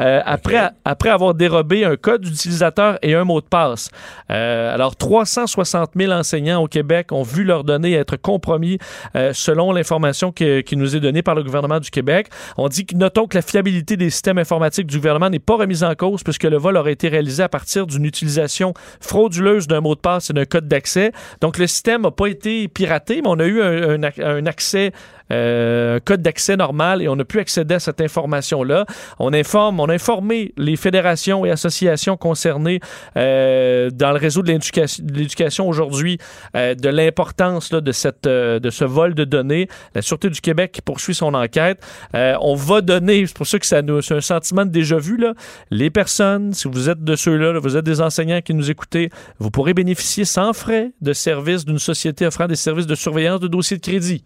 [0.00, 3.90] Euh, après, après avoir dérobé un code d'utilisateur et un mot de passe.
[4.30, 8.78] Euh, alors, 360 000 enseignants au Québec ont vu leurs données être compromis
[9.14, 12.28] euh, selon l'information qui nous est donnée par le gouvernement du Québec.
[12.56, 15.84] On dit que, notons que la fiabilité des systèmes informatiques du gouvernement n'est pas remise
[15.84, 19.94] en cause puisque le vol aurait été réalisé à partir d'une utilisation frauduleuse d'un mot
[19.94, 21.12] de passe et d'un code d'accès.
[21.40, 24.46] Donc, le système n'a pas été piraté, mais on a eu un, un ac- un
[24.46, 24.92] accès
[25.32, 28.86] euh, code d'accès normal et on a pu accéder à cette information-là.
[29.18, 32.80] On informe, on a informé les fédérations et associations concernées
[33.16, 36.18] euh, dans le réseau de l'éducation- aujourd'hui
[36.56, 39.68] euh, de l'importance de, cette, euh, de ce vol de données.
[39.94, 41.80] La Sûreté du Québec poursuit son enquête.
[42.14, 45.34] Euh, on va donner, c'est pour ça que ça c'est un sentiment de déjà-vu, là.
[45.70, 49.10] les personnes, si vous êtes de ceux-là, là, vous êtes des enseignants qui nous écoutez,
[49.38, 53.48] vous pourrez bénéficier sans frais de services d'une société offrant des services de surveillance de
[53.48, 54.24] dossiers de crédit.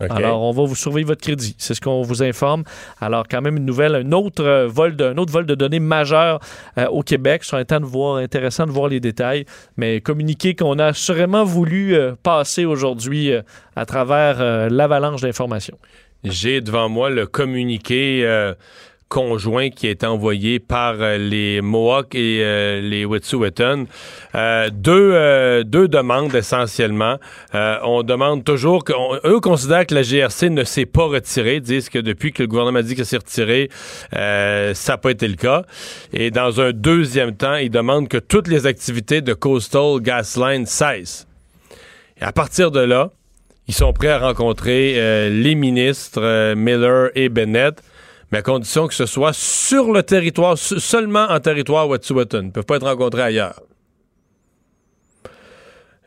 [0.00, 1.54] Alors, on va vous surveiller votre crédit.
[1.58, 2.64] C'est ce qu'on vous informe.
[3.00, 5.80] Alors, quand même, une nouvelle, un autre, euh, vol, de, un autre vol de données
[5.80, 6.40] majeur
[6.78, 7.44] euh, au Québec.
[7.44, 9.44] C'est de voir, intéressant de voir les détails.
[9.76, 13.42] Mais communiqué qu'on a assurément voulu euh, passer aujourd'hui euh,
[13.76, 15.78] à travers l'avalanche d'informations.
[16.22, 18.24] J'ai devant moi le communiqué
[19.14, 23.84] conjoint qui est envoyé par euh, les Mohawks et euh, les Wet'suwet'en.
[24.34, 27.18] Euh, deux, deux demandes essentiellement.
[27.52, 31.88] On demande toujours que on- eux considèrent que la GRC ne s'est pas retirée, disent
[31.90, 33.68] que depuis que le gouvernement a dit qu'elle s'est retirée,
[34.10, 35.62] ça n'a pas été le cas.
[36.12, 41.28] Et dans un deuxième temps, ils demandent que toutes les activités de Coastal Gasline cessent.
[42.20, 43.10] À partir de là,
[43.68, 47.80] ils sont prêts à rencontrer les ministres Miller et Bennett,
[48.32, 52.38] mais à condition que ce soit sur le territoire, se- seulement en territoire Wet'suwet'en.
[52.40, 53.60] Ils ne peuvent pas être rencontrés ailleurs.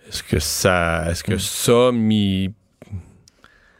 [0.09, 2.49] Est-ce que ça, est-ce que ça, mis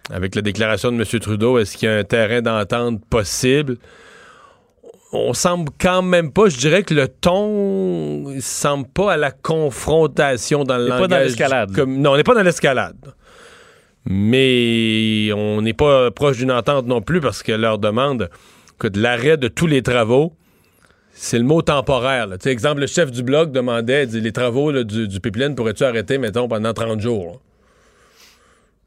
[0.09, 1.19] avec la déclaration de M.
[1.19, 3.77] Trudeau, est-ce qu'il y a un terrain d'entente possible?
[5.13, 9.31] On semble quand même pas, je dirais que le ton il semble pas à la
[9.31, 11.09] confrontation dans le n'est pas langage.
[11.09, 11.71] dans l'escalade.
[11.73, 12.97] Comme, non, on n'est pas dans l'escalade.
[14.09, 18.29] Mais on n'est pas proche d'une entente non plus parce que leur demande
[18.79, 20.33] que de l'arrêt de tous les travaux,
[21.11, 22.27] c'est le mot temporaire.
[22.27, 22.37] là.
[22.45, 26.19] Exemple, le chef du bloc demandait, dit, les travaux là, du, du pipeline, pourrais-tu arrêter,
[26.19, 27.25] mettons, pendant 30 jours?
[27.25, 27.33] là?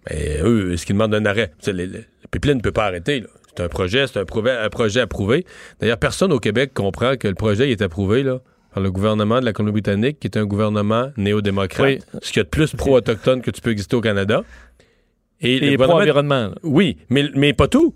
[0.09, 1.53] Mais eux, est-ce qu'ils demandent un arrêt?
[1.67, 3.25] Le, pipeline ne peut pas arrêter.
[3.49, 5.45] C'est un projet, c'est un, projet approuvé.
[5.81, 8.41] D'ailleurs, personne au Québec comprend que le projet il est approuvé là,
[8.73, 12.07] par le gouvernement de la Colombie-Britannique, qui est un gouvernement néo-démocrate.
[12.15, 12.21] Oui.
[12.23, 14.45] Ce qu'il y a de plus pro-autochtone que tu peux exister au Canada?
[15.41, 16.49] Et, le Et pro-environnement.
[16.49, 16.55] là.
[16.63, 17.95] oui, mais, mais pas tout.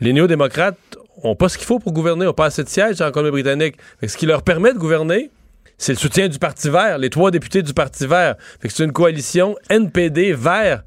[0.00, 0.76] Les néo-démocrates
[1.22, 3.76] ont pas ce qu'il faut pour gouverner, ont pas assez de sièges en Colombie-Britannique.
[4.06, 5.30] Ce qui leur permet de gouverner,
[5.76, 8.36] c'est le soutien du Parti vert, les trois députés du Parti vert.
[8.60, 10.82] Fait que c'est une coalition NPD vert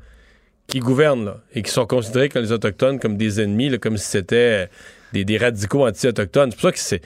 [0.67, 3.97] qui gouverne là, et qui sont considérés comme les Autochtones comme des ennemis, là, comme
[3.97, 4.65] si c'était euh,
[5.11, 6.51] des, des radicaux anti-autochtones.
[6.51, 7.01] C'est pour ça que c'est.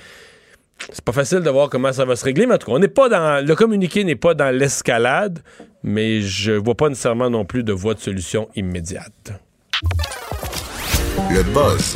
[0.91, 2.79] C'est pas facile de voir comment ça va se régler, mais en tout cas, on
[2.79, 3.43] n'est pas dans.
[3.43, 5.39] Le communiqué n'est pas dans l'escalade,
[5.85, 9.33] mais je vois pas nécessairement non plus de voie de solution immédiate.
[11.31, 11.95] Le buzz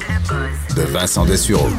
[0.75, 1.69] de Vincent Dessureau.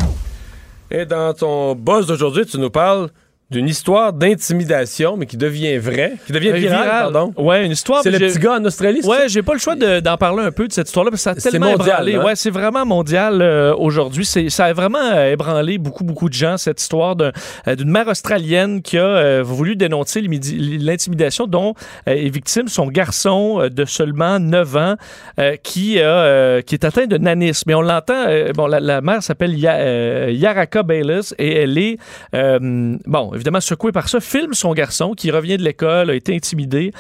[0.91, 3.11] Et dans ton buzz d'aujourd'hui, tu nous parles
[3.51, 7.33] d'une histoire d'intimidation, mais qui devient vraie, qui devient virale, pardon.
[7.37, 8.03] Ouais, une histoire.
[8.03, 10.53] C'est le petit gars en Australie, Ouais, j'ai pas le choix de- d'en parler un
[10.53, 12.15] peu de cette histoire-là parce que ça a C'est tellement mondial, ébranlé.
[12.15, 12.25] hein?
[12.25, 14.25] Ouais, c'est vraiment mondial euh, aujourd'hui.
[14.25, 18.07] C'est- Ça a vraiment euh, ébranlé beaucoup, beaucoup de gens, cette histoire euh, d'une mère
[18.09, 21.75] australienne qui a euh, voulu dénoncer l'intimidation dont
[22.09, 24.95] euh, est victime son garçon de seulement 9 ans
[25.39, 27.65] euh, qui, a, euh, qui est atteint de nanisme.
[27.67, 28.25] Mais on l'entend,
[28.55, 31.99] bon, la, la mère s'appelle Ya- Yaraka Bayliss et elle est,
[32.35, 36.35] euh, bon, évidemment secouée par ça, filme son garçon qui revient de l'école, a été
[36.35, 36.93] intimidé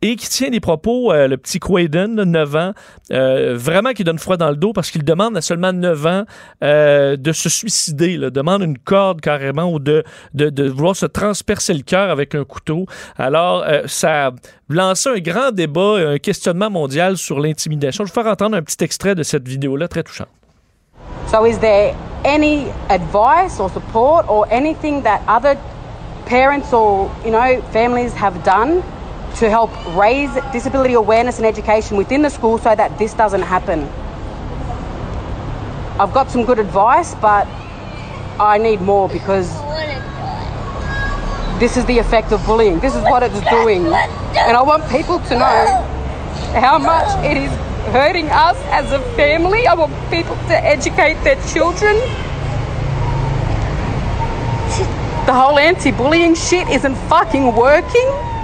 [0.00, 2.72] et qui tient des propos, euh, le petit Quaden, là, 9 ans,
[3.10, 6.24] euh, vraiment qui donne froid dans le dos parce qu'il demande à seulement 9 ans
[6.62, 10.04] euh, de se suicider, là, demande une corde carrément ou de,
[10.34, 12.86] de, de vouloir se transpercer le cœur avec un couteau.
[13.16, 14.30] Alors, ça a
[14.68, 18.04] lancé un grand débat, un questionnement mondial sur l'intimidation.
[18.04, 20.26] Je vais faire entendre un petit extrait de cette vidéo-là, très touchant.
[21.26, 21.94] So, is there
[22.24, 25.58] any advice or support or anything that other
[26.28, 28.82] parents or you know families have done
[29.36, 33.88] to help raise disability awareness and education within the school so that this doesn't happen?
[35.98, 37.46] I've got some good advice, but
[38.38, 39.48] I need more because
[41.58, 42.78] this is the effect of bullying.
[42.78, 45.66] This is what it's doing, and I want people to know
[46.54, 47.50] how much it is
[47.92, 49.66] hurting us as a family.
[49.66, 51.96] I want people to educate their children.
[55.28, 58.37] The whole anti bullying shit isn't fucking working.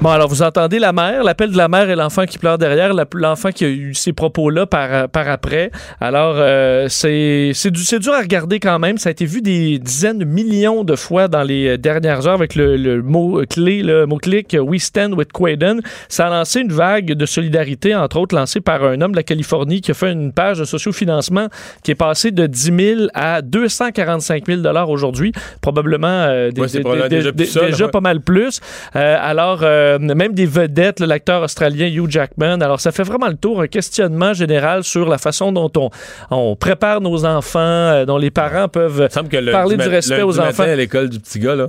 [0.00, 2.92] Bon, alors vous entendez la mère, l'appel de la mère et l'enfant qui pleure derrière,
[3.14, 5.72] l'enfant qui a eu ces propos-là par, par après.
[6.00, 8.96] Alors, euh, c'est c'est du- dur à regarder quand même.
[8.98, 12.34] Ça a été vu des dizaines de millions de fois dans les euh, dernières heures
[12.34, 15.80] avec le, le mot clé, le mot-clic euh, We Stand with Quaden.
[16.08, 19.24] Ça a lancé une vague de solidarité, entre autres lancée par un homme de la
[19.24, 21.48] Californie qui a fait une page de sociofinancement
[21.82, 25.32] qui est passée de 10 000 à 245 000 dollars aujourd'hui.
[25.60, 27.90] Probablement euh, des- Ouais, des- probablement des- déjà ça, ouais.
[27.90, 28.60] pas mal plus.
[28.94, 29.58] Euh, alors,
[29.94, 32.60] euh, même des vedettes, l'acteur australien Hugh Jackman.
[32.60, 35.90] Alors, ça fait vraiment le tour, un questionnement général sur la façon dont on,
[36.30, 40.62] on prépare nos enfants, euh, dont les parents peuvent Le- parler du respect aux enfants.
[40.64, 41.68] à l'école du petit gars, là.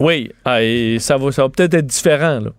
[0.00, 2.40] Oui, ah, et ça va, ça va peut-être être différent.
[2.40, 2.50] Là.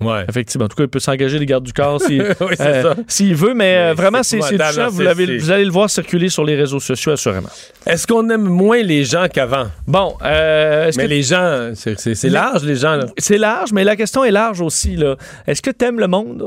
[0.00, 0.24] Ouais.
[0.28, 0.66] Effectivement.
[0.66, 3.34] En tout cas, il peut s'engager les gardes du corps s'il Oui, c'est euh, s'il
[3.34, 4.88] veut, mais, euh, Mais vraiment, c'est touchant.
[4.88, 7.48] Vous, vous allez le voir circuler sur les réseaux sociaux, assurément.
[7.84, 9.66] Est-ce qu'on aime moins les gens qu'avant?
[9.86, 13.06] Bon, euh, Mais que- les gens, c'est large, les gens, là.
[13.18, 14.96] C'est large, mais la question est large aussi.
[14.96, 15.16] là.
[15.46, 16.46] Est-ce que tu aimes le monde?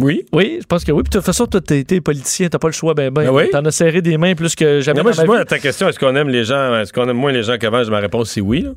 [0.00, 0.26] Oui.
[0.32, 1.02] Oui, je pense que oui.
[1.04, 2.94] Puis de toute façon, toi, t'es été politicien, t'as pas le choix.
[2.94, 3.48] Ben, ben, Ben oui.
[3.50, 4.98] T'en as serré des mains plus que jamais.
[4.98, 7.30] Mais moi, ma moi, ta question, est-ce qu'on aime les gens, est-ce qu'on aime moins
[7.30, 7.84] les gens qu'avant?
[7.86, 8.62] Ma réponse, c'est oui.
[8.62, 8.70] là.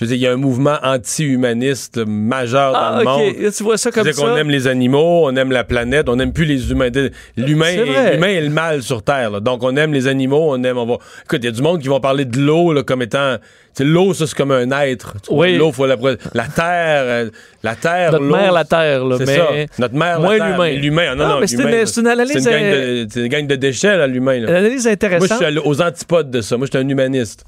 [0.00, 3.52] Je veux dire, il y a un mouvement anti-humaniste majeur dans Ah, le monde.
[3.54, 4.22] Tu vois ça comme ça.
[4.22, 6.88] qu'on aime les animaux, on aime la planète, on n'aime plus les humains.
[7.36, 9.30] L'humain est, l'humain est le mal sur Terre.
[9.30, 9.40] là.
[9.40, 10.78] Donc, on aime les animaux, on aime...
[10.78, 10.94] On va...
[11.24, 13.36] Écoute, il y a du monde qui vont parler de l'eau là, comme étant...
[13.78, 15.14] L'eau, ça, c'est comme un être.
[15.30, 15.56] Oui.
[15.56, 15.96] L'eau, faut la...
[16.34, 17.30] La Terre, euh,
[17.62, 19.48] la Terre, Notre mère, la Terre, là, c'est mais- ça.
[19.78, 20.70] Notre mère, moins la Terre, l'humain.
[20.80, 21.14] l'humain.
[21.14, 23.08] Non, Non, non, mais c'est une- là, c'est une analyse, C'est une, gang euh, de,
[23.12, 24.40] c'est une gang de déchets, là, l'humain.
[24.40, 24.48] là.
[24.50, 25.38] Une analyse Moi, intéressante.
[25.42, 26.56] je suis aux antipodes de ça.
[26.56, 27.44] Moi, je suis un humaniste.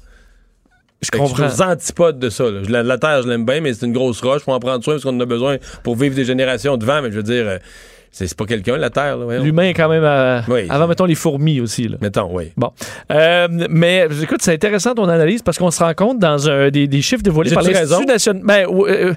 [1.03, 1.71] Je Fait comprends.
[1.71, 2.45] antipodes de ça.
[2.69, 4.41] La, la Terre, je l'aime bien, mais c'est une grosse roche.
[4.43, 7.01] Faut en prendre soin parce qu'on en a besoin pour vivre des générations de vent.
[7.01, 7.57] Mais je veux dire, euh,
[8.13, 9.17] c'est pas quelqu'un, la Terre.
[9.17, 10.67] L'humain est quand même à- Oui.
[10.69, 11.87] avant, mettons, les fourmis aussi.
[11.87, 11.97] Là.
[12.01, 12.51] Mettons, oui.
[12.55, 12.69] Bon.
[13.11, 16.87] Euh, mais écoute, c'est intéressant ton analyse parce qu'on se rend compte dans un, des,
[16.87, 18.43] des chiffres dévoilés par l'Institut national.
[18.45, 19.13] Ben, ou- euh,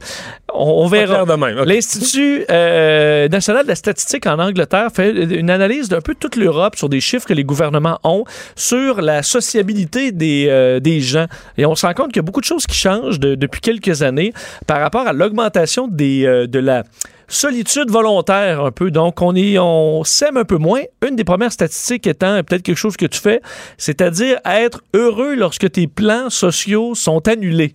[0.52, 1.24] on, verra.
[1.64, 6.76] L'Institut euh, national de la statistique en Angleterre fait une analyse d'un peu toute l'Europe
[6.76, 8.24] sur des chiffres que les gouvernements ont
[8.54, 11.26] sur la sociabilité des, euh, des gens.
[11.58, 13.60] Et on se rend compte qu'il y a beaucoup de choses qui changent de- depuis
[13.60, 14.32] quelques années
[14.66, 16.84] par rapport à l'augmentation des, euh, de la
[17.28, 18.90] solitude volontaire un peu.
[18.90, 20.82] Donc, on est, on s'aime un peu moins.
[21.06, 23.40] Une des premières statistiques étant peut-être quelque chose que tu fais,
[23.78, 27.74] c'est-à-dire être heureux lorsque tes plans sociaux sont annulés.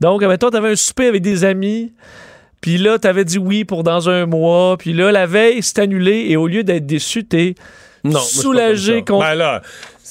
[0.00, 1.92] Donc, toi, tu avais un souper avec des amis,
[2.60, 5.78] puis là, tu avais dit oui pour dans un mois, puis là, la veille, c'est
[5.78, 7.54] annulé, et au lieu d'être déçu, t'es
[8.04, 9.26] Non, soulagé contre...
[9.26, 9.62] Ben là,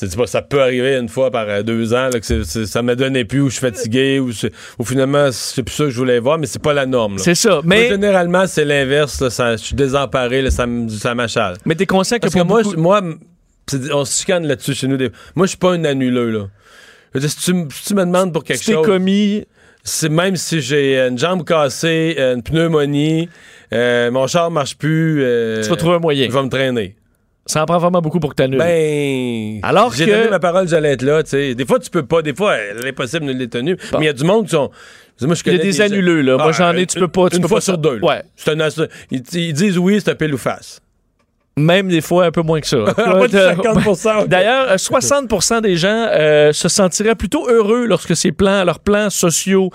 [0.07, 2.95] c'est pas, ça peut arriver une fois par euh, deux ans là, que ça me
[2.95, 4.31] donnait plus ou je suis fatigué ou,
[4.85, 7.17] finalement c'est plus ça que je voulais voir, mais c'est pas la norme.
[7.17, 9.21] C'est ça, mais- Moi, généralement c'est l'inverse.
[9.21, 10.65] Je suis désemparé, là, ça
[11.15, 11.57] m'achale.
[11.65, 13.01] Mais t'es conscient que Parce que pour beaucoup- je- moi,
[13.93, 14.97] on se chicane là-dessus chez nous.
[14.97, 16.47] des- Moi, je suis pas un annuleux là.
[17.13, 19.43] Je veux dire, si, tu, si tu me demandes pour quelque t'es chose, commis...
[19.83, 23.29] c'est même si j'ai une jambe cassée, une pneumonie,
[23.73, 26.27] euh, mon char marche plus, euh, Tu vas trouver un moyen.
[26.29, 26.95] Je vais me traîner.
[27.45, 28.59] Ça en prend vraiment beaucoup pour que t'annules.
[28.59, 31.23] Ben, Alors j'ai que- donné ma parole, j'allais être là.
[31.23, 31.55] tu sais.
[31.55, 32.21] Des fois, tu peux pas.
[32.21, 33.75] Des fois, l'impossible ne l'est tenu.
[33.93, 34.69] Mais il y a du monde qui sont.
[35.21, 36.37] Moi, je Il y a des annuleux, là.
[36.37, 37.97] Moi, j'en ai, tu peux pas- tu une peux fois pas- sur deux.
[37.97, 38.05] là.
[38.07, 38.23] Ouais.
[38.35, 40.79] C'est un ass- ils, ils disent oui, c'est un pile ou face.
[41.57, 42.77] Même des fois un peu moins que ça.
[42.77, 44.27] Moins de 50%, ok.
[44.29, 49.09] D'ailleurs, euh, 60 des gens euh, se sentiraient plutôt heureux lorsque ces plans, leurs plans
[49.09, 49.69] sociaux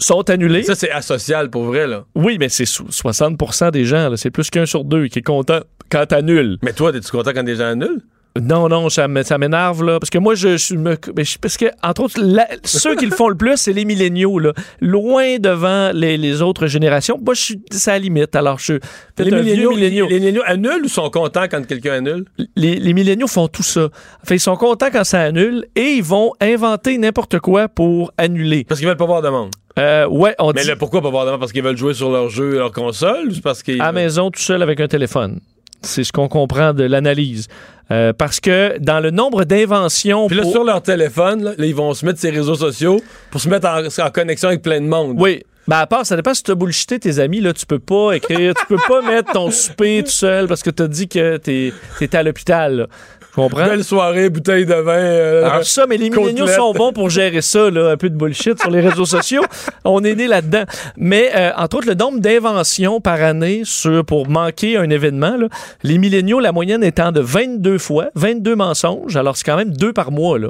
[0.00, 0.62] sont annulés.
[0.64, 2.04] Ça, c'est asocial pour vrai, là.
[2.14, 4.08] Oui, mais c'est sou- 60 des gens.
[4.08, 4.16] là.
[4.16, 5.60] C'est plus qu'un sur deux qui est content
[5.90, 6.58] quand t'annules.
[6.62, 8.02] Mais toi, es-tu content quand des gens annulent?
[8.40, 9.98] Non, non, ça m'énerve, là.
[9.98, 10.96] Parce que moi, je, je me.
[11.40, 14.52] Parce que, entre autres, la- ceux qui le font le plus, c'est les milléniaux, là.
[14.80, 17.18] Loin devant les, les autres générations.
[17.24, 17.60] Moi, je suis.
[17.72, 18.36] C'est à la limite.
[18.36, 18.74] Alors, je
[19.18, 20.06] Les milléniaux, milléniaux.
[20.08, 22.24] les milléniaux annulent ou sont contents quand quelqu'un annule?
[22.54, 23.88] les, les milléniaux font tout ça.
[24.24, 28.62] Fait, ils sont contents quand ça annule et ils vont inventer n'importe quoi pour annuler.
[28.62, 29.50] Parce qu'ils veulent pas voir de monde.
[29.78, 31.40] Euh, ouais, on Mais dit là, pourquoi pas voir de monde?
[31.40, 33.28] Parce qu'ils veulent jouer sur leur jeu, leur console?
[33.30, 33.80] Ou parce qu'ils.
[33.80, 35.40] à la maison tout seul avec un téléphone.
[35.82, 37.48] C'est ce qu'on comprend de l'analyse.
[37.90, 40.26] Euh, parce que dans le nombre d'inventions...
[40.28, 42.54] Puis là, pour- sur leur téléphone, là, là, ils vont se mettre sur les réseaux
[42.54, 45.16] sociaux pour se mettre en, en connexion avec plein de monde.
[45.18, 45.42] Oui.
[45.66, 48.12] Ben à part, ça dépend si tu as bullshité tes amis, là, tu peux pas
[48.12, 51.36] écrire, tu peux pas mettre ton souper tout seul parce que tu as dit que
[51.36, 52.76] t'es étais à l'hôpital.
[52.76, 52.86] là.
[53.34, 53.64] Comprends?
[53.66, 54.92] Belle soirée, bouteille de vin.
[54.92, 58.16] euh, Alors ça, mais les milléniaux sont bons pour gérer ça, là, un peu de
[58.16, 59.42] bullshit sur les réseaux sociaux.
[59.84, 60.64] On est né là-dedans.
[60.96, 65.48] Mais euh, entre autres, le nombre d'inventions par année sur, pour manquer un événement, là,
[65.82, 69.16] les milléniaux, la moyenne étant de 22 fois, 22 mensonges.
[69.16, 70.38] Alors c'est quand même deux par mois.
[70.38, 70.48] Là.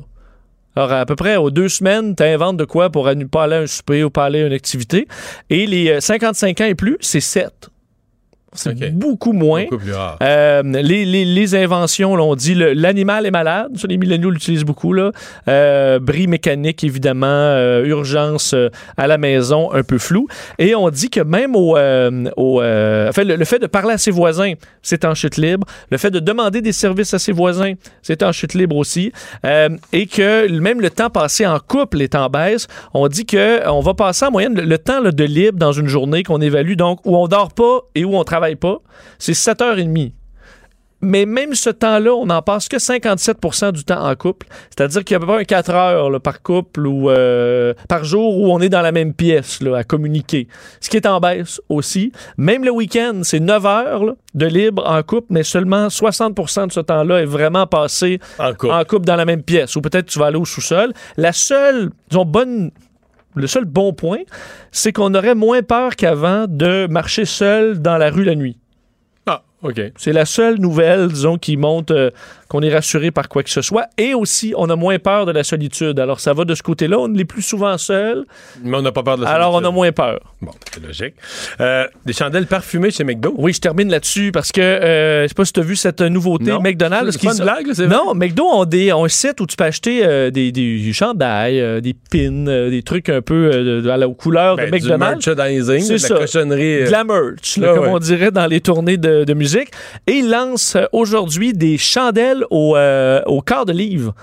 [0.76, 3.56] Alors, à peu près aux deux semaines, tu inventes de quoi pour ne pas aller
[3.56, 5.06] à un souper ou pas aller à une activité.
[5.50, 7.68] Et les euh, 55 ans et plus, c'est 7.
[8.52, 9.62] C'est beaucoup moins.
[9.64, 10.18] Beaucoup plus rare.
[10.22, 13.68] Euh, les, les- les inventions, là, on dit l'animal est malade.
[13.76, 14.92] Ça, les milléniaux l'utilisent beaucoup.
[14.92, 15.12] Là.
[15.48, 17.26] Euh, bris mécanique, évidemment.
[17.26, 18.54] euh, urgence
[18.96, 20.26] à la maison, un peu flou.
[20.58, 24.10] Et on dit que même au, au, enfin, le, le fait de parler à ses
[24.10, 25.66] voisins, c'est en chute libre.
[25.90, 29.12] Le fait de demander des services à ses voisins, c'est en chute libre aussi.
[29.92, 32.66] Et que même le temps passé en couple est en baisse.
[32.94, 35.72] On dit que on va passer en moyenne le, le temps là, de libre dans
[35.72, 38.78] une journée qu'on évalue, donc où on dort pas et où on travaille pas,
[39.18, 40.12] c'est 7h30.
[41.02, 44.46] Mais même ce temps-là, on n'en passe que 57% du temps en couple.
[44.68, 47.72] C'est-à-dire qu'il y a à peu près un 4 heures là, par couple ou euh,
[47.88, 50.46] par jour où on est dans la même pièce là, à communiquer.
[50.80, 52.12] Ce qui est en baisse aussi.
[52.36, 56.72] Même le week-end, c'est 9 heures là, de libre en couple, mais seulement 60% de
[56.72, 58.72] ce temps-là est vraiment passé En couple.
[58.72, 59.74] en couple dans la même pièce.
[59.76, 60.92] Ou peut-être tu vas aller au sous-sol.
[61.16, 62.72] La seule, disons, bonne
[63.34, 64.20] le seul bon point,
[64.72, 68.59] c'est qu'on aurait moins peur qu'avant de marcher seul dans la rue la nuit.
[69.62, 69.80] Ah, OK.
[69.96, 72.10] C'est la seule nouvelle, disons, qui montre euh,
[72.48, 73.86] qu'on est rassuré par quoi que ce soit.
[73.98, 76.00] Et aussi, on a moins peur de la solitude.
[76.00, 76.98] Alors, ça va de ce côté-là.
[76.98, 78.24] On est plus souvent seul.
[78.62, 79.68] Mais on n'a pas peur de la Alors, on solitude.
[79.68, 80.20] a moins peur.
[80.42, 81.14] Bon, c'est logique.
[81.60, 83.34] Euh, des chandelles parfumées chez McDo?
[83.36, 86.00] Oui, je termine là-dessus parce que euh, je sais pas si tu as vu cette
[86.00, 86.60] nouveauté Non.
[86.60, 87.12] McDonald's.
[87.18, 87.86] C'est pas une blague, là?
[87.86, 91.80] Non, McDo ont, des, ont un site où tu peux acheter euh, des, des chandails,
[91.82, 95.26] des pins, des trucs un peu à la aux couleurs Ben, de du McDonald's.
[95.26, 96.14] merchandising, C'est de ça.
[96.14, 96.82] la cochonnerie.
[96.82, 96.86] euh.
[96.86, 97.90] De la merch, là, Ah, comme ouais.
[97.92, 99.49] on dirait dans les tournées de, de musique.
[100.06, 104.14] Et ils lancent euh, aujourd'hui des chandelles au, euh, au quart de livre.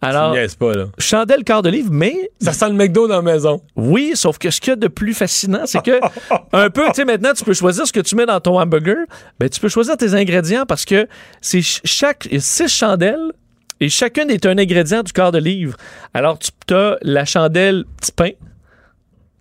[0.00, 0.84] Alors, pas, là.
[0.98, 3.60] chandelle quart de livre, mais Ça sent le McDo dans la maison.
[3.74, 5.98] oui, sauf que ce qu'il y a de plus fascinant, c'est que
[6.52, 8.96] un peu, tu sais, maintenant, tu peux choisir ce que tu mets dans ton hamburger.
[9.40, 11.08] Ben, tu peux choisir tes ingrédients parce que
[11.40, 13.32] c'est ch- chaque six chandelles
[13.80, 15.76] et chacune est un ingrédient du quart de livre.
[16.14, 18.30] Alors, tu as la chandelle petit pain.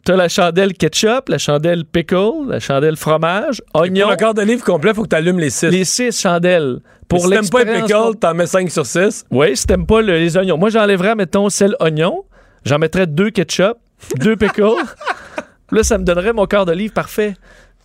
[0.07, 4.03] Tu as la chandelle ketchup, la chandelle pickle, la chandelle fromage, oignon.
[4.03, 5.67] Pour le quart de livre complet, faut que tu allumes les six.
[5.67, 6.77] Les six chandelles.
[7.09, 9.25] Pour si t'aimes pas les pickles, t'en mets 5 sur 6.
[9.31, 10.57] oui, si t'aimes pas le- les oignons.
[10.57, 12.23] Moi, j'enlèverais, mettons, celle oignon.
[12.63, 13.73] J'en mettrais deux ketchup,
[14.15, 14.77] deux pickles.
[15.73, 17.33] là, ça me donnerait mon quart de livre parfait.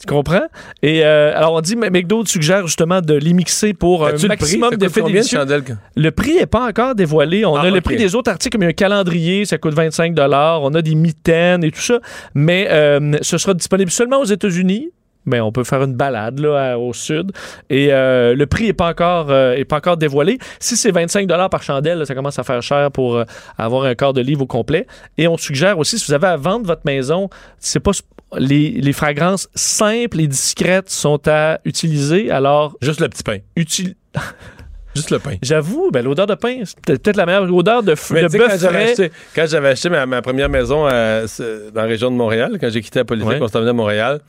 [0.02, 0.46] Tu comprends?
[0.82, 4.70] Et euh, alors, on dit, mais McDo suggère justement de les mixer pour un maximum
[4.70, 5.76] Ça de coûte combien de délicieux.
[5.94, 7.44] Le prix n'est pas encore dévoilé.
[7.44, 9.58] On Ah, a le prix des autres articles, comme il y a un calendrier, ça
[9.58, 12.00] coûte 25 On a des mitaines et tout ça.
[12.34, 14.90] Mais euh, ce sera disponible seulement aux États-Unis.
[15.24, 17.30] Mais on peut faire une balade là, au sud.
[17.70, 20.38] Et euh, le prix n'est pas, encore, euh, est pas encore dévoilé.
[20.58, 23.24] Si c'est 25 par chandelle, là, ça commence à faire cher pour euh,
[23.56, 24.86] avoir un quart de livre au complet.
[25.18, 27.92] Et on suggère aussi, si vous avez à vendre votre maison, c'est pas
[28.38, 32.30] les, les fragrances simples et discrètes sont à utiliser.
[32.30, 33.38] Alors, Juste le petit pain.
[33.56, 33.94] utile.
[34.94, 35.36] Juste le pain.
[35.40, 38.60] J'avoue, ben, l'odeur de pain, c'est peut-être la meilleure odeur de, f- Mais de bœuf
[38.60, 38.90] j'avais frais.
[38.92, 42.58] acheté, quand j'avais acheté ma, ma première maison à- ce- dans la région de Montréal,
[42.60, 43.38] quand j'ai quitté la politique, Ouais.
[43.40, 44.20] on s'en venait à Montréal,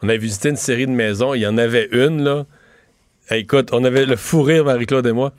[0.00, 1.34] on avait visité une série de maisons.
[1.34, 2.46] Il y en avait une, là.
[3.32, 5.32] Écoute, on avait le fou rire, Marie-Claude et moi.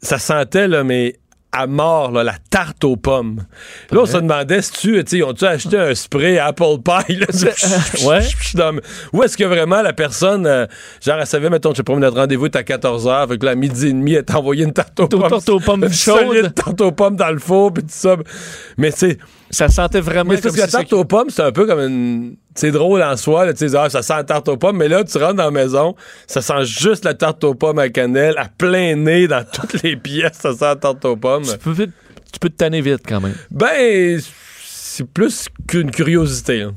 [0.00, 1.16] Ça sentait, là, mais
[1.52, 3.44] à mort, là, la tarte aux pommes.
[3.90, 7.26] Là, on se demandait si tu, tu sais, ont-tu acheté un spray Apple Pie, là?
[8.04, 8.20] Ouais.
[9.12, 10.66] Ou est-ce que vraiment la personne, euh,
[11.00, 13.52] genre, elle savait, mettons, je sais pas, notre rendez-vous est à 14h, fait que là,
[13.52, 15.28] à midi et demi, elle t'a envoyé une tarte aux pommes.
[15.28, 18.16] tarte aux pommes une solide tarte aux pommes dans le four, puis tout ça.
[18.76, 19.18] Mais tu sais,
[19.50, 21.78] Ça sentait vraiment mais comme parce que la tarte aux pommes, c'est un peu comme
[21.80, 22.36] une.
[22.54, 24.88] C'est drôle en soi, là, tu sais, ah, ça sent la tarte aux pommes, mais
[24.88, 25.94] là, tu rentres dans la maison,
[26.26, 29.96] ça sent juste la tarte aux pommes à cannelle, à plein nez dans toutes les
[29.96, 31.44] pièces, ça sent la tarte aux pommes.
[31.44, 31.92] Tu peux, vite-
[32.32, 33.34] tu peux te tanner vite quand même.
[33.50, 34.20] Ben,
[34.64, 36.62] c'est plus qu'une curiosité.
[36.62, 36.74] hein.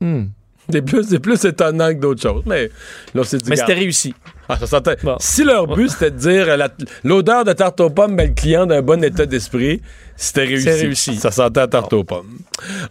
[0.00, 0.26] Hmm.
[0.72, 2.44] C'est plus, c'est plus étonnant que d'autres choses.
[2.46, 2.70] Mais
[3.12, 3.46] là, c'est.
[3.48, 4.14] Mais c'était réussi.
[4.50, 5.16] Ah, ça sentait- Bon.
[5.20, 6.68] Si leur but c'était de dire euh,
[7.04, 9.80] l'odeur de tarte aux pommes met le client d'un bon état d'esprit,
[10.16, 10.64] c'était réussi.
[10.64, 11.16] C'est réussi.
[11.16, 12.38] Ça sentait la tarte aux pommes.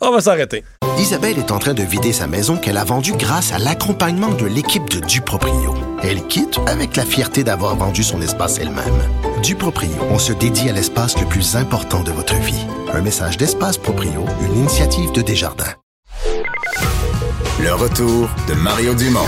[0.02, 0.64] On va s'arrêter.
[0.98, 4.45] Isabelle est en train de vider sa maison qu'elle a vendue grâce à l'accompagnement de
[4.45, 5.73] l'équipe de Duproprio.
[6.02, 8.99] Elle quitte avec la fierté d'avoir vendu son espace elle-même.
[9.44, 12.65] Duproprio, on se dédie à l'espace le plus important de votre vie.
[12.94, 15.73] Un message d'Espace Proprio, une initiative de Desjardins.
[17.61, 19.27] Le retour de Mario Dumont.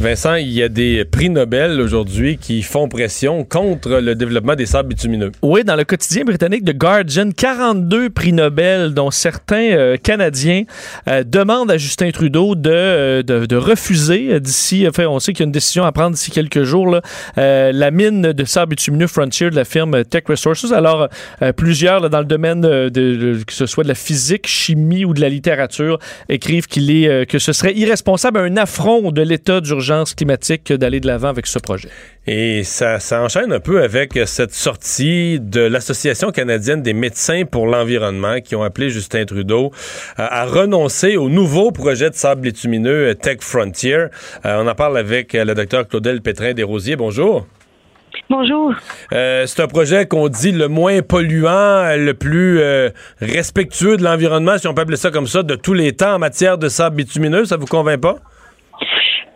[0.00, 4.66] Vincent, il y a des prix Nobel aujourd'hui qui font pression contre le développement des
[4.66, 5.30] sables bitumineux.
[5.42, 10.64] Oui, dans le quotidien britannique The Guardian, 42 prix Nobel, dont certains euh, Canadiens
[11.08, 15.44] euh, demandent à Justin Trudeau de, euh, de, refuser d'ici, enfin, on sait qu'il y
[15.44, 16.98] a une décision à prendre d'ici quelques jours,
[17.36, 20.72] la mine de sable bitumineux Frontier de la firme Tech Resources.
[20.72, 21.08] Alors,
[21.56, 25.28] plusieurs dans le domaine de, que ce soit de la physique, chimie ou de la
[25.28, 25.98] littérature
[26.28, 31.00] écrivent qu'il est que ce serait irresponsable, un affront de l'état d'urgence climatique que d'aller
[31.00, 31.88] de l'avant avec ce projet.
[32.26, 37.66] Et ça, ça enchaîne un peu avec cette sortie de l'Association canadienne des médecins pour
[37.66, 39.72] l'environnement qui ont appelé Justin Trudeau
[40.18, 43.94] euh, à renoncer au nouveau projet de sable bitumineux euh, Tech Frontier.
[43.94, 44.08] Euh,
[44.44, 46.96] on en parle avec le docteur Claudel Pétrin-Desrosiers.
[46.96, 47.46] Bonjour.
[48.28, 48.72] Bonjour.
[49.12, 54.58] Euh, c'est un projet qu'on dit le moins polluant, le plus euh, respectueux de l'environnement,
[54.58, 56.96] si on peut appeler ça comme ça, de tous les temps en matière de sable
[56.96, 57.44] bitumineux.
[57.44, 58.16] Ça vous convainc pas?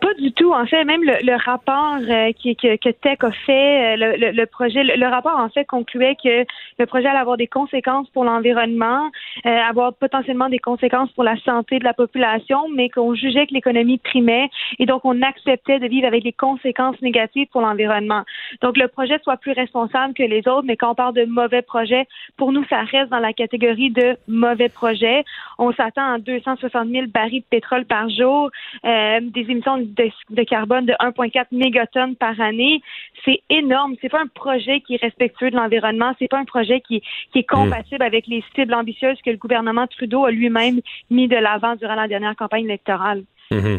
[0.01, 0.51] Pas du tout.
[0.51, 4.17] En fait, même le, le rapport euh, qui, que, que Tech a fait, euh, le,
[4.17, 6.45] le, le projet, le, rapport en fait concluait que
[6.77, 9.09] le projet allait avoir des conséquences pour l'environnement,
[9.45, 13.53] euh, avoir potentiellement des conséquences pour la santé de la population, mais qu'on jugeait que
[13.53, 14.49] l'économie primait
[14.79, 18.23] et donc on acceptait de vivre avec des conséquences négatives pour l'environnement.
[18.61, 21.61] Donc le projet soit plus responsable que les autres, mais quand on parle de mauvais
[21.61, 22.05] projets,
[22.37, 25.23] pour nous ça reste dans la catégorie de mauvais projets.
[25.57, 28.49] On s'attend à 260 000 barils de pétrole par jour,
[28.83, 32.81] euh, des émissions de, de, carbone de 1,4 mégatonnes par année.
[33.23, 33.95] C'est énorme.
[34.01, 36.13] C'est pas un projet qui est respectueux de l'environnement.
[36.19, 37.01] C'est pas un projet qui,
[37.31, 38.07] qui est compatible mmh.
[38.07, 42.07] avec les cibles ambitieuses que le gouvernement Trudeau a lui-même mis de l'avant durant la
[42.07, 43.23] dernière campagne électorale.
[43.51, 43.77] Mmh.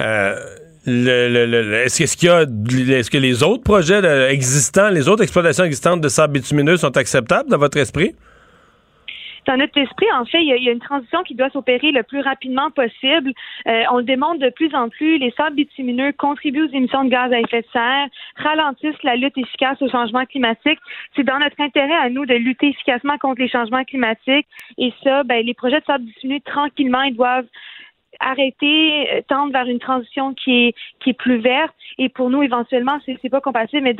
[0.00, 0.34] Euh...
[0.86, 5.22] Le, le, le, est-ce, qu'il y a, est-ce que les autres projets existants, les autres
[5.22, 8.14] exploitations existantes de sable bitumineux sont acceptables dans votre esprit?
[9.46, 11.50] Dans notre esprit, en fait, il y, a, il y a une transition qui doit
[11.50, 13.32] s'opérer le plus rapidement possible.
[13.66, 15.18] Euh, on le démontre de plus en plus.
[15.18, 19.36] Les sables bitumineux contribuent aux émissions de gaz à effet de serre, ralentissent la lutte
[19.36, 20.78] efficace au changement climatique.
[21.14, 24.46] C'est dans notre intérêt à nous de lutter efficacement contre les changements climatiques.
[24.78, 27.46] Et ça, ben, les projets de sable bitumineux, tranquillement, ils doivent
[28.20, 31.74] arrêter, euh, tendre vers une transition qui est qui est plus verte.
[31.98, 33.96] Et pour nous, éventuellement, c'est c'est pas compatible, mais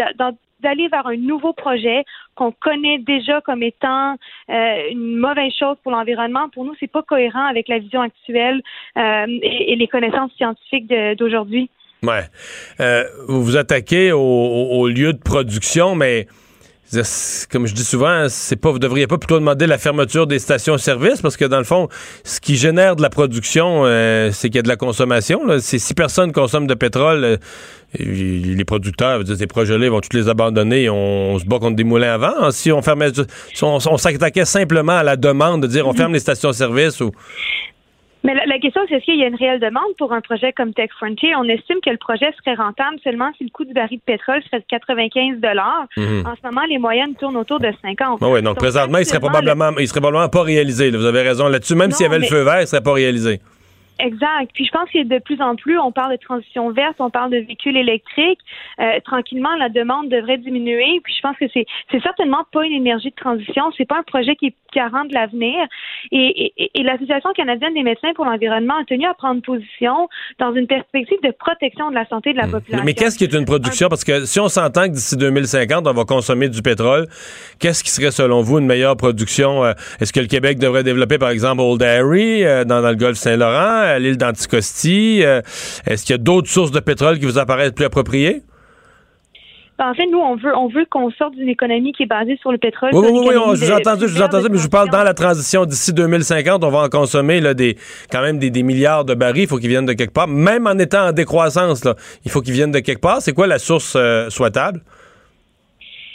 [0.60, 2.04] d'aller vers un nouveau projet
[2.34, 4.16] qu'on connaît déjà comme étant
[4.50, 8.62] euh, une mauvaise chose pour l'environnement, pour nous, c'est pas cohérent avec la vision actuelle
[8.96, 11.70] euh, et, les connaissances scientifiques d'aujourd'hui.
[12.02, 12.24] Ouais.
[12.80, 16.26] Euh, vous vous attaquez au, lieu de production, mais
[17.50, 21.22] comme je dis souvent, c'est pas, vous devriez pas plutôt demander la fermeture des stations-service
[21.22, 21.88] parce que dans le fond,
[22.24, 25.40] ce qui génère de la production, euh, c'est qu'il y a de la consommation.
[25.58, 27.36] Si personne consomme de pétrole, euh,
[27.98, 30.88] les producteurs, ces projets-là, vont tous les abandonner.
[30.88, 32.34] On, se bat contre des moulins avant.
[32.40, 32.50] Hein.
[32.50, 33.10] Si on fermait,
[33.54, 37.12] si on, on s'attaquait simplement à la demande de dire on ferme les stations-service ou
[38.24, 40.72] mais la, question, c'est est-ce qu'il y a une réelle demande pour un projet comme
[40.72, 41.36] Tech Frontier?
[41.36, 44.42] On estime que le projet serait rentable seulement si le coût du baril de pétrole
[44.44, 48.56] serait de 95 mm En ce moment, les moyennes tournent autour de 50 Oui, donc,
[48.56, 50.90] présentement, il serait probablement, il serait probablement pas réalisé.
[50.90, 51.74] Vous avez raison là-dessus.
[51.74, 53.40] Même s'il y avait le feu vert, il serait pas réalisé.
[54.00, 54.50] Exact.
[54.54, 57.30] Puis je pense que de plus en plus, on parle de transition verte, on parle
[57.30, 58.40] de véhicules électriques.
[58.80, 61.00] Euh, tranquillement, la demande devrait diminuer.
[61.04, 63.70] Puis je pense que c'est c'est certainement pas une énergie de transition.
[63.76, 65.54] C'est pas un projet qui est garant de l'avenir.
[66.10, 70.08] Et, et, et l'Association canadienne des médecins pour l'environnement a tenu à prendre position
[70.38, 72.50] dans une perspective de protection de la santé de la hmm.
[72.50, 72.84] population.
[72.84, 73.88] Mais qu'est-ce qui est une production?
[73.88, 77.06] Parce que si on s'entend que d'ici 2050, on va consommer du pétrole,
[77.60, 79.64] qu'est-ce qui serait selon vous une meilleure production?
[79.64, 82.96] Euh, est-ce que le Québec devrait développer, par exemple, Old Harry euh, dans, dans le
[82.96, 83.83] golfe Saint-Laurent?
[83.84, 85.22] À l'île d'Anticosti?
[85.22, 85.40] Euh,
[85.86, 88.42] est-ce qu'il y a d'autres sources de pétrole qui vous apparaissent plus appropriées?
[89.78, 92.38] Ben, en fait, nous, on veut, on veut qu'on sorte d'une économie qui est basée
[92.40, 92.90] sur le pétrole.
[92.92, 95.02] Oui, oui, oui, je vous ai entendu, je vous entendu, mais je vous parle dans
[95.02, 97.76] la transition d'ici 2050, on va en consommer là, des,
[98.10, 99.42] quand même des, milliards de barils.
[99.42, 100.28] Il faut qu'ils viennent de quelque part.
[100.28, 103.20] Même en étant en décroissance, là, il faut qu'ils viennent de quelque part.
[103.20, 104.80] C'est quoi la source euh, souhaitable?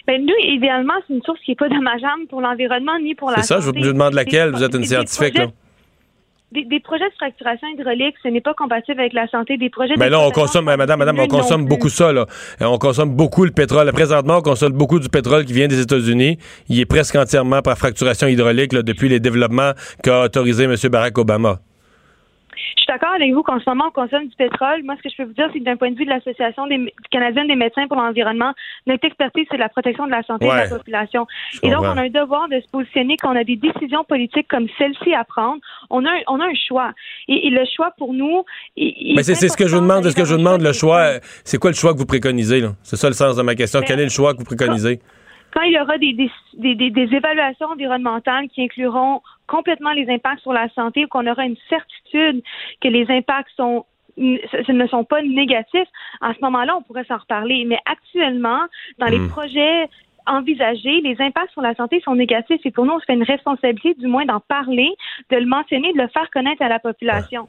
[0.08, 3.38] Ben, nous, idéalement, c'est une source qui n'est pas dommageable pour l'environnement ni pour la
[3.42, 4.52] C'est ça, je vous, demande laquelle.
[4.52, 5.48] Vous êtes une scientifique, là
[6.52, 9.94] des, projets de fracturation hydraulique, ce n'est pas compatible avec la santé des projets.
[9.98, 12.26] Mais là, on consomme, madame, madame, on consomme beaucoup ça, là.
[12.60, 13.92] On consomme beaucoup le pétrole.
[13.92, 16.38] Présentement, on consomme beaucoup du pétrole qui vient des États-Unis.
[16.68, 19.72] Il est presque entièrement par fracturation hydraulique, là, depuis les développements
[20.04, 20.76] qu'a autorisé M.
[20.90, 21.60] Barack Obama.
[22.76, 24.84] Je suis d'accord avec vous qu'en ce moment, on consomme du pétrole.
[24.84, 26.64] Moi, ce que je peux vous dire, c'est que d'un point de vue de l'Association
[27.12, 28.54] canadienne des médecins pour l'environnement,
[28.88, 31.28] notre expertise, c'est la protection de la santé de la population.
[31.64, 34.48] Et donc, on a un devoir de se positionner quand on a des décisions politiques
[34.48, 35.60] comme celle-ci à prendre.
[35.90, 36.92] On a un, on a un choix.
[37.28, 38.44] Et, le choix pour nous.
[38.78, 40.08] Mais c'est ce que je vous demande.
[40.08, 41.20] Ce que je vous demande, le choix.
[41.44, 42.64] C'est quoi le choix que vous préconisez?
[42.84, 43.82] C'est ça le sens de ma question.
[43.86, 45.00] Quel est le choix que vous préconisez?
[45.54, 50.42] quand il y aura des, des, des, des, évaluations environnementales qui incluront complètement les impacts
[50.42, 52.44] sur la santé ou qu'on aura une certitude
[52.82, 53.86] que les impacts sont
[54.18, 55.88] ne sont pas négatifs,
[56.20, 57.64] en ce moment-là, on pourrait s'en reparler.
[57.66, 58.66] Mais actuellement,
[58.98, 59.30] dans les hmm.
[59.30, 59.88] projets
[60.30, 61.02] envisager.
[61.02, 63.94] Les impacts sur la santé sont négatifs et pour nous, on se fait une responsabilité
[63.96, 64.90] du moins d'en parler,
[65.30, 67.48] de le mentionner, de le faire connaître à la population.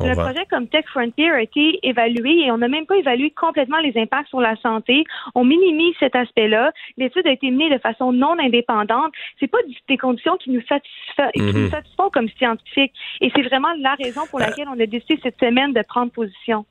[0.00, 3.78] le projet comme Tech Frontier a été évalué et on n'a même pas évalué complètement
[3.78, 5.04] les impacts sur la santé.
[5.34, 6.72] On minimise cet aspect-là.
[6.96, 9.12] L'étude a été menée de façon non indépendante.
[9.38, 9.58] C'est pas
[9.88, 11.70] des conditions qui nous, mhm.
[11.70, 15.72] satisfont comme scientifiques et c'est vraiment la raison pour laquelle on a décidé cette semaine
[15.72, 16.64] de prendre position.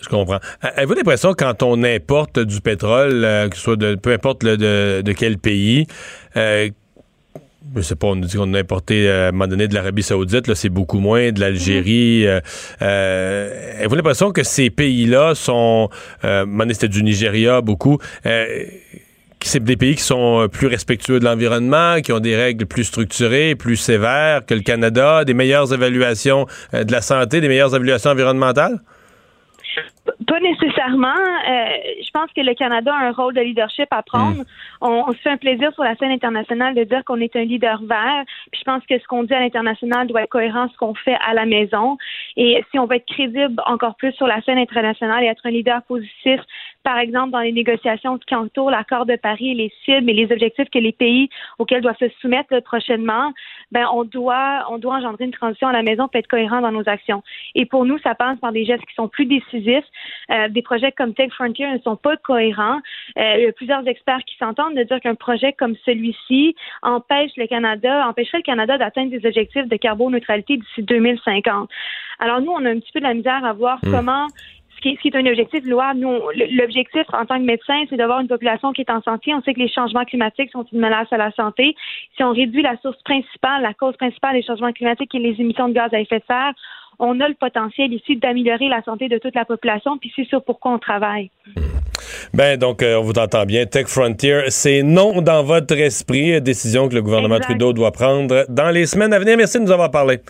[0.00, 0.40] Euh, je comprends.
[0.62, 5.02] Avez-vous l'impression quand on importe du pétrole, euh, que ce soit de peu importe de,
[5.02, 5.86] de, quel pays,
[6.36, 6.68] euh,
[7.76, 9.74] je sais pas, on nous dit qu'on a importé euh, à un moment donné de
[9.74, 12.26] l'Arabie Saoudite, là, c'est beaucoup moins, de l'Algérie.
[12.26, 12.40] Euh,
[12.82, 15.90] euh, avez-vous l'impression que ces pays-là sont,
[16.24, 17.98] euh, c'était du Nigeria beaucoup,
[19.42, 23.54] c'est des pays qui sont plus respectueux de l'environnement, qui ont des règles plus structurées,
[23.54, 28.80] plus sévères que le Canada, des meilleures évaluations de la santé, des meilleures évaluations environnementales?
[30.26, 31.08] Pas nécessairement.
[31.08, 31.66] Euh,
[32.02, 34.44] je pense que le Canada a un rôle de leadership à prendre.
[34.80, 37.44] On, on se fait un plaisir sur la scène internationale de dire qu'on est un
[37.44, 38.24] leader vert.
[38.52, 41.16] Puis je pense que ce qu'on dit à l'international doit être cohérent ce qu'on fait
[41.26, 41.98] à la maison.
[42.36, 45.50] Et si on veut être crédible encore plus sur la scène internationale et être un
[45.50, 46.40] leader positif,
[46.82, 50.70] par exemple dans les négociations qui entourent l'accord de Paris, les cibles et les objectifs
[50.70, 51.28] que les pays
[51.58, 53.32] auxquels doivent se soumettre là, prochainement,
[53.72, 56.72] ben on doit on doit engendrer une transition à la maison pour être cohérent dans
[56.72, 57.22] nos actions.
[57.54, 59.84] Et pour nous, ça passe par des gestes qui sont plus décisifs.
[60.30, 62.80] Euh, des projets comme Tech Frontier ne sont pas cohérents.
[63.18, 67.32] Euh, il y a plusieurs experts qui s'entendent de dire qu'un projet comme celui-ci empêche
[67.36, 71.68] le Canada, empêcherait le Canada d'atteindre des objectifs de carboneutralité d'ici 2050.
[72.18, 73.90] Alors nous, on a un petit peu de la misère à voir Mm.
[73.90, 74.26] comment
[74.80, 76.00] ce qui, est, ce qui est un objectif louable.
[76.00, 76.18] Nous,
[76.58, 79.34] l'objectif en tant que médecin, c'est d'avoir une population qui est en santé.
[79.34, 81.76] On sait que les changements climatiques sont une menace à la santé.
[82.16, 85.68] Si on réduit la source principale, la cause principale des changements climatiques et les émissions
[85.68, 86.52] de gaz à effet de serre,
[86.98, 90.44] on a le potentiel ici d'améliorer la santé de toute la population, puis c'est sur
[90.44, 91.30] pourquoi on travaille.
[92.34, 93.64] Ben, donc, euh, on vous entend bien.
[93.64, 96.40] Tech Frontier, c'est non dans votre esprit.
[96.42, 97.50] Décision que le gouvernement Exact.
[97.50, 99.36] Trudeau doit prendre dans les semaines à venir.
[99.36, 100.20] Merci de nous avoir parlé.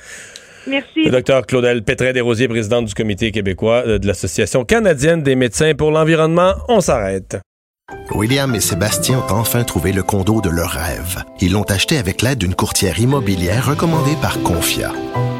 [0.67, 1.05] Merci.
[1.05, 5.91] Le docteur Claudel Pétrin-Desrosiers, présidente du comité québécois euh, de l'Association canadienne des médecins pour
[5.91, 6.55] l'environnement.
[6.69, 7.39] On s'arrête.
[8.13, 11.23] William et Sébastien ont enfin trouvé le condo de leur rêve.
[11.41, 14.93] Ils l'ont acheté avec l'aide d'une courtière immobilière recommandée par Confia.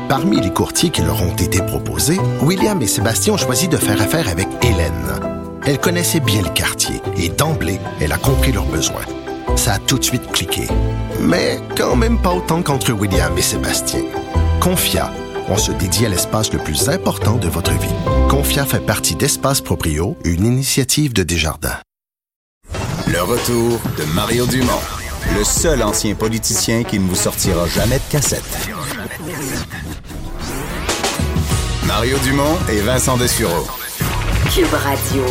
[0.09, 4.01] Parmi les courtiers qui leur ont été proposés, William et Sébastien ont choisi de faire
[4.01, 5.21] affaire avec Hélène.
[5.67, 9.05] Elle connaissait bien le quartier et d'emblée, elle a compris leurs besoins.
[9.57, 10.63] Ça a tout de suite cliqué.
[11.21, 14.01] Mais quand même pas autant qu'entre William et Sébastien.
[14.61, 15.11] Confia,
[15.49, 17.95] on se dédie à l'espace le plus important de votre vie.
[18.29, 21.79] Confia fait partie d'Espace Proprio, une initiative de Desjardins.
[23.07, 24.83] Le retour de Mario Dumont,
[25.35, 28.69] le seul ancien politicien qui ne vous sortira jamais de cassette.
[31.87, 33.67] Mario Dumont et Vincent Dessureau.
[34.55, 35.25] Cube Radio.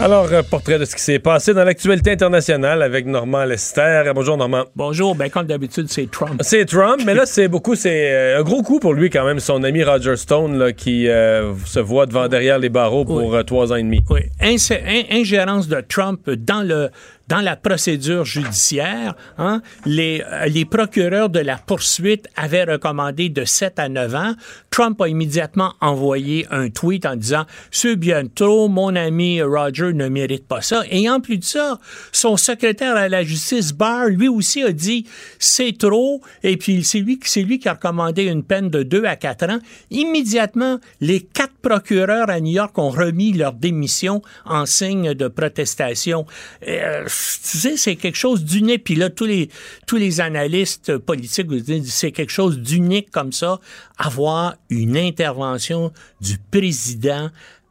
[0.00, 4.02] Alors, euh, portrait de ce qui s'est passé dans l'actualité internationale avec Normand Lester.
[4.12, 4.64] Bonjour, Normand.
[4.74, 5.14] Bonjour.
[5.14, 6.40] Ben, comme d'habitude, c'est Trump.
[6.42, 9.38] C'est Trump, mais là, c'est beaucoup, c'est euh, un gros coup pour lui quand même,
[9.38, 13.44] son ami Roger Stone, là, qui euh, se voit devant derrière les barreaux pour euh,
[13.44, 14.00] trois ans et demi.
[14.10, 14.22] Oui.
[14.42, 16.90] Inse- in- ingérence de Trump dans le
[17.28, 23.44] dans la procédure judiciaire, hein, les, euh, les procureurs de la poursuite avaient recommandé de
[23.44, 24.34] 7 à 9 ans.
[24.70, 30.08] Trump a immédiatement envoyé un tweet en disant C'est bien trop, mon ami Roger ne
[30.08, 30.82] mérite pas ça.
[30.90, 31.78] Et en plus de ça,
[32.12, 35.06] son secrétaire à la justice, Barr, lui aussi a dit
[35.38, 36.20] C'est trop.
[36.42, 39.58] Et puis c'est lui, lui qui a recommandé une peine de 2 à 4 ans.
[39.90, 46.26] Immédiatement, les quatre procureurs à New York ont remis leur démission en signe de protestation.
[46.68, 48.84] Euh, c'est quelque chose d'unique.
[48.84, 49.48] Puis là, tous les,
[49.86, 53.60] tous les analystes politiques vous disent c'est quelque chose d'unique comme ça,
[53.98, 57.30] avoir une intervention du président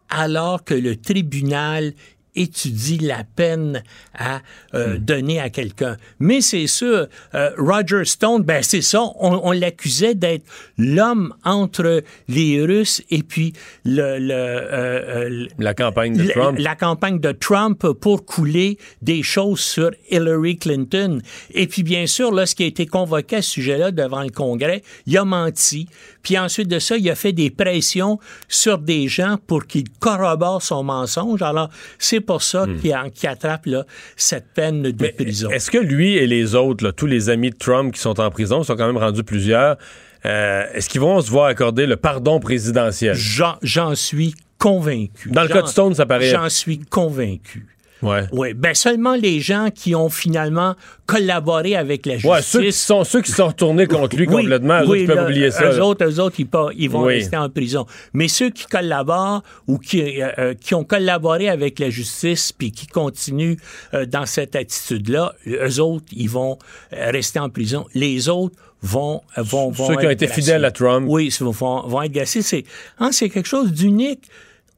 [0.09, 1.93] alors que le tribunal
[2.35, 3.83] étudie la peine
[4.17, 4.41] à
[4.73, 5.97] euh, donner à quelqu'un.
[6.19, 10.45] Mais c'est sûr, euh, Roger Stone, ben c'est ça, on, on l'accusait d'être
[10.77, 13.53] l'homme entre les Russes et puis
[13.85, 16.57] le, le, euh, euh, La campagne de la- Trump.
[16.59, 21.19] la campagne de Trump pour couler des choses sur Hillary Clinton.
[21.51, 25.17] Et puis, bien sûr, lorsqu'il a été convoqué à ce sujet-là devant le Congrès, il
[25.17, 25.87] a menti.
[26.23, 28.17] Puis ensuite de ça, il a fait des pressions
[28.47, 31.41] sur des gens pour qu'ils corroborent son mensonge.
[31.41, 31.69] Alors,
[31.99, 32.79] c'est pour ça Hmm.
[32.79, 33.85] qu'il attrape là,
[34.15, 35.49] cette peine de prison.
[35.49, 38.29] Est-ce que lui et les autres, là, tous les amis de Trump qui sont en
[38.31, 39.77] prison, ils sont quand même rendus plusieurs,
[40.25, 43.15] euh, est-ce qu'ils vont se voir accorder le pardon présidentiel?
[43.15, 45.29] J'en, suis convaincu.
[45.29, 46.29] Dans le cas de Stone, ça paraît.
[46.29, 47.65] J'en suis convaincu.
[48.03, 48.23] Ouais.
[48.31, 50.75] Oui, ben seulement les gens qui ont finalement
[51.05, 52.29] collaboré avec la justice.
[52.31, 54.95] Ouais, ceux qui sont, ceux qui sont retournés contre lui Oui, complètement, eux oui, autres,
[54.97, 55.71] ils peuvent oublier ça.
[55.71, 57.15] Eux autres, eux autres, ils, pas- ils vont Oui.
[57.15, 57.85] rester en prison.
[58.13, 62.71] Mais ceux qui collaborent ou qui, euh, euh, qui ont collaboré avec la justice puis
[62.71, 63.55] qui continuent
[63.93, 66.57] euh, dans cette attitude-là, eux autres, ils vont
[66.93, 67.85] euh, rester en prison.
[67.93, 71.05] Les autres vont vont, vont Ceux qui ont été fidèles à Trump.
[71.09, 72.41] Oui, vont, vont vont être glacés.
[72.41, 72.65] C'est
[72.99, 74.23] hein, c'est quelque chose d'unique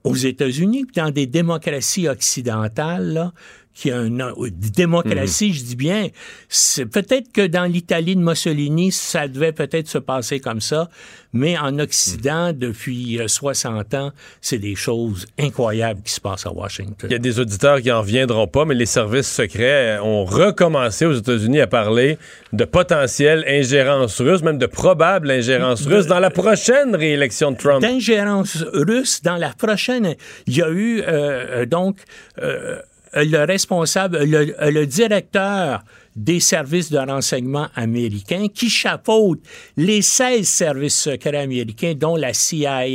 [0.06, 3.34] aux États-Unis, dans des démocraties occidentales, là,
[3.76, 4.32] qui a une
[4.74, 6.08] démocratie, je dis bien,
[6.48, 10.90] c'est peut-être que dans l'Italie de Mussolini, ça devait peut-être se passer comme ça,
[11.34, 16.54] mais en Occident, depuis euh, 60 ans, c'est des choses incroyables qui se passent à
[16.54, 17.10] Washington.
[17.10, 21.06] Il y a des auditeurs qui en reviendront pas, mais les services secrets ont recommencé
[21.06, 22.18] aux États-Unis à parler
[22.54, 27.82] de potentielle ingérence russe, même de probable ingérence russe dans la prochaine réélection de Trump.
[27.82, 30.16] D'ingérence russe dans la prochaine.
[30.48, 31.98] Il y a eu euh, euh, donc.
[32.42, 32.80] euh,
[33.16, 35.84] le responsable, le, le directeur
[36.16, 39.42] des services de renseignement américains qui chapeaute
[39.76, 42.86] les 16 services secrets américains, dont la CIA,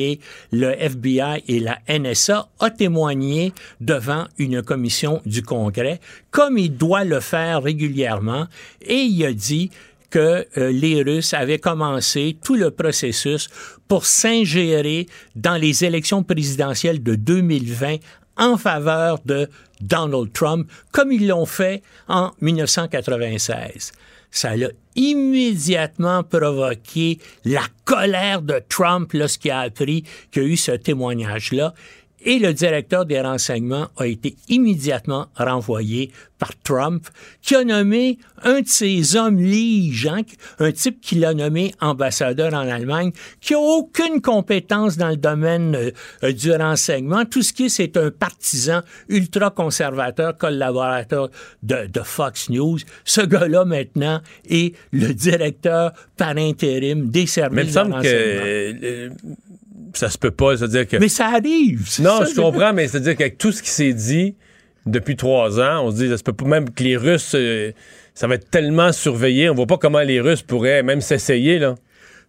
[0.53, 7.05] le FBI et la NSA, a témoigné devant une commission du Congrès, comme il doit
[7.05, 8.47] le faire régulièrement,
[8.83, 9.71] et il a dit
[10.09, 13.49] que euh, les Russes avaient commencé tout le processus
[13.87, 15.07] pour s'ingérer
[15.37, 17.97] dans les élections présidentielles de 2020
[18.41, 19.49] en faveur de
[19.81, 23.93] Donald Trump, comme ils l'ont fait en 1996.
[24.33, 30.57] Ça a immédiatement provoqué la colère de Trump lorsqu'il a appris qu'il y a eu
[30.57, 31.75] ce témoignage-là
[32.23, 36.11] et le directeur des renseignements a été immédiatement renvoyé
[36.41, 37.07] par Trump,
[37.43, 40.23] qui a nommé un de ses hommes liges, hein,
[40.59, 45.93] un type qu'il a nommé ambassadeur en Allemagne, qui a aucune compétence dans le domaine
[46.25, 47.27] euh, du renseignement.
[47.27, 51.29] Tout ce qui est, c'est un partisan ultra-conservateur, collaborateur
[51.63, 52.79] de, de, Fox News.
[53.05, 58.01] Ce gars-là, maintenant, est le directeur par intérim des services de renseignement.
[58.03, 59.11] Que,
[59.99, 60.57] ça se peut pas.
[60.57, 60.97] C'est-à-dire que.
[60.97, 61.89] Mais ça arrive.
[62.01, 64.35] Non, ça, je comprends, mais c'est-à-dire qu'avec tout ce qui s'est dit
[64.87, 67.73] depuis trois ans, on se dit, ça se peut pas même que les Russes, euh,
[68.15, 71.75] ça va être tellement surveillé, on voit pas comment les Russes pourraient même s'essayer, là.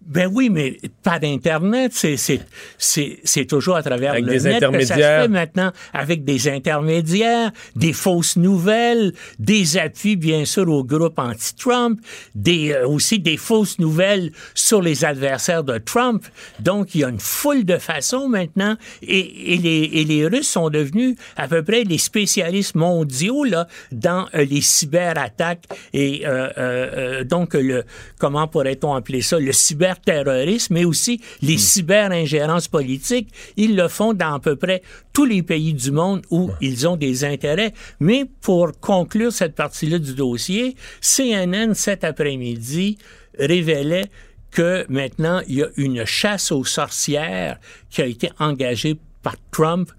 [0.05, 2.41] Ben oui, mais pas d'Internet, c'est, c'est,
[2.77, 4.97] c'est, c'est toujours à travers avec le des net intermédiaires.
[4.97, 10.67] que ça se fait maintenant, avec des intermédiaires, des fausses nouvelles, des appuis, bien sûr,
[10.69, 12.01] au groupe anti-Trump,
[12.35, 16.25] des, euh, aussi des fausses nouvelles sur les adversaires de Trump.
[16.59, 20.49] Donc, il y a une foule de façons maintenant, et, et, les, et les Russes
[20.49, 26.49] sont devenus à peu près les spécialistes mondiaux là, dans euh, les cyberattaques et euh,
[26.57, 27.83] euh, donc le,
[28.17, 33.29] comment pourrait-on appeler ça, le cyber terrorisme, mais aussi les cyber-ingérences politiques.
[33.57, 34.81] Ils le font dans à peu près
[35.13, 37.73] tous les pays du monde où ils ont des intérêts.
[37.99, 42.97] Mais pour conclure cette partie-là du dossier, CNN cet après-midi
[43.37, 44.09] révélait
[44.51, 47.57] que maintenant, il y a une chasse aux sorcières
[47.89, 49.89] qui a été engagée par Trump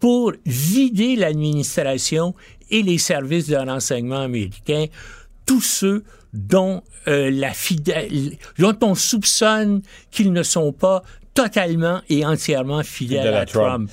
[0.00, 2.34] pour vider l'administration
[2.70, 4.86] et les services de renseignement américains,
[5.46, 6.02] tous ceux
[6.32, 11.02] dont euh, la fidèle, dont on soupçonne qu'ils ne sont pas
[11.34, 13.88] totalement et entièrement fidèles Fidèle à, à Trump.
[13.88, 13.90] Trump.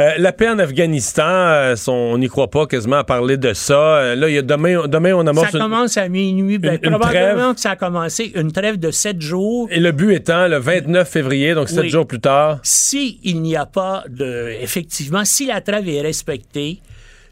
[0.00, 3.52] Euh, la paix en Afghanistan, euh, son- on n'y croit pas quasiment à parler de
[3.52, 3.78] ça.
[3.98, 6.58] Euh, là, y a demain, demain on amorce Ça une- commence à minuit.
[6.58, 7.54] Ben, une- probablement trêve.
[7.54, 9.68] que ça a commencé une trêve de sept jours.
[9.70, 11.90] Et le but étant le 29 février, donc sept Oui.
[11.90, 12.58] jours plus tard.
[12.64, 16.80] Si il n'y a pas de, effectivement, si la trêve est respectée,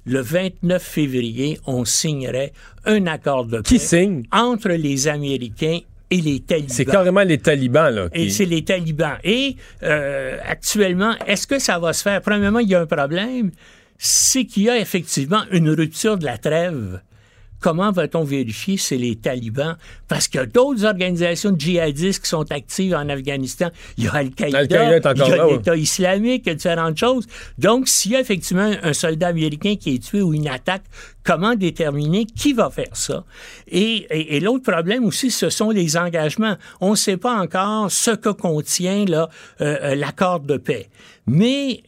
[0.09, 2.53] le 29 février, on signerait
[2.85, 4.23] un accord de paix Qui signe?
[4.33, 5.81] entre les Américains
[6.11, 6.71] et les talibans.
[6.71, 8.09] C'est carrément les talibans, là.
[8.15, 9.19] Et c'est les talibans.
[9.25, 12.23] Et euh, actuellement, est-ce que ça va se faire?
[12.23, 13.51] Premièrement, il y a un problème,
[13.99, 17.01] c'est qu'il y a effectivement une rupture de la trêve.
[17.61, 19.77] Comment va-t-on vérifier si c'est les talibans?
[20.07, 23.71] Parce qu'il y a d'autres organisations djihadistes qui sont actives en Afghanistan.
[23.97, 24.61] Il y a Al-Qaïda,
[25.11, 27.27] encore il y a l'État islamique, il y a différentes choses.
[27.59, 30.85] Donc, s'il y a effectivement un soldat américain qui est tué ou une attaque,
[31.29, 33.25] comment déterminer qui va faire ça?
[33.83, 36.57] Et, et- et l'autre problème aussi, ce sont les engagements.
[36.81, 39.27] On ne sait pas encore ce que contient euh,
[39.61, 40.89] euh, l'accord de paix.
[41.27, 41.83] Mais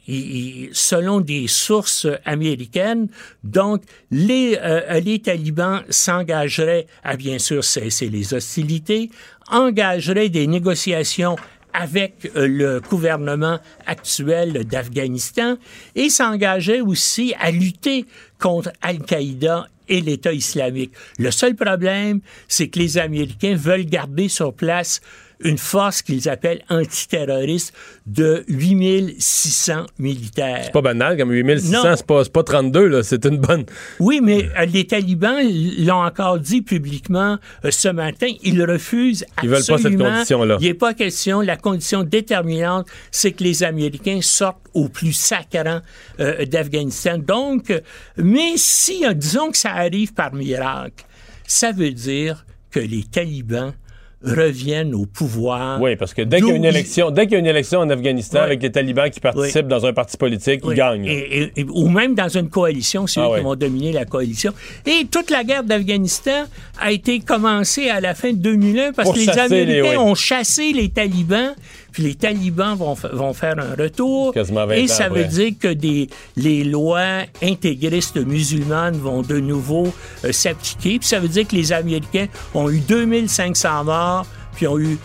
[0.72, 3.08] selon des sources américaines,
[3.42, 3.78] donc
[4.10, 9.10] les, euh, les talibans s'engageraient à bien sûr cesser les hostilités,
[9.50, 11.36] engageraient des négociations
[11.72, 15.56] avec euh, le gouvernement actuel d'Afghanistan
[15.94, 18.06] et s'engageait aussi à lutter
[18.38, 20.92] contre Al-Qaïda et l'État islamique.
[21.18, 25.00] Le seul problème, c'est que les Américains veulent garder sur place
[25.42, 27.72] une force qu'ils appellent antiterroriste
[28.06, 30.60] de 8600 militaires.
[30.64, 31.94] C'est pas banal, comme 8600, Non.
[31.96, 33.02] c'est pas, c'est pas 32, là.
[33.02, 33.64] C'est une bonne.
[33.98, 35.38] Oui, mais euh, les talibans
[35.78, 38.28] l'ont encore dit publiquement euh, ce matin.
[38.42, 40.56] Ils refusent Ils veulent pas cette absolument- condition-là.
[40.60, 41.40] Il n'est pas question.
[41.40, 45.80] La condition déterminante, c'est que les Américains sortent au plus sacrant
[46.20, 47.18] euh, d'Afghanistan.
[47.18, 47.72] Donc,
[48.16, 51.04] mais si, disons que ça arrive par miracle,
[51.46, 53.72] ça veut dire que les talibans
[54.22, 55.80] reviennent au pouvoir.
[55.80, 57.80] Oui, parce que dès qu'il y a une élection, dès qu'il y a une élection
[57.80, 60.74] en Afghanistan avec les talibans qui participent dans un parti politique, Oui.
[60.74, 61.06] ils gagnent.
[61.06, 64.04] Et- et- et- ou même dans une coalition, c'est Ah eux qui vont dominer la
[64.04, 64.52] coalition.
[64.86, 66.44] Et toute la guerre d'Afghanistan
[66.78, 70.72] a été commencée à la fin de 2001 parce Pour que les Américains ont chassé
[70.72, 71.54] les talibans,
[71.92, 74.32] puis les talibans vont, fa- vont faire un retour.
[74.32, 75.22] Quasiment 20 Et ça après.
[75.22, 79.88] veut dire que des, les lois intégristes musulmanes vont de nouveau
[80.24, 80.98] euh, s'appliquer.
[80.98, 84.98] Puis ça veut dire que les Américains ont eu 2500 morts, puis ont eu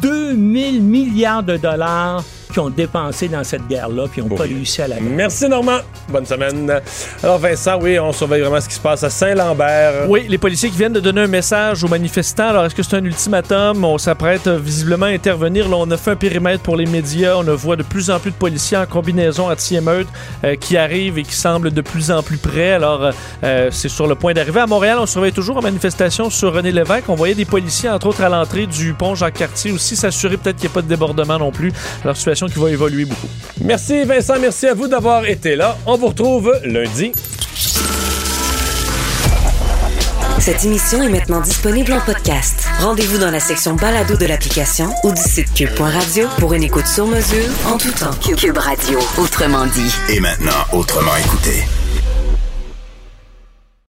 [0.00, 4.88] 2000 milliards de dollars qui ont dépensé dans cette guerre-là puis n'ont pas réussi à
[4.88, 5.10] la gagner.
[5.10, 5.78] Merci Normand.
[6.08, 6.80] Bonne semaine.
[7.22, 10.08] Alors Vincent, oui, on surveille vraiment ce qui se passe à Saint-Lambert.
[10.08, 12.48] Oui, les policiers qui viennent de donner un message aux manifestants.
[12.48, 13.84] Alors, est-ce que c'est un ultimatum?
[13.84, 15.68] On s'apprête visiblement à intervenir.
[15.68, 17.36] Là, on a fait un périmètre pour les médias.
[17.36, 20.08] On voit de plus en plus de policiers en combinaison anti-émeute
[20.44, 22.72] euh, qui arrivent et qui semblent de plus en plus près.
[22.72, 23.10] Alors,
[23.44, 24.60] euh, c'est sur le point d'arriver.
[24.60, 27.08] À Montréal, on surveille toujours en manifestation sur René Lévesque.
[27.08, 30.68] On voyait des policiers, entre autres, à l'entrée du pont Jacques-Cartier aussi, s'assurer peut-être qu'il
[30.68, 31.72] n'y ait pas de débordement non plus.
[32.04, 33.28] Alors, situation qui va évoluer beaucoup.
[33.62, 35.76] Merci Vincent, merci à vous d'avoir été là.
[35.86, 37.12] On vous retrouve lundi.
[40.38, 42.66] Cette émission est maintenant disponible en podcast.
[42.80, 47.06] Rendez-vous dans la section balado de l'application ou du site cube.radio pour une écoute sur
[47.06, 48.10] mesure en tout temps.
[48.36, 49.94] Cube Radio, autrement dit.
[50.08, 51.62] Et maintenant, autrement écouté.